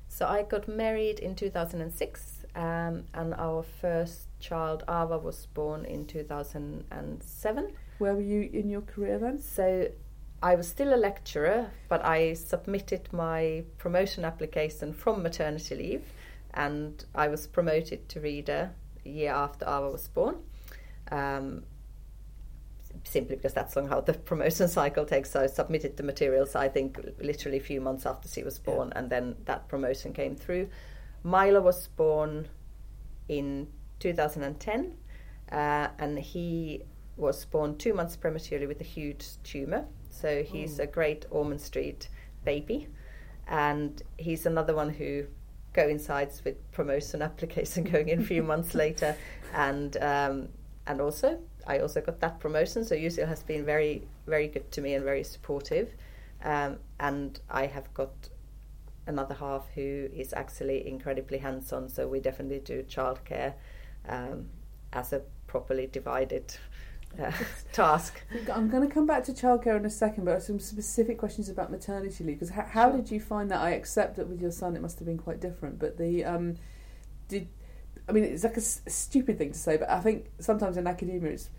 So 0.07 0.25
I 0.25 0.41
got 0.41 0.67
married 0.67 1.19
in 1.19 1.35
2006, 1.35 2.45
um, 2.55 3.03
and 3.13 3.33
our 3.35 3.63
first 3.63 4.27
child, 4.39 4.83
Ava, 4.89 5.17
was 5.19 5.45
born 5.47 5.85
in 5.85 6.05
2007. 6.07 7.73
Where 7.97 8.13
were 8.13 8.21
you 8.21 8.49
in 8.51 8.69
your 8.69 8.81
career 8.81 9.17
then? 9.19 9.39
So 9.39 9.89
I 10.43 10.55
was 10.55 10.67
still 10.67 10.93
a 10.93 10.97
lecturer, 10.97 11.71
but 11.89 12.03
I 12.05 12.33
submitted 12.33 13.11
my 13.11 13.63
promotion 13.77 14.25
application 14.25 14.93
from 14.93 15.23
maternity 15.23 15.75
leave, 15.75 16.03
and 16.53 17.03
I 17.15 17.27
was 17.29 17.47
promoted 17.47 18.09
to 18.09 18.19
reader 18.19 18.71
a 19.05 19.09
year 19.09 19.31
after 19.31 19.65
Ava 19.65 19.89
was 19.89 20.07
born. 20.07 20.35
Um, 21.11 21.63
simply 23.03 23.35
because 23.35 23.53
that's 23.53 23.75
how 23.75 24.01
the 24.01 24.13
promotion 24.31 24.67
cycle 24.67 25.05
takes. 25.05 25.31
So 25.31 25.41
I 25.41 25.47
submitted 25.47 25.97
the 25.97 26.03
materials, 26.03 26.55
I 26.55 26.67
think, 26.67 26.99
literally 27.19 27.57
a 27.57 27.61
few 27.61 27.81
months 27.81 28.05
after 28.05 28.27
she 28.27 28.43
was 28.43 28.59
born, 28.59 28.91
and 28.95 29.09
then 29.09 29.35
that 29.45 29.67
promotion 29.67 30.13
came 30.13 30.35
through. 30.35 30.69
Milo 31.23 31.61
was 31.61 31.87
born 31.87 32.47
in 33.27 33.67
2010, 33.99 34.97
uh, 35.51 35.87
and 35.97 36.19
he 36.19 36.83
was 37.17 37.45
born 37.45 37.77
two 37.77 37.93
months 37.93 38.15
prematurely 38.15 38.67
with 38.67 38.81
a 38.81 38.85
huge 38.85 39.41
tumour. 39.43 39.85
So 40.09 40.43
he's 40.43 40.79
a 40.79 40.87
great 40.87 41.25
Ormond 41.29 41.61
Street 41.61 42.09
baby, 42.43 42.87
and 43.47 44.01
he's 44.17 44.45
another 44.45 44.73
one 44.73 44.89
who 44.89 45.25
coincides 45.73 46.43
with 46.45 46.71
promotion 46.71 47.21
application 47.21 47.83
going 47.91 48.09
in 48.09 48.21
a 48.21 48.23
few 48.23 48.43
months 48.43 48.73
later, 48.85 49.15
and 49.53 49.97
um, 49.97 50.49
and 50.87 51.01
also 51.01 51.39
I 51.67 51.79
also 51.79 52.01
got 52.01 52.19
that 52.21 52.39
promotion. 52.39 52.85
So 52.85 52.95
UCL 52.95 53.27
has 53.27 53.43
been 53.43 53.65
very 53.65 54.07
very 54.25 54.47
good 54.47 54.71
to 54.71 54.81
me 54.81 54.93
and 54.93 55.03
very 55.03 55.23
supportive, 55.23 55.89
um, 56.43 56.77
and 56.99 57.39
I 57.49 57.65
have 57.65 57.93
got 57.93 58.29
another 59.07 59.35
half 59.35 59.67
who 59.75 60.09
is 60.13 60.33
actually 60.33 60.87
incredibly 60.87 61.37
hands-on. 61.37 61.89
So 61.89 62.07
we 62.07 62.19
definitely 62.19 62.59
do 62.59 62.83
childcare 62.83 63.53
um, 64.09 64.47
as 64.93 65.13
a 65.13 65.21
properly 65.47 65.87
divided 65.87 66.55
uh, 67.19 67.31
task. 67.73 68.21
I'm 68.53 68.69
going 68.69 68.87
to 68.87 68.93
come 68.93 69.05
back 69.05 69.23
to 69.25 69.31
childcare 69.33 69.77
in 69.77 69.85
a 69.85 69.89
second, 69.89 70.25
but 70.25 70.31
I 70.31 70.33
have 70.35 70.43
some 70.43 70.59
specific 70.59 71.17
questions 71.17 71.49
about 71.49 71.71
maternity 71.71 72.23
leave. 72.23 72.39
Because 72.39 72.51
how, 72.53 72.63
how 72.63 72.89
Sure. 72.91 72.97
did 73.01 73.11
you 73.11 73.19
find 73.19 73.49
that? 73.51 73.59
I 73.61 73.71
accept 73.71 74.15
that 74.17 74.27
with 74.27 74.41
your 74.41 74.51
son, 74.51 74.75
it 74.75 74.81
must 74.81 74.99
have 74.99 75.05
been 75.07 75.17
quite 75.17 75.39
different. 75.39 75.79
But 75.79 75.97
the 75.97 76.23
um, 76.25 76.55
did 77.27 77.47
I 78.07 78.11
mean 78.11 78.23
it's 78.23 78.43
like 78.43 78.53
a, 78.55 78.57
s- 78.57 78.81
stupid 78.87 79.37
thing 79.37 79.51
to 79.51 79.57
say, 79.57 79.77
but 79.77 79.89
I 79.89 79.99
think 79.99 80.27
sometimes 80.39 80.77
in 80.77 80.85
academia 80.87 81.31
it's 81.31 81.49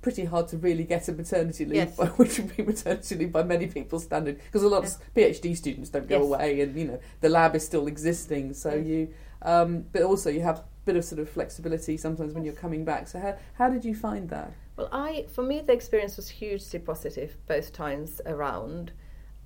pretty 0.00 0.24
hard 0.24 0.46
to 0.46 0.56
really 0.56 0.84
get 0.84 1.08
a 1.08 1.12
maternity 1.12 1.64
leave, 1.64 1.74
Yes. 1.74 1.96
by, 1.96 2.06
which 2.20 2.38
would 2.38 2.56
be 2.56 2.62
maternity 2.62 3.16
leave 3.16 3.32
by 3.32 3.42
many 3.42 3.66
people's 3.66 4.04
standard. 4.04 4.38
Because 4.44 4.62
a 4.62 4.68
lot 4.68 4.84
of 4.84 4.90
PhD 5.16 5.56
students 5.56 5.90
don't 5.90 6.08
go 6.08 6.18
Yes. 6.18 6.24
away, 6.26 6.60
and 6.60 6.76
you 6.76 6.84
know 6.86 7.00
the 7.20 7.28
lab 7.28 7.56
is 7.56 7.64
still 7.64 7.86
existing. 7.88 8.54
So 8.54 8.74
you, 8.74 9.08
um, 9.42 9.86
but 9.92 10.02
also 10.02 10.30
you 10.30 10.40
have 10.42 10.58
a 10.58 10.64
bit 10.84 10.94
of 10.96 11.04
sort 11.04 11.20
of 11.20 11.28
flexibility 11.28 11.96
sometimes 11.96 12.32
when 12.32 12.44
you're 12.44 12.54
coming 12.54 12.84
back. 12.84 13.08
So 13.08 13.18
how 13.18 13.36
how 13.54 13.68
did 13.68 13.84
you 13.84 13.94
find 13.96 14.28
that? 14.30 14.52
Well, 14.78 14.88
I 14.92 15.26
for 15.34 15.42
me 15.42 15.60
the 15.60 15.72
experience 15.72 16.16
was 16.16 16.28
hugely 16.28 16.78
positive 16.78 17.36
both 17.48 17.72
times 17.72 18.20
around. 18.24 18.92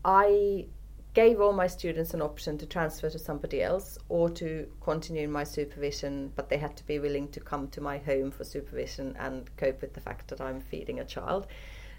I 0.05 0.67
gave 1.15 1.41
all 1.41 1.55
my 1.55 1.67
students 1.67 2.13
an 2.13 2.21
option 2.21 2.59
to 2.59 2.67
transfer 2.67 3.09
to 3.09 3.19
somebody 3.19 3.63
else 3.63 3.97
or 4.11 4.29
to 4.29 4.71
continue 4.83 5.23
in 5.23 5.33
my 5.33 5.45
supervision, 5.45 6.33
but 6.37 6.51
they 6.51 6.59
had 6.59 6.77
to 6.77 6.87
be 6.87 6.99
willing 6.99 7.29
to 7.29 7.41
come 7.41 7.69
to 7.69 7.81
my 7.81 7.97
home 7.97 8.31
for 8.31 8.45
supervision 8.45 9.17
and 9.19 9.51
cope 9.57 9.81
with 9.81 9.95
the 9.95 10.01
fact 10.01 10.29
that 10.29 10.43
I'm 10.43 10.61
feeding 10.61 11.01
a 11.01 11.05
child, 11.05 11.47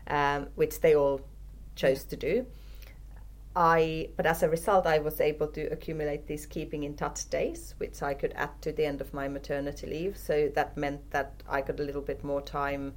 um, 0.08 0.50
which 0.54 0.82
they 0.82 0.96
all 0.96 1.22
chose 1.76 2.04
to 2.06 2.16
do. 2.16 2.46
I, 3.56 4.10
but 4.16 4.28
as 4.28 4.44
a 4.44 4.50
result, 4.50 4.86
I 4.86 5.00
was 5.00 5.20
able 5.22 5.48
to 5.48 5.66
accumulate 5.68 6.28
these 6.28 6.46
keeping 6.46 6.84
in 6.84 6.96
touch 6.96 7.30
days, 7.30 7.74
which 7.78 8.02
I 8.04 8.14
could 8.14 8.34
add 8.36 8.62
to 8.62 8.72
the 8.72 8.86
end 8.86 9.02
of 9.02 9.14
my 9.14 9.28
maternity 9.28 9.88
leave. 9.88 10.18
So 10.18 10.52
that 10.56 10.78
meant 10.78 11.12
that 11.12 11.42
I 11.48 11.62
got 11.62 11.80
a 11.80 11.84
little 11.84 12.02
bit 12.02 12.24
more 12.24 12.42
time 12.42 12.94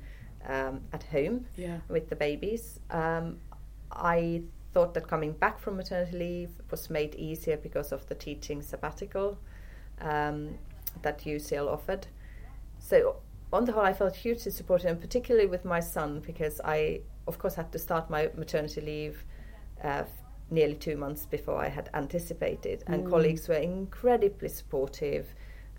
um, 0.46 0.80
at 0.92 1.02
home 1.04 1.46
Yeah. 1.56 1.80
with 1.88 2.08
the 2.08 2.16
babies. 2.16 2.80
Um, 2.90 3.38
I 3.92 4.42
thought 4.72 4.94
that 4.94 5.06
coming 5.08 5.32
back 5.32 5.58
from 5.58 5.76
maternity 5.76 6.16
leave 6.18 6.50
was 6.70 6.90
made 6.90 7.14
easier 7.14 7.56
because 7.56 7.92
of 7.92 8.06
the 8.06 8.14
teaching 8.14 8.62
sabbatical 8.62 9.38
um, 10.00 10.58
that 11.02 11.20
UCL 11.24 11.66
offered. 11.68 12.06
So, 12.78 13.16
on 13.52 13.64
the 13.64 13.72
whole, 13.72 13.84
I 13.84 13.92
felt 13.92 14.14
hugely 14.16 14.50
supported, 14.52 14.88
and 14.88 15.00
particularly 15.00 15.46
with 15.46 15.64
my 15.64 15.80
son, 15.80 16.20
because 16.26 16.60
I, 16.64 17.00
of 17.26 17.38
course, 17.38 17.54
had 17.54 17.72
to 17.72 17.78
start 17.78 18.10
my 18.10 18.28
maternity 18.36 18.80
leave 18.80 19.24
uh, 19.82 20.04
nearly 20.50 20.74
two 20.74 20.96
months 20.96 21.26
before 21.26 21.56
I 21.56 21.68
had 21.68 21.88
anticipated, 21.94 22.84
and 22.86 23.04
Mm. 23.04 23.10
colleagues 23.10 23.48
were 23.48 23.54
incredibly 23.56 24.48
supportive 24.48 25.26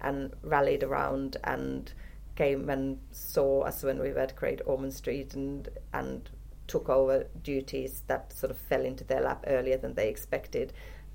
and 0.01 0.34
rallied 0.43 0.84
around 0.84 1.38
and 1.43 1.93
came 2.38 2.69
and 2.69 3.00
saw 3.12 3.62
us 3.63 3.84
when 3.84 4.00
we 4.00 4.12
were 4.13 4.19
at 4.19 4.36
Great 4.36 4.62
Ormond 4.65 4.93
Street 4.93 5.34
and 5.34 5.67
and 5.93 6.30
took 6.67 6.89
over 6.89 7.26
duties 7.43 8.04
that 8.08 8.34
sort 8.34 8.52
of 8.52 8.58
fell 8.58 8.84
into 8.86 9.04
their 9.04 9.21
lap 9.21 9.43
earlier 9.47 9.78
than 9.78 9.93
they 9.95 10.10
expected, 10.10 10.71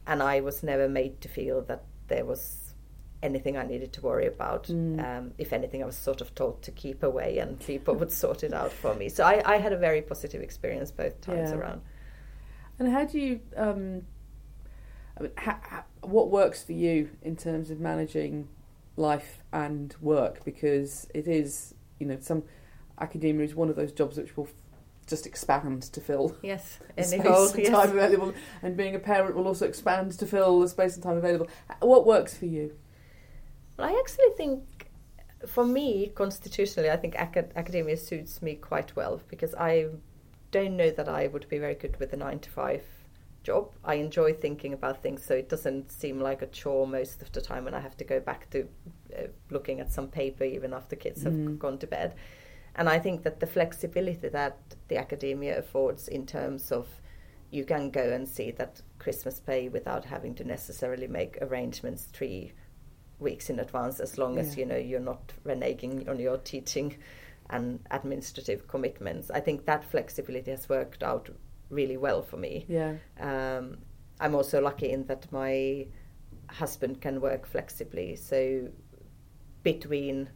and 0.07 0.23
I 0.23 0.41
was 0.41 0.63
never 0.63 0.89
made 0.89 1.21
to 1.23 1.29
feel 1.29 1.63
that 1.63 1.85
there 2.09 2.25
was 2.25 2.75
anything 3.23 3.57
I 3.57 3.65
needed 3.65 3.93
to 3.93 4.01
worry 4.01 4.27
about. 4.27 4.65
Mm. 4.65 4.99
Um, 5.05 5.33
if 5.39 5.53
anything, 5.53 5.83
I 5.83 5.87
was 5.87 5.97
sort 5.97 6.21
of 6.21 6.35
told 6.35 6.63
to 6.63 6.71
keep 6.73 7.03
away, 7.03 7.39
and 7.39 7.61
people 7.61 7.95
would 7.95 8.11
sort 8.11 8.43
it 8.43 8.53
out 8.53 8.73
for 8.73 8.95
me. 8.95 9.09
So 9.09 9.25
I, 9.25 9.43
I 9.45 9.57
had 9.59 9.73
a 9.73 9.77
very 9.79 10.03
positive 10.03 10.43
experience 10.43 10.91
both 10.91 11.21
times 11.21 11.51
Yeah. 11.51 11.57
around. 11.57 11.83
And 12.79 12.89
how 12.91 13.05
do 13.05 13.21
you, 13.21 13.41
um, 13.57 14.03
I 15.17 15.23
mean, 15.23 15.33
ha, 15.39 15.61
ha, 15.63 15.85
what 16.01 16.31
works 16.31 16.65
for 16.65 16.73
you 16.73 17.11
in 17.23 17.37
terms 17.37 17.71
of 17.71 17.79
managing 17.79 18.49
life 18.97 19.43
and 19.53 19.95
work? 20.01 20.45
Because 20.45 21.07
it 21.15 21.27
is, 21.29 21.75
you 21.99 22.07
know, 22.07 22.19
some 22.21 22.43
academia 23.01 23.45
is 23.45 23.55
one 23.55 23.69
of 23.69 23.77
those 23.77 23.93
jobs 23.93 24.17
which 24.17 24.37
will 24.37 24.45
f- 24.45 24.53
just 25.07 25.27
expand 25.27 25.83
to 25.83 26.01
fill 26.01 26.37
Yes, 26.43 26.79
the 26.97 27.03
space 27.03 27.53
and 27.53 27.63
Yes. 27.63 27.69
time 27.71 27.91
available, 27.91 28.33
and 28.63 28.77
being 28.77 28.95
a 28.95 28.99
parent 28.99 29.35
will 29.35 29.47
also 29.47 29.67
expand 29.67 30.13
to 30.19 30.27
fill 30.27 30.61
the 30.61 30.69
space 30.69 30.95
and 30.95 31.03
time 31.03 31.17
available. 31.17 31.49
Uh, 31.69 31.75
what 31.87 32.07
works 32.07 32.37
for 32.37 32.47
you? 32.47 32.77
Well, 33.77 33.89
I 33.89 33.99
actually 33.99 34.31
think, 34.37 34.89
for 35.47 35.65
me, 35.65 36.13
constitutionally, 36.15 36.91
I 36.91 36.97
think 36.97 37.15
acad- 37.17 37.53
academia 37.57 37.97
suits 37.97 38.43
me 38.43 38.55
quite 38.55 38.95
well 38.95 39.21
because 39.29 39.55
I 39.55 39.87
don't 40.51 40.77
know 40.77 40.91
that 40.91 41.09
I 41.09 41.27
would 41.29 41.49
be 41.49 41.59
very 41.59 41.75
good 41.75 41.99
with 41.99 42.13
a 42.13 42.17
nine 42.17 42.39
to 42.41 42.51
five 42.51 42.85
job. 43.43 43.73
I 43.85 43.95
enjoy 43.95 44.35
thinking 44.35 44.73
about 44.73 45.03
things, 45.03 45.25
so 45.25 45.35
it 45.35 45.49
doesn't 45.49 45.91
seem 45.93 46.21
like 46.21 46.43
a 46.43 46.47
chore 46.47 46.87
most 46.87 47.23
of 47.23 47.33
the 47.33 47.41
time 47.41 47.65
when 47.65 47.75
I 47.75 47.81
have 47.81 47.97
to 47.99 48.05
go 48.05 48.21
back 48.21 48.51
to 48.51 48.69
uh, 49.17 49.23
looking 49.51 49.81
at 49.81 49.93
some 49.93 50.09
paper 50.09 50.45
even 50.45 50.73
after 50.73 50.97
kids 50.97 51.23
have 51.25 51.33
Mm. 51.33 51.59
gone 51.59 51.79
to 51.79 51.87
bed. 51.87 52.15
And 52.75 52.89
I 52.89 52.99
think 52.99 53.23
that 53.25 53.41
the 53.41 53.47
flexibility 53.47 54.29
that 54.29 54.57
the 54.89 54.97
academia 54.97 55.59
affords 55.59 56.09
in 56.09 56.27
terms 56.27 56.73
of 56.73 56.89
you 57.51 57.65
can 57.65 57.91
go 57.91 58.13
and 58.13 58.27
see 58.27 58.51
that 58.53 58.81
Christmas 58.99 59.39
pay 59.41 59.69
without 59.69 60.07
having 60.07 60.35
to 60.37 60.45
necessarily 60.45 61.07
make 61.07 61.37
arrangements 61.43 62.05
three 62.05 62.53
weeks 63.19 63.51
in 63.51 63.61
advance 63.61 64.01
as 64.01 64.17
long 64.19 64.39
as 64.39 64.57
you 64.57 64.65
know 64.65 64.77
you're 64.77 65.01
not 65.01 65.33
reneging 65.45 66.09
on 66.09 66.19
your 66.19 66.39
teaching 66.39 66.97
and 67.51 67.81
administrative 67.91 68.67
commitments. 68.67 69.31
I 69.31 69.41
think 69.41 69.67
that 69.67 69.85
flexibility 69.85 70.51
has 70.51 70.69
worked 70.69 71.03
out 71.03 71.29
really 71.73 71.97
well 71.97 72.23
for 72.23 72.37
me. 72.37 72.65
Yeah, 72.69 72.95
Um, 73.19 73.79
I'm 74.21 74.35
also 74.37 74.61
lucky 74.61 74.91
in 74.91 75.07
that 75.07 75.27
my 75.33 75.87
husband 76.49 77.01
can 77.01 77.21
work 77.21 77.47
flexibly. 77.47 78.15
So 78.17 78.69
between 79.63 80.29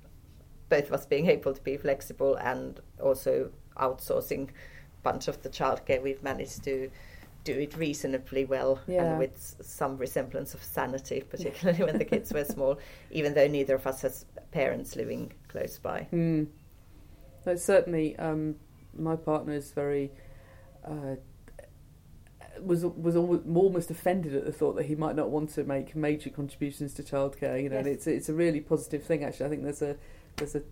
both 0.69 0.87
of 0.87 0.93
us 0.95 1.07
being 1.07 1.27
able 1.29 1.55
to 1.55 1.63
be 1.63 1.77
flexible 1.77 2.35
and 2.37 2.81
also 3.01 3.51
outsourcing 3.77 4.49
a 4.49 5.03
bunch 5.03 5.29
of 5.29 5.43
the 5.43 5.49
childcare, 5.49 6.03
we've 6.03 6.23
managed 6.23 6.65
to 6.65 6.91
do 7.45 7.53
it 7.61 7.77
reasonably 7.77 8.45
well 8.45 8.81
Yeah. 8.89 9.05
and 9.05 9.19
with 9.19 9.57
some 9.61 9.97
resemblance 9.99 10.55
of 10.55 10.65
sanity, 10.65 11.21
particularly 11.21 11.85
when 11.85 11.99
the 11.99 12.05
kids 12.05 12.33
were 12.33 12.45
small, 12.45 12.79
even 13.13 13.35
though 13.35 13.47
neither 13.47 13.77
of 13.77 13.87
us 13.87 14.03
has 14.03 14.25
parents 14.51 14.97
living 14.97 15.33
close 15.49 15.79
by. 15.79 16.09
Mm. 16.13 16.49
But 17.45 17.61
certainly, 17.61 18.17
um, 18.19 18.57
my 18.99 19.15
partner 19.15 19.53
is 19.53 19.71
very 19.71 20.11
uh, 20.85 21.17
was 22.63 22.85
was 22.85 23.17
almost, 23.17 23.45
almost 23.55 23.91
offended 23.91 24.35
at 24.35 24.45
the 24.45 24.53
thought 24.53 24.77
that 24.77 24.87
he 24.87 24.95
might 24.95 25.17
not 25.17 25.31
want 25.31 25.51
to 25.55 25.65
make 25.65 25.97
major 25.97 26.31
contributions 26.31 26.95
to 26.95 27.03
childcare. 27.03 27.63
You 27.63 27.69
know, 27.69 27.79
and 27.79 27.87
it's 27.87 28.07
it's 28.07 28.29
a 28.29 28.35
really 28.35 28.61
positive 28.61 29.03
thing. 29.03 29.25
Actually, 29.25 29.47
I 29.47 29.49
think 29.49 29.63
there's 29.63 29.83
a 29.83 29.97
there's 30.37 30.55
a 30.55 30.63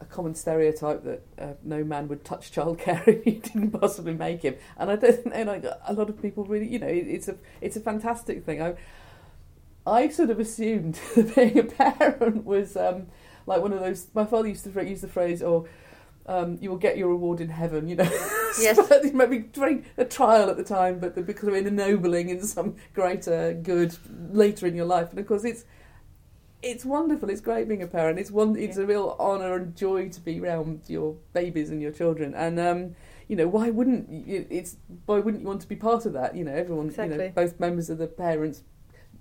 a 0.00 0.04
common 0.04 0.34
stereotype 0.34 1.02
that 1.04 1.22
uh, 1.38 1.52
no 1.62 1.82
man 1.84 2.08
would 2.08 2.24
touch 2.24 2.52
childcare 2.52 3.06
if 3.08 3.26
you 3.26 3.32
didn't 3.32 3.70
possibly 3.72 4.14
make 4.14 4.42
him. 4.42 4.56
And 4.76 4.90
I 4.90 4.96
don't 4.96 5.26
know, 5.34 5.42
like 5.44 5.64
a 5.86 5.92
lot 5.92 6.08
of 6.08 6.20
people 6.20 6.44
really, 6.44 6.68
you 6.68 6.78
know, 6.78 6.86
it, 6.86 7.06
it's 7.06 7.28
a 7.28 7.36
it's 7.60 7.76
a 7.76 7.80
fantastic 7.80 8.44
thing. 8.44 8.62
I 8.62 8.74
I 9.86 10.08
sort 10.08 10.30
of 10.30 10.38
assumed 10.38 10.94
that 11.16 11.34
being 11.34 11.58
a 11.58 11.64
parent 11.64 12.44
was 12.44 12.76
um, 12.76 13.06
like 13.46 13.62
one 13.62 13.72
of 13.72 13.80
those. 13.80 14.08
My 14.14 14.24
father 14.24 14.48
used 14.48 14.64
to 14.64 14.86
use 14.86 15.00
the 15.00 15.08
phrase, 15.08 15.42
"Or 15.42 15.66
oh, 15.66 15.68
um, 16.28 16.58
you 16.60 16.70
will 16.70 16.78
get 16.78 16.96
your 16.96 17.08
reward 17.08 17.40
in 17.40 17.48
heaven." 17.48 17.88
You 17.88 17.96
know, 17.96 18.04
yes, 18.60 18.78
it 18.78 19.14
might 19.14 19.30
be 19.30 19.38
very 19.38 19.84
a 19.96 20.04
trial 20.04 20.48
at 20.50 20.56
the 20.56 20.64
time, 20.64 21.00
but 21.00 21.14
because 21.26 21.48
of 21.48 21.54
ennobling 21.54 22.28
in 22.28 22.42
some 22.44 22.76
greater 22.94 23.54
good 23.54 23.96
later 24.30 24.66
in 24.66 24.76
your 24.76 24.86
life. 24.86 25.10
And 25.10 25.18
of 25.18 25.26
course, 25.26 25.44
it's 25.44 25.64
it's 26.62 26.84
wonderful. 26.84 27.30
It's 27.30 27.40
great 27.40 27.68
being 27.68 27.82
a 27.82 27.86
parent. 27.86 28.18
It's 28.18 28.30
one. 28.30 28.56
It's 28.56 28.76
yeah. 28.76 28.84
a 28.84 28.86
real 28.86 29.16
honour 29.18 29.54
and 29.54 29.76
joy 29.76 30.08
to 30.08 30.20
be 30.20 30.40
around 30.40 30.82
your 30.88 31.16
babies 31.32 31.70
and 31.70 31.80
your 31.80 31.92
children. 31.92 32.34
And 32.34 32.58
um, 32.58 32.96
you 33.28 33.36
know, 33.36 33.46
why 33.46 33.70
wouldn't 33.70 34.10
you, 34.10 34.46
it's 34.50 34.76
why 35.06 35.20
wouldn't 35.20 35.42
you 35.42 35.48
want 35.48 35.60
to 35.62 35.68
be 35.68 35.76
part 35.76 36.06
of 36.06 36.12
that? 36.14 36.34
You 36.34 36.44
know, 36.44 36.54
everyone. 36.54 36.86
Exactly. 36.86 37.16
You 37.16 37.22
know, 37.24 37.30
both 37.30 37.60
members 37.60 37.90
of 37.90 37.98
the 37.98 38.06
parents. 38.06 38.62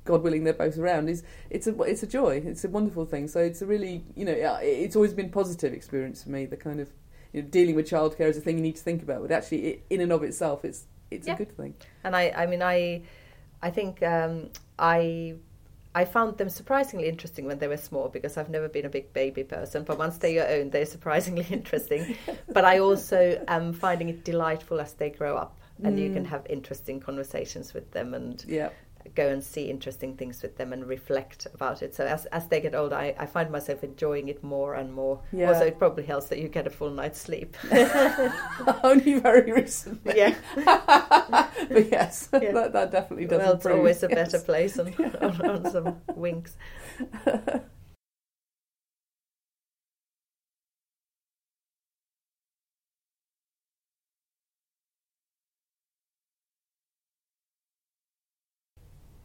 God 0.07 0.23
willing, 0.23 0.43
they're 0.43 0.53
both 0.53 0.77
around. 0.77 1.09
Is 1.09 1.23
it's 1.49 1.67
a 1.67 1.81
it's 1.83 2.03
a 2.03 2.07
joy. 2.07 2.41
It's 2.45 2.63
a 2.63 2.69
wonderful 2.69 3.05
thing. 3.05 3.27
So 3.27 3.39
it's 3.39 3.61
a 3.61 3.65
really 3.65 4.03
you 4.15 4.25
know 4.25 4.35
it's 4.61 4.95
always 4.95 5.13
been 5.13 5.29
positive 5.29 5.73
experience 5.73 6.23
for 6.23 6.29
me. 6.29 6.45
The 6.45 6.57
kind 6.57 6.79
of 6.79 6.89
you 7.33 7.41
know, 7.41 7.47
dealing 7.49 7.75
with 7.75 7.89
childcare 7.89 8.29
is 8.29 8.37
a 8.37 8.41
thing 8.41 8.57
you 8.57 8.63
need 8.63 8.77
to 8.77 8.83
think 8.83 9.03
about, 9.03 9.21
but 9.21 9.31
actually, 9.31 9.65
it, 9.65 9.85
in 9.89 10.01
and 10.01 10.11
of 10.11 10.23
itself, 10.23 10.65
it's 10.65 10.85
it's 11.11 11.27
yeah. 11.27 11.35
a 11.35 11.37
good 11.37 11.55
thing. 11.55 11.75
And 12.03 12.15
I 12.15 12.33
I 12.35 12.45
mean 12.47 12.61
I 12.61 13.03
I 13.61 13.69
think 13.69 14.01
um, 14.03 14.49
I 14.79 15.35
I 15.95 16.05
found 16.05 16.37
them 16.37 16.49
surprisingly 16.49 17.07
interesting 17.07 17.45
when 17.45 17.57
they 17.57 17.67
were 17.67 17.77
small 17.77 18.07
because 18.07 18.37
I've 18.37 18.49
never 18.49 18.69
been 18.69 18.85
a 18.85 18.89
big 18.89 19.13
baby 19.13 19.43
person. 19.43 19.83
But 19.83 19.97
once 19.97 20.17
they're 20.17 20.31
your 20.31 20.47
own, 20.47 20.69
they're 20.69 20.85
surprisingly 20.85 21.47
interesting. 21.51 22.15
but 22.53 22.65
I 22.65 22.79
also 22.79 23.43
am 23.47 23.73
finding 23.73 24.09
it 24.09 24.23
delightful 24.23 24.79
as 24.79 24.93
they 24.93 25.09
grow 25.09 25.35
up, 25.37 25.57
and 25.83 25.97
mm. 25.97 26.01
you 26.03 26.13
can 26.13 26.23
mm. 26.23 26.29
have 26.29 26.45
interesting 26.49 26.99
conversations 26.99 27.73
with 27.73 27.91
them 27.91 28.13
and 28.13 28.43
yeah 28.47 28.69
go 29.15 29.27
and 29.27 29.43
see 29.43 29.69
interesting 29.69 30.15
things 30.15 30.41
with 30.41 30.57
them 30.57 30.73
and 30.73 30.87
reflect 30.87 31.47
about 31.53 31.81
it. 31.81 31.95
So 31.95 32.05
as 32.05 32.25
as 32.27 32.47
they 32.47 32.61
get 32.61 32.75
older, 32.75 32.95
I, 32.95 33.15
I 33.17 33.25
find 33.25 33.51
myself 33.51 33.83
enjoying 33.83 34.27
it 34.27 34.43
more 34.43 34.75
and 34.75 34.93
more. 34.93 35.21
Yeah. 35.31 35.49
Also, 35.49 35.65
it 35.65 35.77
probably 35.77 36.05
helps 36.05 36.27
that 36.27 36.39
you 36.39 36.47
get 36.47 36.67
a 36.67 36.69
full 36.69 36.91
night's 36.91 37.19
sleep. 37.19 37.55
Only 38.83 39.19
very 39.19 39.51
recently. 39.51 40.17
Yeah. 40.17 40.35
but 40.55 41.91
yes, 41.91 42.29
yeah. 42.33 42.51
that, 42.51 42.73
that 42.73 42.91
definitely 42.91 43.25
does. 43.25 43.39
Well, 43.39 43.53
it's 43.53 43.65
improve. 43.65 43.79
always 43.79 44.03
a 44.03 44.07
yes. 44.09 44.31
better 44.31 44.43
place 44.43 44.79
on, 44.79 44.93
on, 45.21 45.49
on 45.49 45.71
some 45.71 46.01
winks. 46.15 46.55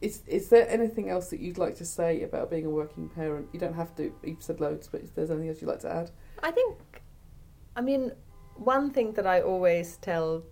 Is 0.02 0.22
is 0.26 0.48
there 0.48 0.68
anything 0.68 1.08
else 1.08 1.30
that 1.30 1.40
you'd 1.40 1.58
like 1.58 1.76
to 1.76 1.84
say 1.84 2.22
about 2.22 2.50
being 2.50 2.66
a 2.66 2.70
working 2.70 3.08
parent? 3.08 3.48
You 3.52 3.60
don't 3.60 3.74
have 3.74 3.94
to. 3.96 4.12
You've 4.24 4.42
said 4.42 4.60
loads, 4.60 4.88
but 4.88 5.00
if 5.00 5.14
there's 5.14 5.30
anything 5.30 5.48
else 5.48 5.62
you'd 5.62 5.68
like 5.68 5.80
to 5.80 5.92
add? 5.94 6.10
I 6.42 6.50
think, 6.50 6.76
I 7.76 7.80
mean, 7.80 8.12
one 8.56 8.90
thing 8.90 9.12
that 9.12 9.26
I 9.26 9.40
always 9.40 9.96
tell 9.98 10.42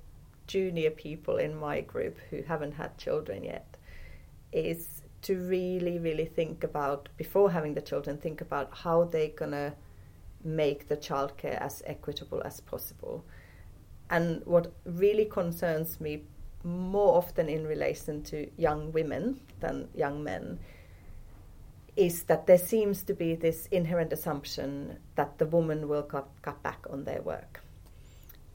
junior 0.47 0.91
people 0.91 1.37
in 1.37 1.57
my 1.57 1.81
group 1.81 2.19
who 2.31 2.43
haven't 2.43 2.73
had 2.73 2.97
children 2.97 3.43
yet 3.43 3.77
is 4.53 5.03
to 5.23 5.37
really, 5.37 5.99
really 5.99 6.25
think 6.25 6.65
about 6.65 7.09
before 7.17 7.51
having 7.51 7.75
the 7.75 7.83
children. 7.83 8.19
Think 8.19 8.41
about 8.41 8.73
how 8.73 9.05
they're 9.05 9.29
gonna 9.29 9.75
make 10.45 10.89
the 10.89 10.97
childcare 10.97 11.61
as 11.61 11.83
equitable 11.87 12.41
as 12.45 12.61
possible. 12.61 13.25
And 14.09 14.43
what 14.47 14.73
really 14.85 15.25
concerns 15.25 16.01
me 16.01 16.25
more 16.65 17.17
often 17.17 17.49
in 17.49 17.67
relation 17.67 18.23
to 18.23 18.51
young 18.57 18.93
women 18.93 19.41
than 19.61 19.89
young 19.95 20.23
men 20.23 20.59
is 21.97 22.25
that 22.25 22.47
there 22.47 22.59
seems 22.59 23.03
to 23.03 23.15
be 23.15 23.35
this 23.35 23.67
inherent 23.67 24.13
assumption 24.13 24.99
that 25.17 25.39
the 25.39 25.47
woman 25.47 25.89
will 25.89 26.03
cut, 26.03 26.29
cut 26.43 26.63
back 26.63 26.87
on 26.89 27.05
their 27.05 27.21
work. 27.23 27.63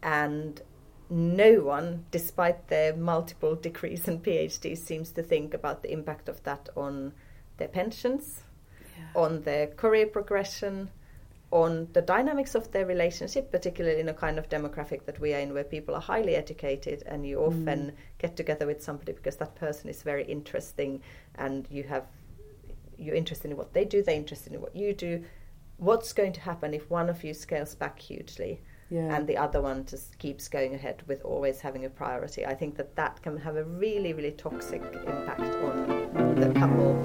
And 0.02 0.62
no 1.10 1.62
one, 1.62 2.06
despite 2.12 2.68
their 2.68 2.96
multiple 2.96 3.56
degrees 3.56 4.08
and 4.08 4.24
PhDs, 4.24 4.78
seems 4.78 5.12
to 5.12 5.24
think 5.24 5.54
about 5.54 5.84
the 5.84 5.92
impact 5.92 6.30
of 6.30 6.42
that 6.44 6.70
on 6.76 7.14
their 7.58 7.68
pensions, 7.68 8.44
yeah. 8.98 9.22
on 9.22 9.42
their 9.42 9.68
career 9.68 10.08
progression, 10.08 10.90
on 11.56 11.88
the 11.94 12.02
dynamics 12.02 12.54
of 12.54 12.70
their 12.74 12.86
relationship, 12.86 13.50
particularly 13.50 14.02
in 14.02 14.10
a 14.10 14.14
kind 14.14 14.38
of 14.38 14.50
demographic 14.50 15.06
that 15.06 15.18
we 15.22 15.34
are 15.34 15.40
in, 15.40 15.54
where 15.54 15.64
people 15.64 15.96
are 15.96 16.02
highly 16.02 16.36
educated, 16.36 17.02
and 17.06 17.26
you 17.26 17.40
often 17.40 17.80
mm. 17.80 17.94
get 18.18 18.36
together 18.36 18.68
with 18.68 18.84
somebody 18.84 19.14
because 19.14 19.38
that 19.38 19.56
person 19.56 19.90
is 19.90 20.04
very 20.04 20.26
interesting, 20.26 21.02
and 21.36 21.66
you 21.72 21.84
have 21.84 22.08
you're 22.98 23.16
interested 23.16 23.52
in 23.52 23.56
what 23.56 23.74
they 23.74 23.86
do, 23.86 24.04
they're 24.04 24.16
interested 24.16 24.52
in 24.52 24.60
what 24.60 24.76
you 24.76 24.94
do. 24.94 25.24
What's 25.78 26.12
going 26.12 26.34
to 26.34 26.42
happen 26.42 26.74
if 26.74 26.90
one 26.90 27.10
of 27.10 27.24
you 27.24 27.34
scales 27.34 27.74
back 27.74 28.00
hugely? 28.00 28.62
Yeah. 28.90 29.16
and 29.16 29.26
the 29.26 29.36
other 29.36 29.62
one 29.62 29.84
just 29.88 30.20
keeps 30.20 30.48
going 30.48 30.76
ahead 30.76 31.02
with 31.08 31.24
always 31.24 31.60
having 31.60 31.86
a 31.86 31.90
priority. 31.90 32.46
I 32.46 32.54
think 32.54 32.78
that 32.78 32.96
that 32.96 33.20
can 33.24 33.36
have 33.38 33.56
a 33.56 33.64
really, 33.64 34.14
really 34.14 34.34
toxic 34.34 34.84
impact 34.84 35.42
on 35.42 36.36
the 36.36 36.54
couple 36.54 37.04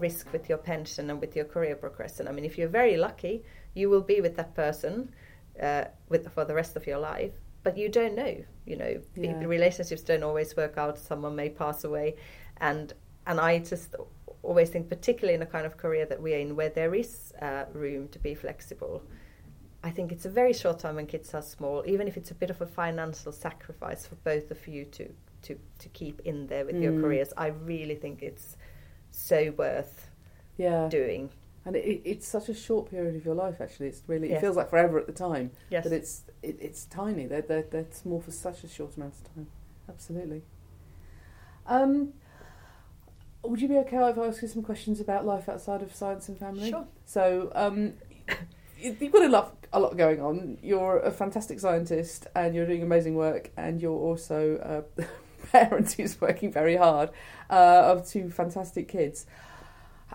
risk 0.00 0.32
with 0.32 0.48
your 0.48 0.58
pension 0.58 1.10
and 1.10 1.20
with 1.20 1.36
your 1.36 1.44
career 1.44 1.76
progression. 1.76 2.28
I 2.28 2.32
mean, 2.32 2.44
if 2.44 2.58
you're 2.58 2.68
very 2.68 2.96
lucky, 2.96 3.44
you 3.74 3.90
will 3.90 4.02
be 4.02 4.20
with 4.20 4.36
that 4.36 4.54
person 4.54 5.12
uh, 5.62 5.84
with 6.08 6.32
for 6.32 6.44
the 6.44 6.54
rest 6.54 6.76
of 6.76 6.86
your 6.86 6.98
life. 6.98 7.32
But 7.62 7.76
you 7.76 7.88
don't 7.88 8.14
know. 8.14 8.34
You 8.64 8.76
know, 8.76 9.00
yeah. 9.16 9.44
relationships 9.44 10.02
don't 10.02 10.22
always 10.22 10.56
work 10.56 10.78
out. 10.78 10.98
Someone 10.98 11.36
may 11.36 11.50
pass 11.50 11.84
away, 11.84 12.16
and 12.58 12.92
and 13.26 13.38
I 13.38 13.58
just 13.58 13.94
always 14.42 14.70
think, 14.70 14.88
particularly 14.88 15.34
in 15.34 15.42
a 15.42 15.46
kind 15.46 15.66
of 15.66 15.76
career 15.76 16.06
that 16.06 16.20
we 16.20 16.34
are 16.34 16.38
in, 16.38 16.56
where 16.56 16.70
there 16.70 16.94
is 16.94 17.32
uh, 17.42 17.64
room 17.72 18.08
to 18.08 18.18
be 18.18 18.34
flexible. 18.34 19.02
I 19.82 19.90
think 19.90 20.12
it's 20.12 20.26
a 20.26 20.30
very 20.30 20.52
short 20.52 20.78
time 20.78 20.96
when 20.96 21.06
kids 21.06 21.34
are 21.34 21.42
small, 21.42 21.82
even 21.86 22.06
if 22.06 22.16
it's 22.16 22.30
a 22.30 22.34
bit 22.34 22.50
of 22.50 22.60
a 22.60 22.66
financial 22.66 23.32
sacrifice 23.32 24.06
for 24.06 24.16
both 24.16 24.50
of 24.50 24.66
you 24.66 24.84
to 24.86 25.08
to, 25.42 25.58
to 25.78 25.88
keep 25.90 26.20
in 26.24 26.46
there 26.46 26.64
with 26.66 26.76
mm. 26.76 26.82
your 26.82 27.00
careers. 27.00 27.32
I 27.36 27.48
really 27.48 27.94
think 27.94 28.22
it's 28.22 28.56
so 29.10 29.52
worth 29.56 30.10
yeah. 30.56 30.88
doing. 30.88 31.30
And 31.64 31.76
it, 31.76 32.00
it's 32.04 32.26
such 32.26 32.48
a 32.48 32.54
short 32.54 32.90
period 32.90 33.16
of 33.16 33.24
your 33.24 33.34
life. 33.34 33.60
Actually, 33.60 33.88
it's 33.88 34.02
really 34.06 34.30
yes. 34.30 34.38
it 34.38 34.40
feels 34.40 34.56
like 34.56 34.70
forever 34.70 34.98
at 34.98 35.06
the 35.06 35.12
time. 35.12 35.50
Yes. 35.68 35.84
but 35.84 35.92
it's 35.92 36.22
it, 36.42 36.56
it's 36.60 36.84
tiny. 36.86 37.26
They're, 37.26 37.42
they're 37.42 37.66
they're 37.70 37.86
small 37.90 38.20
for 38.20 38.30
such 38.30 38.64
a 38.64 38.68
short 38.68 38.96
amount 38.96 39.14
of 39.14 39.34
time. 39.34 39.46
Absolutely. 39.88 40.42
Um, 41.66 42.14
would 43.42 43.60
you 43.60 43.68
be 43.68 43.76
okay 43.78 43.96
if 43.96 44.18
I 44.18 44.26
ask 44.26 44.42
you 44.42 44.48
some 44.48 44.62
questions 44.62 45.00
about 45.00 45.24
life 45.24 45.48
outside 45.48 45.82
of 45.82 45.94
science 45.94 46.28
and 46.28 46.38
family? 46.38 46.70
Sure. 46.70 46.86
So, 47.06 47.50
um, 47.54 47.94
you've 48.78 49.12
got 49.12 49.22
a 49.22 49.28
lot, 49.28 49.66
a 49.72 49.80
lot 49.80 49.96
going 49.96 50.20
on. 50.20 50.58
You're 50.62 50.98
a 51.00 51.10
fantastic 51.10 51.60
scientist, 51.60 52.26
and 52.34 52.54
you're 52.54 52.66
doing 52.66 52.82
amazing 52.82 53.14
work, 53.14 53.50
and 53.56 53.80
you're 53.80 53.98
also 53.98 54.84
a 54.98 55.02
parent 55.52 55.92
who's 55.92 56.20
working 56.20 56.52
very 56.52 56.76
hard 56.76 57.10
uh, 57.48 57.82
of 57.84 58.06
two 58.06 58.30
fantastic 58.30 58.88
kids. 58.88 59.26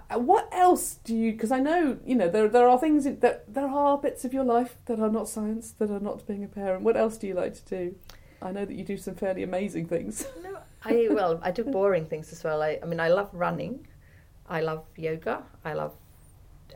Uh, 0.09 0.19
what 0.19 0.47
else 0.51 0.95
do 1.03 1.15
you? 1.15 1.31
Because 1.31 1.51
I 1.51 1.59
know 1.59 1.97
you 2.05 2.15
know 2.15 2.29
there 2.29 2.47
there 2.47 2.67
are 2.67 2.77
things 2.77 3.05
that 3.05 3.53
there 3.53 3.67
are 3.67 3.97
bits 3.97 4.25
of 4.25 4.33
your 4.33 4.43
life 4.43 4.77
that 4.85 4.99
are 4.99 5.09
not 5.09 5.27
science 5.27 5.71
that 5.79 5.89
are 5.89 5.99
not 5.99 6.27
being 6.27 6.43
a 6.43 6.47
parent. 6.47 6.83
What 6.83 6.97
else 6.97 7.17
do 7.17 7.27
you 7.27 7.33
like 7.33 7.53
to 7.55 7.65
do? 7.65 7.95
I 8.41 8.51
know 8.51 8.65
that 8.65 8.75
you 8.75 8.83
do 8.83 8.97
some 8.97 9.15
fairly 9.15 9.43
amazing 9.43 9.87
things. 9.87 10.27
No, 10.43 10.59
I 10.83 11.07
well 11.09 11.39
I 11.41 11.51
do 11.51 11.63
boring 11.63 12.05
things 12.05 12.31
as 12.31 12.43
well. 12.43 12.61
I, 12.61 12.79
I 12.81 12.85
mean 12.85 12.99
I 12.99 13.07
love 13.07 13.29
running, 13.33 13.87
I 14.47 14.61
love 14.61 14.85
yoga, 14.95 15.43
I 15.63 15.73
love 15.73 15.93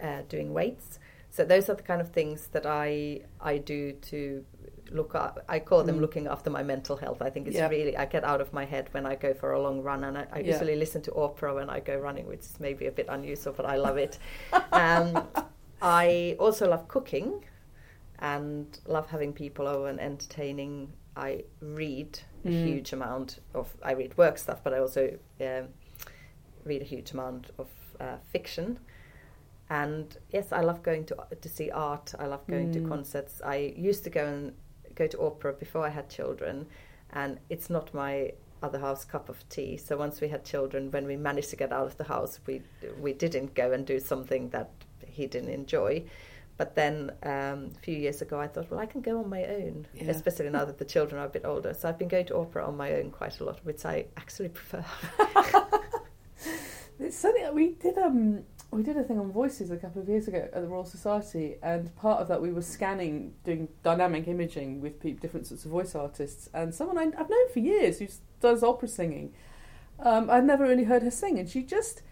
uh, 0.01 0.23
doing 0.27 0.53
weights. 0.53 0.99
So 1.29 1.45
those 1.45 1.69
are 1.69 1.75
the 1.75 1.83
kind 1.83 2.01
of 2.01 2.09
things 2.09 2.47
that 2.47 2.65
I 2.65 3.21
I 3.39 3.59
do 3.59 3.93
to 3.93 4.45
look 4.91 5.15
up. 5.15 5.43
I 5.47 5.59
call 5.59 5.83
them 5.83 5.97
mm. 5.97 6.01
looking 6.01 6.27
after 6.27 6.49
my 6.49 6.63
mental 6.63 6.97
health. 6.97 7.21
I 7.21 7.29
think 7.29 7.47
it's 7.47 7.57
really 7.57 7.95
I 7.97 8.05
get 8.05 8.23
out 8.23 8.41
of 8.41 8.53
my 8.53 8.65
head 8.65 8.89
when 8.91 9.05
I 9.05 9.15
go 9.15 9.33
for 9.33 9.53
a 9.53 9.61
long 9.61 9.81
run, 9.81 10.03
and 10.03 10.17
I, 10.17 10.27
I 10.31 10.39
yeah. 10.39 10.53
usually 10.53 10.75
listen 10.75 11.01
to 11.03 11.13
opera 11.13 11.53
when 11.55 11.69
I 11.69 11.79
go 11.79 11.97
running, 11.97 12.27
which 12.27 12.41
is 12.41 12.59
maybe 12.59 12.87
a 12.87 12.91
bit 12.91 13.07
unusual, 13.09 13.53
but 13.53 13.65
I 13.65 13.75
love 13.75 13.97
it. 13.97 14.19
um, 14.71 15.27
I 15.81 16.35
also 16.39 16.69
love 16.69 16.87
cooking, 16.87 17.43
and 18.19 18.79
love 18.85 19.07
having 19.07 19.33
people 19.33 19.67
over 19.67 19.87
and 19.87 19.99
entertaining. 19.99 20.93
I 21.15 21.43
read 21.61 22.19
a 22.45 22.49
mm. 22.49 22.65
huge 22.65 22.93
amount 22.93 23.39
of 23.53 23.75
I 23.83 23.93
read 23.93 24.17
work 24.17 24.37
stuff, 24.37 24.59
but 24.63 24.73
I 24.73 24.79
also 24.79 25.17
um, 25.41 25.67
read 26.63 26.81
a 26.81 26.85
huge 26.85 27.11
amount 27.11 27.51
of 27.57 27.67
uh, 27.99 28.17
fiction. 28.31 28.79
And 29.69 30.17
yes, 30.31 30.51
I 30.51 30.61
love 30.61 30.81
going 30.81 31.05
to 31.05 31.17
to 31.39 31.49
see 31.49 31.69
art. 31.71 32.13
I 32.17 32.25
love 32.25 32.45
going 32.47 32.69
mm. 32.69 32.73
to 32.73 32.87
concerts. 32.87 33.41
I 33.45 33.73
used 33.77 34.03
to 34.05 34.09
go 34.09 34.25
and 34.25 34.53
go 35.03 35.07
to 35.07 35.19
opera 35.29 35.51
before 35.53 35.83
I 35.89 35.89
had 35.99 36.05
children, 36.09 36.55
and 37.21 37.31
it's 37.49 37.69
not 37.69 37.93
my 37.93 38.13
other 38.61 38.79
half's 38.85 39.05
cup 39.05 39.29
of 39.29 39.37
tea. 39.55 39.77
So 39.77 39.91
once 40.05 40.15
we 40.23 40.27
had 40.35 40.41
children, 40.53 40.91
when 40.91 41.05
we 41.11 41.15
managed 41.29 41.49
to 41.51 41.55
get 41.63 41.71
out 41.71 41.87
of 41.91 41.95
the 41.97 42.03
house, 42.15 42.33
we 42.47 42.55
we 43.05 43.11
didn't 43.13 43.51
go 43.55 43.67
and 43.75 43.85
do 43.93 43.99
something 43.99 44.49
that 44.55 44.69
he 45.17 45.27
didn't 45.27 45.53
enjoy. 45.61 46.03
But 46.57 46.75
then 46.75 46.95
um, 47.23 47.59
a 47.77 47.79
few 47.85 47.95
years 48.05 48.21
ago, 48.21 48.35
I 48.45 48.47
thought, 48.51 48.69
well, 48.69 48.81
I 48.81 48.85
can 48.93 48.99
go 49.09 49.13
on 49.23 49.29
my 49.29 49.43
own, 49.45 49.87
Yeah. 49.93 50.09
especially 50.11 50.49
now 50.49 50.65
that 50.65 50.77
the 50.77 50.89
children 50.93 51.21
are 51.21 51.27
a 51.27 51.33
bit 51.37 51.45
older. 51.45 51.73
So 51.73 51.87
I've 51.87 51.97
been 51.97 52.09
going 52.09 52.25
to 52.31 52.35
opera 52.35 52.61
on 52.67 52.75
my 52.75 52.89
own 52.97 53.11
quite 53.19 53.39
a 53.39 53.43
lot, 53.45 53.57
which 53.63 53.85
I 53.85 53.95
actually 54.17 54.49
prefer. 54.49 54.83
It's 57.01 57.17
something 57.17 57.43
that 57.43 57.55
we 57.55 57.69
did. 57.85 57.97
Um, 57.97 58.43
we 58.71 58.83
did 58.83 58.97
a 58.97 59.03
thing 59.03 59.19
on 59.19 59.31
voices 59.31 59.71
a 59.71 59.77
couple 59.77 60.01
of 60.01 60.07
years 60.07 60.27
ago 60.27 60.47
at 60.53 60.61
the 60.61 60.67
Royal 60.67 60.85
Society, 60.85 61.55
and 61.63 61.95
part 61.95 62.21
of 62.21 62.27
that 62.27 62.41
we 62.41 62.51
were 62.51 62.61
scanning, 62.61 63.33
doing 63.43 63.67
dynamic 63.83 64.27
imaging 64.27 64.79
with 64.79 64.99
pe- 64.99 65.13
different 65.13 65.47
sorts 65.47 65.65
of 65.65 65.71
voice 65.71 65.95
artists. 65.95 66.49
And 66.53 66.73
someone 66.73 66.97
I, 66.97 67.03
I've 67.19 67.29
known 67.29 67.49
for 67.51 67.59
years 67.59 67.99
who 67.99 68.07
does 68.39 68.63
opera 68.63 68.87
singing, 68.87 69.33
um, 69.99 70.29
I'd 70.29 70.45
never 70.45 70.65
really 70.65 70.83
heard 70.83 71.01
her 71.01 71.11
sing, 71.11 71.39
and 71.39 71.49
she 71.49 71.63
just 71.63 72.03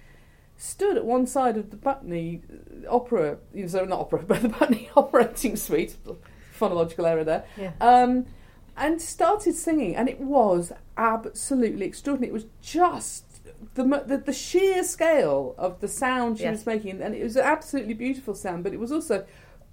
stood 0.57 0.97
at 0.97 1.05
one 1.05 1.27
side 1.27 1.57
of 1.57 1.69
the 1.69 1.77
Putney 1.77 2.41
uh, 2.51 2.89
opera, 2.89 3.37
so 3.67 3.85
not 3.85 3.99
opera, 3.99 4.23
but 4.27 4.41
the 4.41 4.49
Putney 4.49 4.89
operating 4.95 5.55
suite. 5.55 5.95
Phonological 6.57 7.07
error 7.07 7.23
there. 7.23 7.45
Yeah. 7.55 7.73
Um, 7.79 8.25
and 8.75 8.99
started 8.99 9.53
singing, 9.53 9.95
and 9.95 10.09
it 10.09 10.19
was 10.19 10.71
absolutely 10.97 11.85
extraordinary. 11.85 12.31
It 12.31 12.33
was 12.33 12.45
just 12.61 13.26
the 13.75 13.83
the, 14.05 14.17
the 14.17 14.33
sheer 14.33 14.83
scale 14.83 15.55
of 15.57 15.79
the 15.79 15.87
sound 15.87 16.37
she 16.37 16.43
Yes. 16.43 16.57
was 16.59 16.65
making, 16.65 17.01
and 17.01 17.15
it 17.15 17.23
was 17.23 17.35
an 17.35 17.43
absolutely 17.43 17.93
beautiful 17.93 18.33
sound, 18.35 18.63
but 18.63 18.73
it 18.73 18.79
was 18.79 18.91
also 18.91 19.25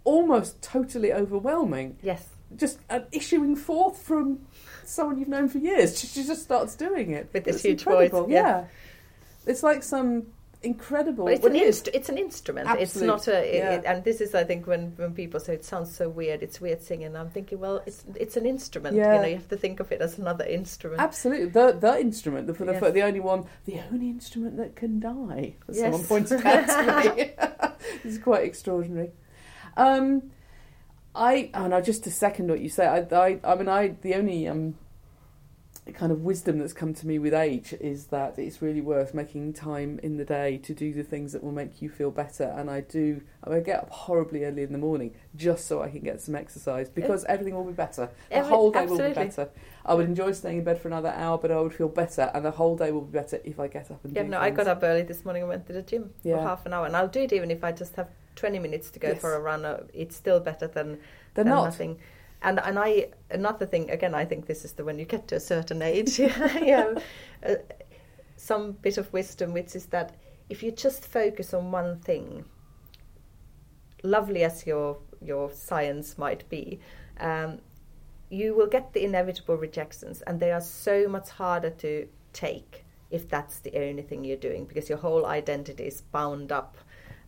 almost 0.05 0.61
totally 0.63 1.13
overwhelming. 1.13 1.97
Yes. 2.03 2.29
Just 2.57 2.79
uh, 2.91 3.01
issuing 3.11 3.57
forth 3.57 3.99
from 3.99 4.41
someone 4.85 5.19
you've 5.19 5.29
known 5.29 5.49
for 5.49 5.59
years. 5.59 5.99
She, 5.99 6.07
she 6.07 6.25
just 6.25 6.43
starts 6.43 6.77
doing 6.77 7.11
it 7.11 7.31
With 7.33 7.45
this 7.45 7.57
It's 7.57 7.65
huge 7.65 7.81
incredible, 7.87 8.23
voice, 8.25 8.33
yeah. 8.33 8.47
Yeah, 8.59 8.65
it's 9.47 9.63
like 9.63 9.83
some 9.83 10.27
incredible. 10.65 11.27
But 11.27 11.35
it's 11.35 11.45
an 11.45 11.57
it 11.57 11.67
inst- 11.67 11.89
it's 11.93 12.09
an 12.09 12.19
instrument. 12.19 12.69
It's 12.81 12.97
not 12.97 13.29
a. 13.29 13.37
It, 13.39 13.55
yeah. 13.59 13.71
it- 13.73 13.85
and 13.85 14.03
this 14.05 14.21
is, 14.21 14.35
I 14.35 14.45
think, 14.45 14.67
when, 14.67 14.93
when 14.97 15.15
people 15.15 15.39
say 15.41 15.55
it 15.55 15.65
sounds 15.65 15.95
so 15.95 16.09
weird, 16.09 16.43
it's 16.43 16.61
weird 16.61 16.83
singing. 16.83 17.15
I'm 17.17 17.31
thinking, 17.31 17.61
well, 17.61 17.83
it's 17.87 18.05
it's 18.17 18.37
an 18.37 18.47
instrument. 18.47 18.97
Yeah. 18.97 19.15
You 19.17 19.21
know, 19.23 19.29
you 19.29 19.35
have 19.37 19.49
to 19.49 19.57
think 19.57 19.81
of 19.81 19.93
it 19.93 20.01
as 20.01 20.19
another 20.19 20.45
instrument. 20.45 21.01
Absolutely, 21.01 21.47
the 21.47 21.73
the 21.79 22.01
instrument, 22.01 22.47
the, 22.47 22.55
for 22.55 22.65
the, 22.65 22.73
Yes. 22.73 22.93
the 22.93 23.03
only 23.03 23.21
one, 23.21 23.45
the 23.67 23.81
only 23.93 24.09
instrument 24.09 24.57
that 24.57 24.75
can 24.77 25.01
die. 25.01 25.55
Yes. 25.69 25.79
someone 25.81 26.05
pointed 26.05 26.45
out 26.47 26.67
to 26.67 27.15
me, 27.17 27.33
it's 28.05 28.19
quite 28.19 28.45
extraordinary. 28.45 29.11
Um, 29.77 30.31
I 31.15 31.51
and 31.55 31.75
I 31.75 31.81
just 31.81 32.05
to 32.05 32.11
second 32.11 32.49
what 32.49 32.61
you 32.61 32.69
say, 32.69 32.87
I, 32.87 32.99
I, 33.17 33.39
I 33.45 33.55
mean, 33.55 33.69
I 33.69 33.95
the 34.03 34.15
only 34.15 34.49
um, 34.49 34.77
kind 35.93 36.11
of 36.11 36.23
wisdom 36.23 36.59
that's 36.59 36.73
come 36.73 36.95
to 36.95 37.07
me 37.07 37.19
with 37.19 37.35
age 37.35 37.75
is 37.79 38.07
that 38.07 38.39
it's 38.39 38.63
really 38.63 38.81
worth 38.81 39.13
making 39.13 39.53
time 39.53 40.01
in 40.03 40.17
the 40.17 40.25
day 40.25 40.57
to 40.57 40.73
do 40.73 40.95
the 40.95 41.03
things 41.03 41.33
that 41.33 41.45
will 41.45 41.53
make 41.53 41.83
you 41.83 41.91
feel 41.91 42.11
better. 42.11 42.45
And 42.57 42.71
I 42.71 42.81
do, 42.81 43.21
I, 43.45 43.51
mean, 43.51 43.59
I 43.59 43.63
get 43.63 43.81
up 43.81 43.91
horribly 43.91 44.45
early 44.45 44.63
in 44.63 44.73
the 44.73 44.79
morning 44.79 45.15
just 45.37 45.67
so 45.67 45.83
I 45.83 45.91
can 45.91 46.01
get 46.01 46.23
some 46.23 46.35
exercise 46.35 46.89
because 46.89 47.25
everything 47.27 47.55
will 47.55 47.65
be 47.65 47.75
better. 47.75 48.09
The 48.31 48.37
Every- 48.37 48.49
whole 48.49 48.71
day 48.71 48.87
will 48.87 48.97
be 48.97 49.13
better. 49.13 49.51
I 49.85 49.93
would 49.93 50.07
enjoy 50.07 50.33
staying 50.33 50.59
in 50.59 50.65
bed 50.65 50.81
for 50.81 50.89
another 50.89 51.11
hour, 51.11 51.37
but 51.37 51.51
I 51.51 51.61
would 51.61 51.75
feel 51.75 51.89
better, 51.91 52.31
and 52.33 52.43
the 52.43 52.53
whole 52.53 52.75
day 52.77 52.91
will 52.91 53.03
be 53.03 53.13
better 53.19 53.39
if 53.45 53.61
I 53.61 53.69
get 53.69 53.91
up 53.91 54.03
and 54.05 54.15
do. 54.15 54.21
yeah, 54.21 54.27
no, 54.27 54.39
I 54.39 54.49
got 54.49 54.67
up 54.67 54.83
early 54.83 55.03
this 55.03 55.27
morning 55.27 55.43
and 55.43 55.51
went 55.51 55.67
to 55.67 55.75
the 55.75 55.83
gym 55.83 56.15
Yeah. 56.23 56.37
for 56.37 56.43
half 56.43 56.65
an 56.65 56.73
hour, 56.73 56.87
and 56.87 56.97
I'll 56.97 57.09
do 57.09 57.21
it 57.21 57.33
even 57.35 57.51
if 57.51 57.63
I 57.63 57.73
just 57.73 57.97
have 57.97 58.09
20 58.37 58.59
minutes 58.59 58.91
to 58.93 58.99
go 58.99 59.09
Yes. 59.09 59.21
for 59.21 59.35
a 59.35 59.41
run. 59.41 59.67
uh, 59.67 59.83
It's 59.93 60.17
still 60.17 60.41
better 60.41 60.67
than, 60.67 60.93
They're 61.35 61.45
than 61.45 61.49
not. 61.49 61.65
nothing. 61.65 61.99
And 62.45 62.61
and 62.61 62.79
I 62.79 63.09
another 63.31 63.67
thing 63.67 63.91
again, 63.91 64.15
I 64.15 64.25
think 64.27 64.47
this 64.47 64.65
is 64.65 64.75
the 64.75 64.85
when 64.85 64.99
you 64.99 65.07
get 65.07 65.27
to 65.29 65.37
a 65.37 65.41
certain 65.41 65.81
age, 65.83 66.19
yeah, 66.21 66.95
uh, 67.45 67.55
some 68.37 68.73
bit 68.73 68.99
of 68.99 69.13
wisdom, 69.13 69.55
which 69.55 69.75
is 69.75 69.87
that 69.87 70.15
if 70.51 70.63
you 70.63 70.71
just 70.71 71.07
focus 71.07 71.55
on 71.55 71.73
one 71.73 71.99
thing, 72.01 72.45
lovely 74.03 74.45
as 74.45 74.67
your 74.67 74.99
your 75.23 75.51
science 75.51 76.19
might 76.19 76.47
be, 76.51 76.81
um, 77.19 77.61
you 78.29 78.55
will 78.55 78.69
get 78.69 78.93
the 78.93 79.05
inevitable 79.05 79.57
rejections, 79.57 80.21
and 80.23 80.39
they 80.39 80.53
are 80.53 80.61
so 80.61 81.09
much 81.09 81.31
harder 81.31 81.71
to 81.71 82.07
take 82.35 82.85
if 83.11 83.29
that's 83.29 83.61
the 83.61 83.75
only 83.79 84.03
thing 84.03 84.25
you're 84.25 84.37
doing 84.37 84.65
because 84.65 84.89
your 84.89 84.99
whole 84.99 85.25
identity 85.25 85.85
is 85.85 86.01
bound 86.01 86.51
up 86.51 86.77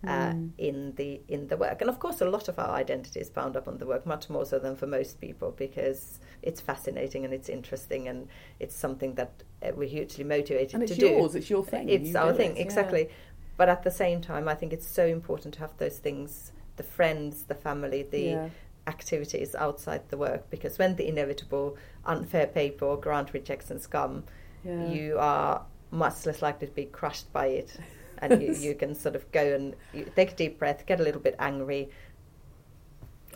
uh, 0.06 0.32
Mm. 0.32 0.50
in 0.58 0.92
the 0.96 1.20
in 1.28 1.48
the 1.48 1.56
work. 1.56 1.80
And 1.80 1.90
of 1.90 1.98
course, 1.98 2.20
a 2.20 2.28
lot 2.30 2.48
of 2.48 2.58
our 2.58 2.70
identity 2.70 3.20
is 3.20 3.30
bound 3.30 3.56
up 3.56 3.66
on 3.68 3.78
the 3.78 3.86
work, 3.86 4.06
much 4.06 4.28
more 4.30 4.44
so 4.46 4.58
than 4.58 4.76
for 4.76 4.86
most 4.86 5.20
people, 5.20 5.50
because 5.52 6.20
it's 6.42 6.60
fascinating 6.60 7.24
and 7.24 7.32
it's 7.34 7.48
interesting 7.48 8.08
and 8.08 8.28
it's 8.60 8.74
something 8.76 9.14
that 9.14 9.32
uh, 9.62 9.72
we're 9.74 9.88
hugely 9.88 10.24
motivated 10.24 10.74
and 10.80 10.88
to 10.88 10.94
do. 10.94 11.06
yours. 11.08 11.34
It's 11.34 11.50
your 11.50 11.64
thing. 11.64 11.88
It's 11.88 12.10
You 12.10 12.18
our 12.18 12.32
thing, 12.32 12.52
it, 12.52 12.56
yeah. 12.56 12.62
exactly. 12.62 13.08
But 13.56 13.68
at 13.68 13.82
the 13.82 13.90
same 13.90 14.20
time, 14.20 14.48
I 14.48 14.54
think 14.54 14.72
it's 14.72 14.86
so 14.86 15.06
important 15.06 15.54
to 15.54 15.60
have 15.60 15.76
those 15.78 15.98
things 15.98 16.52
the 16.76 16.82
friends, 16.82 17.44
the 17.44 17.54
family, 17.54 18.02
the 18.02 18.20
Yeah. 18.20 18.48
activities 18.86 19.54
outside 19.54 20.02
the 20.10 20.16
work, 20.16 20.48
because 20.50 20.78
when 20.78 20.94
the 20.96 21.08
inevitable 21.08 21.76
unfair 22.04 22.46
paper 22.46 22.84
or 22.84 22.96
grant 23.00 23.32
rejections 23.32 23.86
come, 23.86 24.24
Yeah. 24.64 24.88
you 24.88 25.16
are 25.18 25.64
much 25.90 26.26
less 26.26 26.42
likely 26.42 26.66
to 26.66 26.72
be 26.72 26.84
crushed 26.84 27.32
by 27.32 27.46
it. 27.46 27.78
And 28.18 28.42
you, 28.42 28.54
you 28.54 28.74
can 28.74 28.94
sort 28.94 29.14
of 29.14 29.30
go 29.32 29.54
and 29.54 29.74
you 29.92 30.10
take 30.14 30.32
a 30.32 30.34
deep 30.34 30.58
breath, 30.58 30.84
get 30.86 31.00
a 31.00 31.02
little 31.02 31.20
bit 31.20 31.36
angry, 31.38 31.90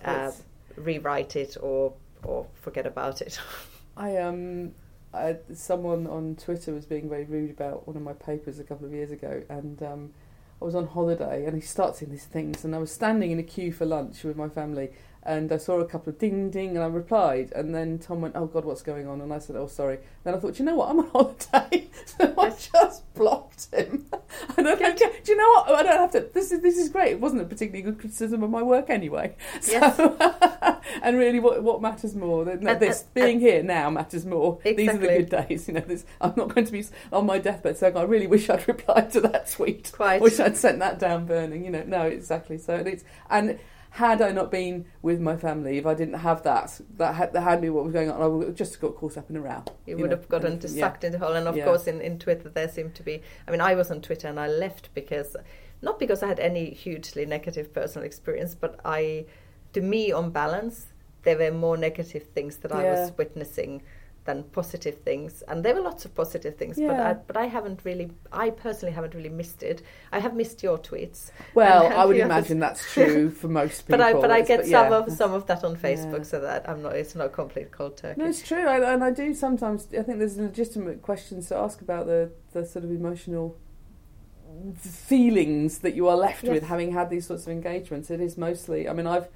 uh, 0.04 0.32
rewrite 0.76 1.36
it, 1.36 1.56
or 1.60 1.92
or 2.22 2.46
forget 2.54 2.86
about 2.86 3.20
it. 3.20 3.38
I 3.96 4.16
um, 4.16 4.72
I, 5.12 5.36
someone 5.54 6.06
on 6.06 6.36
Twitter 6.36 6.72
was 6.72 6.86
being 6.86 7.08
very 7.08 7.24
rude 7.24 7.50
about 7.50 7.86
one 7.86 7.96
of 7.96 8.02
my 8.02 8.12
papers 8.12 8.58
a 8.58 8.64
couple 8.64 8.86
of 8.86 8.92
years 8.92 9.10
ago, 9.10 9.42
and 9.48 9.82
um, 9.82 10.10
I 10.60 10.64
was 10.64 10.74
on 10.74 10.86
holiday, 10.86 11.44
and 11.46 11.54
he 11.54 11.60
starts 11.60 12.02
in 12.02 12.10
these 12.10 12.24
things, 12.24 12.64
and 12.64 12.74
I 12.74 12.78
was 12.78 12.92
standing 12.92 13.30
in 13.30 13.38
a 13.38 13.42
queue 13.42 13.72
for 13.72 13.86
lunch 13.86 14.22
with 14.24 14.36
my 14.36 14.48
family, 14.48 14.90
and 15.22 15.52
I 15.52 15.58
saw 15.58 15.80
a 15.80 15.84
couple 15.84 16.10
of 16.12 16.18
ding 16.18 16.50
ding, 16.50 16.70
and 16.76 16.80
I 16.82 16.86
replied, 16.86 17.52
and 17.54 17.74
then 17.74 17.98
Tom 17.98 18.20
went, 18.22 18.36
"Oh 18.36 18.46
God, 18.46 18.64
what's 18.64 18.82
going 18.82 19.06
on?" 19.06 19.20
And 19.20 19.32
I 19.32 19.38
said, 19.38 19.56
"Oh, 19.56 19.66
sorry." 19.66 19.98
Then 20.24 20.34
I 20.34 20.38
thought, 20.38 20.58
you 20.58 20.64
know 20.64 20.74
what, 20.76 20.90
I'm 20.90 20.98
on 21.00 21.08
holiday, 21.12 21.88
so 22.04 22.34
I 22.38 22.50
just 22.50 23.12
blocked 23.14 23.68
him. 23.72 24.06
And 24.56 24.68
I 24.68 24.74
don't, 24.74 24.98
do 24.98 25.32
you 25.32 25.36
know 25.36 25.48
what? 25.50 25.70
I 25.70 25.82
don't 25.82 25.98
have 25.98 26.10
to. 26.12 26.28
This 26.32 26.52
is 26.52 26.60
this 26.60 26.76
is 26.78 26.88
great. 26.88 27.12
It 27.12 27.20
wasn't 27.20 27.42
a 27.42 27.44
particularly 27.44 27.82
good 27.82 27.98
criticism 27.98 28.42
of 28.42 28.50
my 28.50 28.62
work 28.62 28.88
anyway. 28.90 29.34
So, 29.60 30.16
and 31.02 31.16
really, 31.18 31.38
what 31.40 31.62
what 31.62 31.80
matters 31.82 32.14
more? 32.14 32.44
than 32.44 32.66
And- 32.66 32.80
this 32.80 33.02
and- 33.02 33.14
being 33.14 33.40
here 33.40 33.62
now 33.62 33.90
matters 33.90 34.24
more. 34.26 34.58
Exactly. 34.64 34.86
These 34.86 34.94
are 34.94 34.98
the 34.98 35.06
good 35.06 35.46
days. 35.48 35.68
You 35.68 35.74
know, 35.74 35.80
this, 35.80 36.04
I'm 36.20 36.32
not 36.36 36.54
going 36.54 36.66
to 36.66 36.72
be 36.72 36.84
on 37.12 37.26
my 37.26 37.38
deathbed 37.38 37.76
saying, 37.76 37.96
"I 37.96 38.02
really 38.02 38.26
wish 38.26 38.48
I'd 38.50 38.66
replied 38.68 39.10
to 39.12 39.20
that 39.22 39.50
tweet. 39.50 39.92
Quite. 39.94 40.20
Wish 40.22 40.40
I'd 40.40 40.56
sent 40.56 40.78
that 40.80 40.98
down 40.98 41.26
burning." 41.26 41.64
You 41.64 41.70
know, 41.70 41.84
no, 41.86 42.02
exactly. 42.02 42.58
So 42.58 42.74
it's 42.74 43.04
and 43.28 43.58
had 43.90 44.22
I 44.22 44.30
not 44.30 44.50
been 44.50 44.86
with 45.02 45.20
my 45.20 45.36
family, 45.36 45.76
if 45.78 45.84
I 45.84 45.94
didn't 45.94 46.14
have 46.14 46.42
that, 46.44 46.80
that 46.96 47.14
had, 47.16 47.32
that 47.32 47.40
had 47.40 47.60
me 47.60 47.70
what 47.70 47.84
was 47.84 47.92
going 47.92 48.10
on, 48.10 48.22
I 48.22 48.26
would 48.26 48.46
have 48.46 48.56
just 48.56 48.80
got 48.80 48.94
caught 48.94 49.18
up 49.18 49.28
in 49.28 49.36
a 49.36 49.40
row. 49.40 49.64
You, 49.86 49.96
would 49.98 50.10
know, 50.10 50.16
have 50.16 50.28
gotten 50.28 50.52
and- 50.52 50.60
to 50.62 50.68
yeah. 50.68 50.86
sucked 50.86 51.04
into 51.04 51.18
the 51.18 51.24
hole. 51.24 51.34
And 51.34 51.48
of 51.48 51.56
Yeah. 51.56 51.64
course, 51.64 51.86
in, 51.86 52.00
in 52.00 52.18
Twitter, 52.18 52.48
there 52.48 52.68
seemed 52.68 52.94
to 52.96 53.02
be. 53.02 53.20
I 53.48 53.50
mean, 53.50 53.60
I 53.60 53.74
was 53.74 53.90
on 53.90 54.00
Twitter 54.00 54.28
and 54.28 54.38
I 54.38 54.46
left 54.46 54.94
because, 54.94 55.36
not 55.82 55.98
because 55.98 56.22
I 56.22 56.28
had 56.28 56.38
any 56.38 56.70
hugely 56.70 57.26
negative 57.26 57.74
personal 57.74 58.06
experience, 58.06 58.54
but 58.54 58.78
I, 58.84 59.26
to 59.72 59.80
me, 59.80 60.12
on 60.12 60.30
balance, 60.30 60.86
there 61.22 61.36
were 61.36 61.50
more 61.50 61.76
negative 61.76 62.22
things 62.34 62.58
that 62.58 62.72
I 62.72 62.84
was 62.84 63.12
witnessing 63.18 63.82
than 64.24 64.44
positive 64.44 64.98
things. 64.98 65.42
And 65.48 65.64
there 65.64 65.74
were 65.74 65.80
lots 65.80 66.04
of 66.04 66.14
positive 66.14 66.56
things, 66.56 66.76
but 66.78 66.90
I, 67.00 67.12
but 67.14 67.36
I 67.36 67.46
haven't 67.46 67.80
really, 67.84 68.10
I 68.30 68.50
personally 68.50 68.92
haven't 68.92 69.14
really 69.14 69.30
missed 69.30 69.62
it. 69.62 69.82
I 70.12 70.18
have 70.20 70.34
missed 70.34 70.62
your 70.62 70.78
tweets. 70.78 71.30
Well, 71.54 71.86
And 71.86 71.94
I 71.94 72.04
would 72.04 72.16
others. 72.20 72.24
imagine 72.26 72.58
that's 72.60 72.92
true 72.92 73.30
for 73.40 73.48
most 73.48 73.86
people. 73.86 73.98
But 73.98 74.00
I, 74.02 74.12
but 74.12 74.30
I 74.30 74.42
get 74.42 74.64
some 74.64 74.70
yeah. 74.92 74.98
of 74.98 75.12
some 75.12 75.32
of 75.32 75.46
that 75.46 75.64
on 75.64 75.76
Facebook, 75.76 76.18
Yeah. 76.18 76.22
so 76.24 76.40
that 76.40 76.68
I'm 76.68 76.82
not. 76.82 76.96
It's 76.96 77.14
not 77.14 77.32
complete 77.32 77.70
cold 77.70 77.96
turkey. 77.96 78.20
No, 78.20 78.28
it's 78.28 78.42
true, 78.42 78.66
I, 78.66 78.92
and 78.92 79.02
I 79.02 79.10
do 79.10 79.32
sometimes. 79.32 79.88
I 79.98 80.02
think 80.02 80.18
there's 80.18 80.36
legitimate 80.36 81.00
questions 81.02 81.48
to 81.48 81.56
ask 81.56 81.80
about 81.80 82.06
the 82.06 82.30
the 82.52 82.66
sort 82.66 82.84
of 82.84 82.90
emotional 82.90 83.56
feelings 84.76 85.78
that 85.78 85.94
you 85.94 86.08
are 86.08 86.16
left 86.16 86.42
with 86.44 86.64
having 86.64 86.92
had 86.92 87.08
these 87.10 87.26
sorts 87.26 87.46
of 87.46 87.52
engagements. 87.52 88.10
It 88.10 88.20
is 88.20 88.36
mostly. 88.36 88.88
I 88.88 88.92
mean, 88.92 89.06
I've 89.06 89.28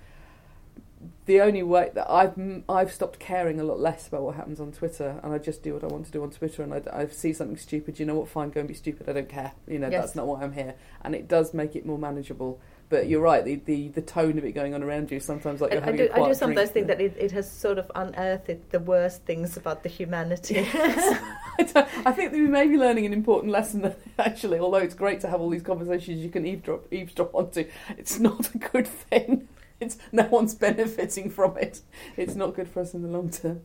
the 1.26 1.40
only 1.40 1.62
way 1.62 1.90
that 1.94 2.10
I've 2.10 2.34
I've 2.68 2.92
stopped 2.92 3.18
caring 3.18 3.60
a 3.60 3.64
lot 3.64 3.80
less 3.80 4.08
about 4.08 4.22
what 4.22 4.36
happens 4.36 4.60
on 4.60 4.72
Twitter, 4.72 5.20
and 5.22 5.32
I 5.32 5.38
just 5.38 5.62
do 5.62 5.74
what 5.74 5.84
I 5.84 5.86
want 5.86 6.06
to 6.06 6.12
do 6.12 6.22
on 6.22 6.30
Twitter. 6.30 6.62
And 6.62 6.74
I, 6.74 6.82
I 6.92 7.06
see 7.06 7.32
something 7.32 7.56
stupid, 7.56 7.98
you 7.98 8.06
know 8.06 8.14
what? 8.14 8.28
Fine, 8.28 8.50
go 8.50 8.60
and 8.60 8.68
be 8.68 8.74
stupid. 8.74 9.08
I 9.08 9.12
don't 9.12 9.28
care. 9.28 9.52
You 9.66 9.78
know, 9.78 9.88
Yes. 9.88 10.02
that's 10.02 10.14
not 10.14 10.26
why 10.26 10.42
I'm 10.42 10.52
here, 10.52 10.74
and 11.02 11.14
it 11.14 11.28
does 11.28 11.54
make 11.54 11.74
it 11.76 11.86
more 11.86 11.98
manageable. 11.98 12.60
But 12.90 13.08
you're 13.08 13.22
right. 13.22 13.42
The, 13.44 13.56
the, 13.56 13.88
the 13.88 14.02
tone 14.02 14.36
of 14.36 14.44
it 14.44 14.52
going 14.52 14.74
on 14.74 14.82
around 14.82 15.10
you 15.10 15.18
sometimes 15.18 15.62
like 15.62 15.72
you're 15.72 15.82
I, 15.82 15.88
I 15.88 15.96
do, 15.96 16.04
a 16.04 16.08
quiet 16.08 16.24
I 16.24 16.28
do 16.28 16.34
sometimes 16.34 16.70
drink, 16.70 16.72
think 16.72 16.86
that 16.88 17.00
it, 17.00 17.16
it 17.18 17.32
has 17.32 17.50
sort 17.50 17.78
of 17.78 17.90
unearthed 17.94 18.70
the 18.70 18.78
worst 18.78 19.24
things 19.24 19.56
about 19.56 19.82
the 19.82 19.88
humanity. 19.88 20.58
I, 20.74 21.86
I 22.04 22.12
think 22.12 22.32
that 22.32 22.38
we 22.38 22.46
may 22.46 22.68
be 22.68 22.76
learning 22.76 23.06
an 23.06 23.12
important 23.12 23.52
lesson 23.52 23.80
that 23.82 23.98
actually, 24.18 24.58
although 24.58 24.78
it's 24.78 24.94
great 24.94 25.20
to 25.20 25.28
have 25.28 25.40
all 25.40 25.48
these 25.48 25.62
conversations 25.62 26.22
you 26.22 26.28
can 26.28 26.46
eavesdrop, 26.46 26.92
eavesdrop 26.92 27.34
onto, 27.34 27.64
it's 27.96 28.18
not 28.18 28.54
a 28.54 28.58
good 28.58 28.86
thing. 28.86 29.48
It's 29.84 29.98
no 30.12 30.24
one's 30.24 30.54
benefiting 30.54 31.30
from 31.30 31.56
it. 31.56 31.80
It's 32.16 32.34
not 32.34 32.54
good 32.54 32.68
for 32.68 32.80
us 32.80 32.94
in 32.94 33.02
the 33.02 33.08
long 33.08 33.30
term. 33.30 33.62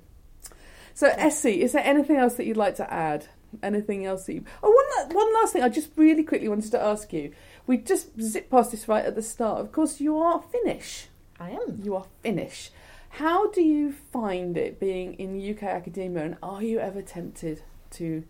So, 0.94 1.10
Essi, 1.12 1.60
is 1.60 1.72
there 1.72 1.86
anything 1.86 2.18
else 2.18 2.36
that 2.36 2.46
you'd 2.46 2.58
like 2.58 2.76
to 2.76 2.94
add? 2.94 3.28
Anything 3.64 4.06
else 4.06 4.26
that 4.26 4.34
you? 4.34 4.44
Oh, 4.62 4.70
one 5.12 5.34
last 5.34 5.54
thing. 5.54 5.64
I 5.64 5.70
just 5.70 5.92
really 5.96 6.24
quickly 6.24 6.48
wanted 6.48 6.72
to 6.72 6.82
ask 6.82 7.12
you. 7.14 7.32
We 7.66 7.78
just 7.78 8.20
zip 8.22 8.50
past 8.50 8.72
this 8.72 8.88
right 8.88 9.06
at 9.06 9.16
the 9.16 9.22
start. 9.22 9.60
Of 9.62 9.72
course, 9.72 10.00
you 10.00 10.18
are 10.18 10.42
Finnish. 10.42 11.08
I 11.40 11.52
am. 11.52 11.80
You 11.84 11.96
are 11.96 12.06
Finnish. 12.22 12.72
How 13.10 13.50
do 13.50 13.62
you 13.62 13.92
find 13.92 14.58
it 14.58 14.80
being 14.80 15.16
in 15.16 15.40
UK 15.40 15.64
academia, 15.64 16.26
and 16.26 16.38
are 16.44 16.62
you 16.62 16.80
ever 16.80 17.02
tempted 17.02 17.64
to 17.92 18.24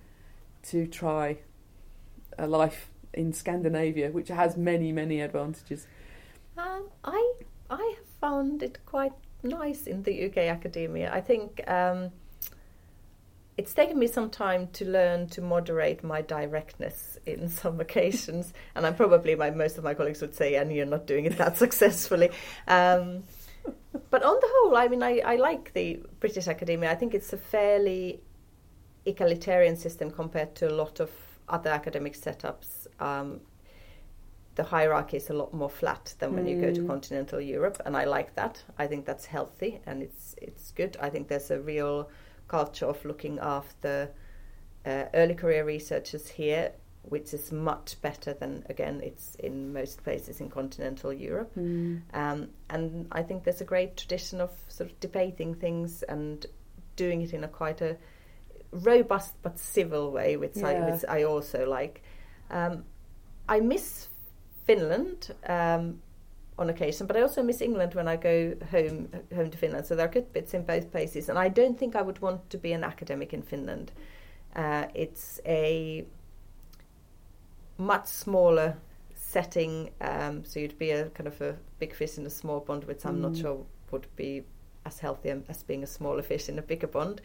to 0.63 0.87
try 0.87 1.37
a 2.37 2.47
life 2.47 2.89
in 3.13 3.33
Scandinavia, 3.33 4.11
which 4.11 4.29
has 4.29 4.57
many 4.57 4.91
many 4.91 5.21
advantages? 5.21 5.85
Um, 6.57 6.89
I 7.03 7.33
I 7.69 7.93
have 7.97 8.07
found 8.19 8.63
it 8.63 8.79
quite 8.85 9.13
nice 9.43 9.87
in 9.87 10.03
the 10.03 10.25
UK 10.25 10.37
academia. 10.37 11.11
I 11.13 11.21
think 11.21 11.61
um, 11.69 12.11
it's 13.57 13.73
taken 13.73 13.99
me 13.99 14.07
some 14.07 14.29
time 14.29 14.67
to 14.73 14.85
learn 14.85 15.27
to 15.29 15.41
moderate 15.41 16.03
my 16.03 16.21
directness 16.21 17.17
in 17.25 17.49
some 17.61 17.79
occasions, 17.79 18.53
and 18.75 18.85
I'm 18.85 18.95
probably 18.95 19.35
my 19.35 19.49
most 19.51 19.77
of 19.77 19.83
my 19.83 19.93
colleagues 19.93 20.21
would 20.21 20.35
say, 20.35 20.55
and 20.55 20.73
you're 20.73 20.85
not 20.85 21.05
doing 21.05 21.25
it 21.25 21.37
that 21.37 21.57
successfully. 21.65 22.31
Um, 22.67 23.23
but 24.09 24.23
on 24.23 24.35
the 24.39 24.49
whole, 24.53 24.75
I 24.75 24.87
mean, 24.87 25.03
I, 25.03 25.19
I 25.19 25.35
like 25.35 25.73
the 25.73 26.01
British 26.19 26.47
academia. 26.47 26.91
I 26.91 26.95
think 26.95 27.13
it's 27.13 27.33
a 27.33 27.37
fairly 27.37 28.21
egalitarian 29.05 29.75
system 29.75 30.11
compared 30.11 30.55
to 30.55 30.69
a 30.69 30.73
lot 30.73 30.99
of 30.99 31.11
other 31.47 31.69
academic 31.69 32.13
setups. 32.13 32.87
Um, 32.99 33.41
the 34.59 34.65
hierarchy 34.65 35.15
is 35.15 35.29
a 35.29 35.33
lot 35.33 35.53
more 35.53 35.69
flat 35.69 36.13
than 36.19 36.33
when 36.35 36.45
you 36.45 36.59
go 36.59 36.73
to 36.73 36.81
Mm. 36.81 36.87
continental 36.87 37.39
Europe, 37.39 37.81
and 37.85 37.95
I 37.95 38.03
like 38.03 38.35
that. 38.35 38.61
I 38.77 38.87
think 38.87 39.05
that's 39.05 39.25
healthy 39.25 39.79
and 39.85 40.03
it's 40.03 40.35
it's 40.47 40.71
good. 40.71 40.97
I 40.99 41.09
think 41.09 41.29
there's 41.29 41.49
a 41.49 41.61
real 41.61 42.09
culture 42.49 42.85
of 42.85 43.05
looking 43.05 43.39
after 43.39 44.11
uh, 44.85 45.05
early 45.13 45.35
career 45.35 45.63
researchers 45.63 46.27
here, 46.27 46.73
which 47.03 47.33
is 47.33 47.53
much 47.53 48.01
better 48.01 48.33
than 48.33 48.65
again 48.73 48.99
it's 49.01 49.35
in 49.35 49.71
most 49.71 50.03
places 50.03 50.41
in 50.41 50.49
continental 50.49 51.13
Europe. 51.13 51.51
Mm. 51.55 52.01
Um, 52.13 52.49
and 52.69 53.07
I 53.19 53.23
think 53.23 53.45
there's 53.45 53.61
a 53.61 53.69
great 53.75 53.95
tradition 53.95 54.41
of 54.41 54.51
sort 54.67 54.91
of 54.91 54.99
debating 54.99 55.55
things 55.55 56.03
and 56.03 56.45
doing 56.97 57.21
it 57.21 57.33
in 57.33 57.45
a 57.45 57.47
quite 57.47 57.81
a 57.81 57.95
robust 58.71 59.35
but 59.41 59.57
civil 59.57 60.11
way, 60.11 60.35
which, 60.35 60.57
I, 60.61 60.73
which 60.91 61.05
I 61.07 61.23
also 61.23 61.59
like. 61.79 62.03
Um, 62.49 62.83
I 63.47 63.61
miss 63.61 64.09
Finland 64.69 65.19
um, 65.47 66.01
on 66.57 66.69
occasion, 66.69 67.07
but 67.07 67.15
I 67.17 67.21
also 67.21 67.43
miss 67.43 67.61
England 67.61 67.93
when 67.95 68.07
I 68.07 68.17
go 68.17 68.35
home 68.71 69.07
home 69.35 69.49
to 69.49 69.57
Finland. 69.57 69.85
So 69.85 69.95
there 69.95 70.05
are 70.05 70.13
good 70.13 70.31
bits 70.33 70.53
in 70.53 70.63
both 70.65 70.91
places, 70.91 71.29
and 71.29 71.37
I 71.45 71.49
don't 71.49 71.77
think 71.79 71.95
I 71.95 72.01
would 72.01 72.19
want 72.21 72.49
to 72.49 72.57
be 72.57 72.73
an 72.75 72.83
academic 72.83 73.33
in 73.33 73.41
Finland. 73.41 73.91
Uh, 74.55 74.85
it's 74.93 75.39
a 75.45 76.05
much 77.77 78.07
smaller 78.07 78.73
setting, 79.15 79.89
um, 80.01 80.43
so 80.43 80.59
you'd 80.59 80.77
be 80.77 80.91
a 80.91 81.09
kind 81.09 81.27
of 81.27 81.41
a 81.41 81.55
big 81.79 81.93
fish 81.93 82.17
in 82.17 82.25
a 82.25 82.29
small 82.29 82.59
pond, 82.61 82.83
which 82.83 83.05
I'm 83.05 83.21
not 83.21 83.31
Mm. 83.33 83.41
sure 83.41 83.65
would 83.91 84.07
be 84.15 84.43
as 84.85 84.99
healthy 84.99 85.29
as 85.47 85.63
being 85.63 85.83
a 85.83 85.87
smaller 85.87 86.23
fish 86.23 86.49
in 86.49 86.59
a 86.59 86.61
bigger 86.61 86.87
pond. 86.87 87.21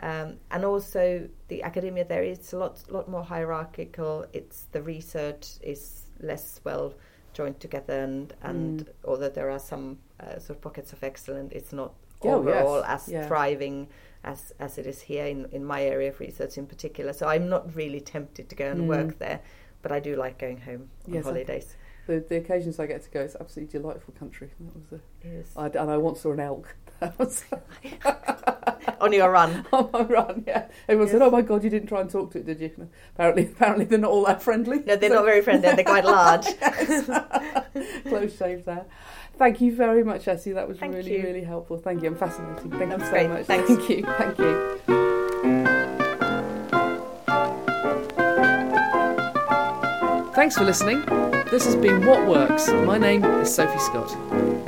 Um, 0.00 0.38
and 0.50 0.64
also 0.64 1.28
the 1.48 1.62
academia 1.64 2.04
there 2.04 2.22
is 2.22 2.52
a 2.52 2.58
lot 2.58 2.84
lot 2.90 3.08
more 3.08 3.24
hierarchical. 3.24 4.24
It's 4.32 4.66
the 4.72 4.82
research 4.82 5.46
is 5.62 6.07
less 6.20 6.60
well 6.64 6.94
joined 7.32 7.60
together, 7.60 8.00
and 8.00 8.34
and 8.42 8.86
Mm. 8.86 8.88
although 9.04 9.28
there 9.28 9.50
are 9.50 9.58
some 9.60 9.98
uh, 10.20 10.38
sort 10.38 10.50
of 10.50 10.60
pockets 10.60 10.92
of 10.92 11.02
excellence, 11.04 11.52
it's 11.54 11.72
not 11.72 11.94
Oh, 12.22 12.34
overall 12.40 12.80
yes. 12.80 13.06
as 13.06 13.08
Yeah. 13.12 13.26
thriving 13.28 13.88
as 14.24 14.52
as 14.58 14.78
it 14.78 14.86
is 14.86 15.02
here 15.02 15.26
in 15.26 15.46
in 15.52 15.64
my 15.64 15.82
area 15.84 16.08
of 16.10 16.18
research 16.20 16.58
in 16.58 16.66
particular. 16.66 17.12
So 17.12 17.26
I'm 17.28 17.48
not 17.48 17.74
really 17.76 18.00
tempted 18.00 18.48
to 18.48 18.56
go 18.56 18.66
and 18.70 18.80
Mm. 18.82 18.88
work 18.88 19.18
there, 19.18 19.40
but 19.82 19.92
I 19.92 20.00
do 20.00 20.16
like 20.16 20.38
going 20.38 20.58
home 20.58 20.90
on 21.06 21.14
Yes, 21.14 21.24
I- 21.24 21.28
holidays. 21.30 21.76
The, 22.08 22.20
the 22.20 22.36
occasions 22.36 22.80
I 22.80 22.86
get 22.86 23.02
to 23.02 23.10
go, 23.10 23.20
it's 23.20 23.36
absolutely 23.38 23.78
delightful 23.78 24.14
country. 24.18 24.50
That 24.60 24.74
was 24.74 24.86
the, 24.86 25.00
Yes. 25.22 25.52
I, 25.56 25.66
and 25.66 25.90
I 25.90 25.98
once 25.98 26.20
saw 26.20 26.32
an 26.32 26.40
elk. 26.40 26.74
Was 27.18 27.44
on 29.00 29.12
your 29.12 29.30
run. 29.30 29.64
on 29.72 29.90
my 29.92 30.02
run. 30.02 30.44
Yeah, 30.46 30.66
everyone 30.88 31.08
said, 31.10 31.22
"Oh 31.22 31.30
my 31.30 31.42
god, 31.42 31.62
you 31.64 31.70
didn't 31.70 31.88
try 31.88 32.00
and 32.00 32.10
talk 32.10 32.32
to 32.32 32.38
it, 32.38 32.46
did 32.46 32.60
you?" 32.60 32.70
No. 32.76 32.88
Apparently, 33.14 33.44
apparently 33.46 33.84
they're 33.84 33.98
not 33.98 34.10
all 34.10 34.24
that 34.26 34.42
friendly. 34.42 34.80
No, 34.80 34.96
they're 34.96 35.10
not 35.10 35.24
very 35.24 35.42
friendly. 35.42 35.72
They're 35.72 35.84
quite 35.84 36.04
large. 36.18 36.46
Close 38.04 38.36
shave 38.36 38.64
there. 38.64 38.84
Thank 39.36 39.60
you 39.60 39.72
very 39.74 40.02
much, 40.02 40.24
Essi. 40.24 40.52
That 40.54 40.66
was 40.66 40.78
Thank 40.78 40.94
really, 40.94 41.16
you. 41.16 41.22
really 41.22 41.44
helpful. 41.44 41.78
Thank 41.78 42.02
you. 42.02 42.08
I'm 42.08 42.16
fascinating. 42.16 42.70
Thank 42.72 42.90
That's 42.90 43.00
you 43.02 43.06
so 43.06 43.12
great. 43.12 43.28
much. 43.30 43.46
Thanks. 43.46 43.68
Thank 43.68 43.88
you. 43.88 44.02
Thank 44.02 44.38
you. 44.38 45.78
Thanks 50.34 50.56
for 50.56 50.64
listening. 50.64 51.04
This 51.50 51.64
has 51.64 51.74
been 51.74 52.06
What 52.06 52.26
Works. 52.28 52.68
My 52.68 52.96
name 52.98 53.24
is 53.24 53.52
Sophie 53.52 53.78
Scott. 53.78 54.67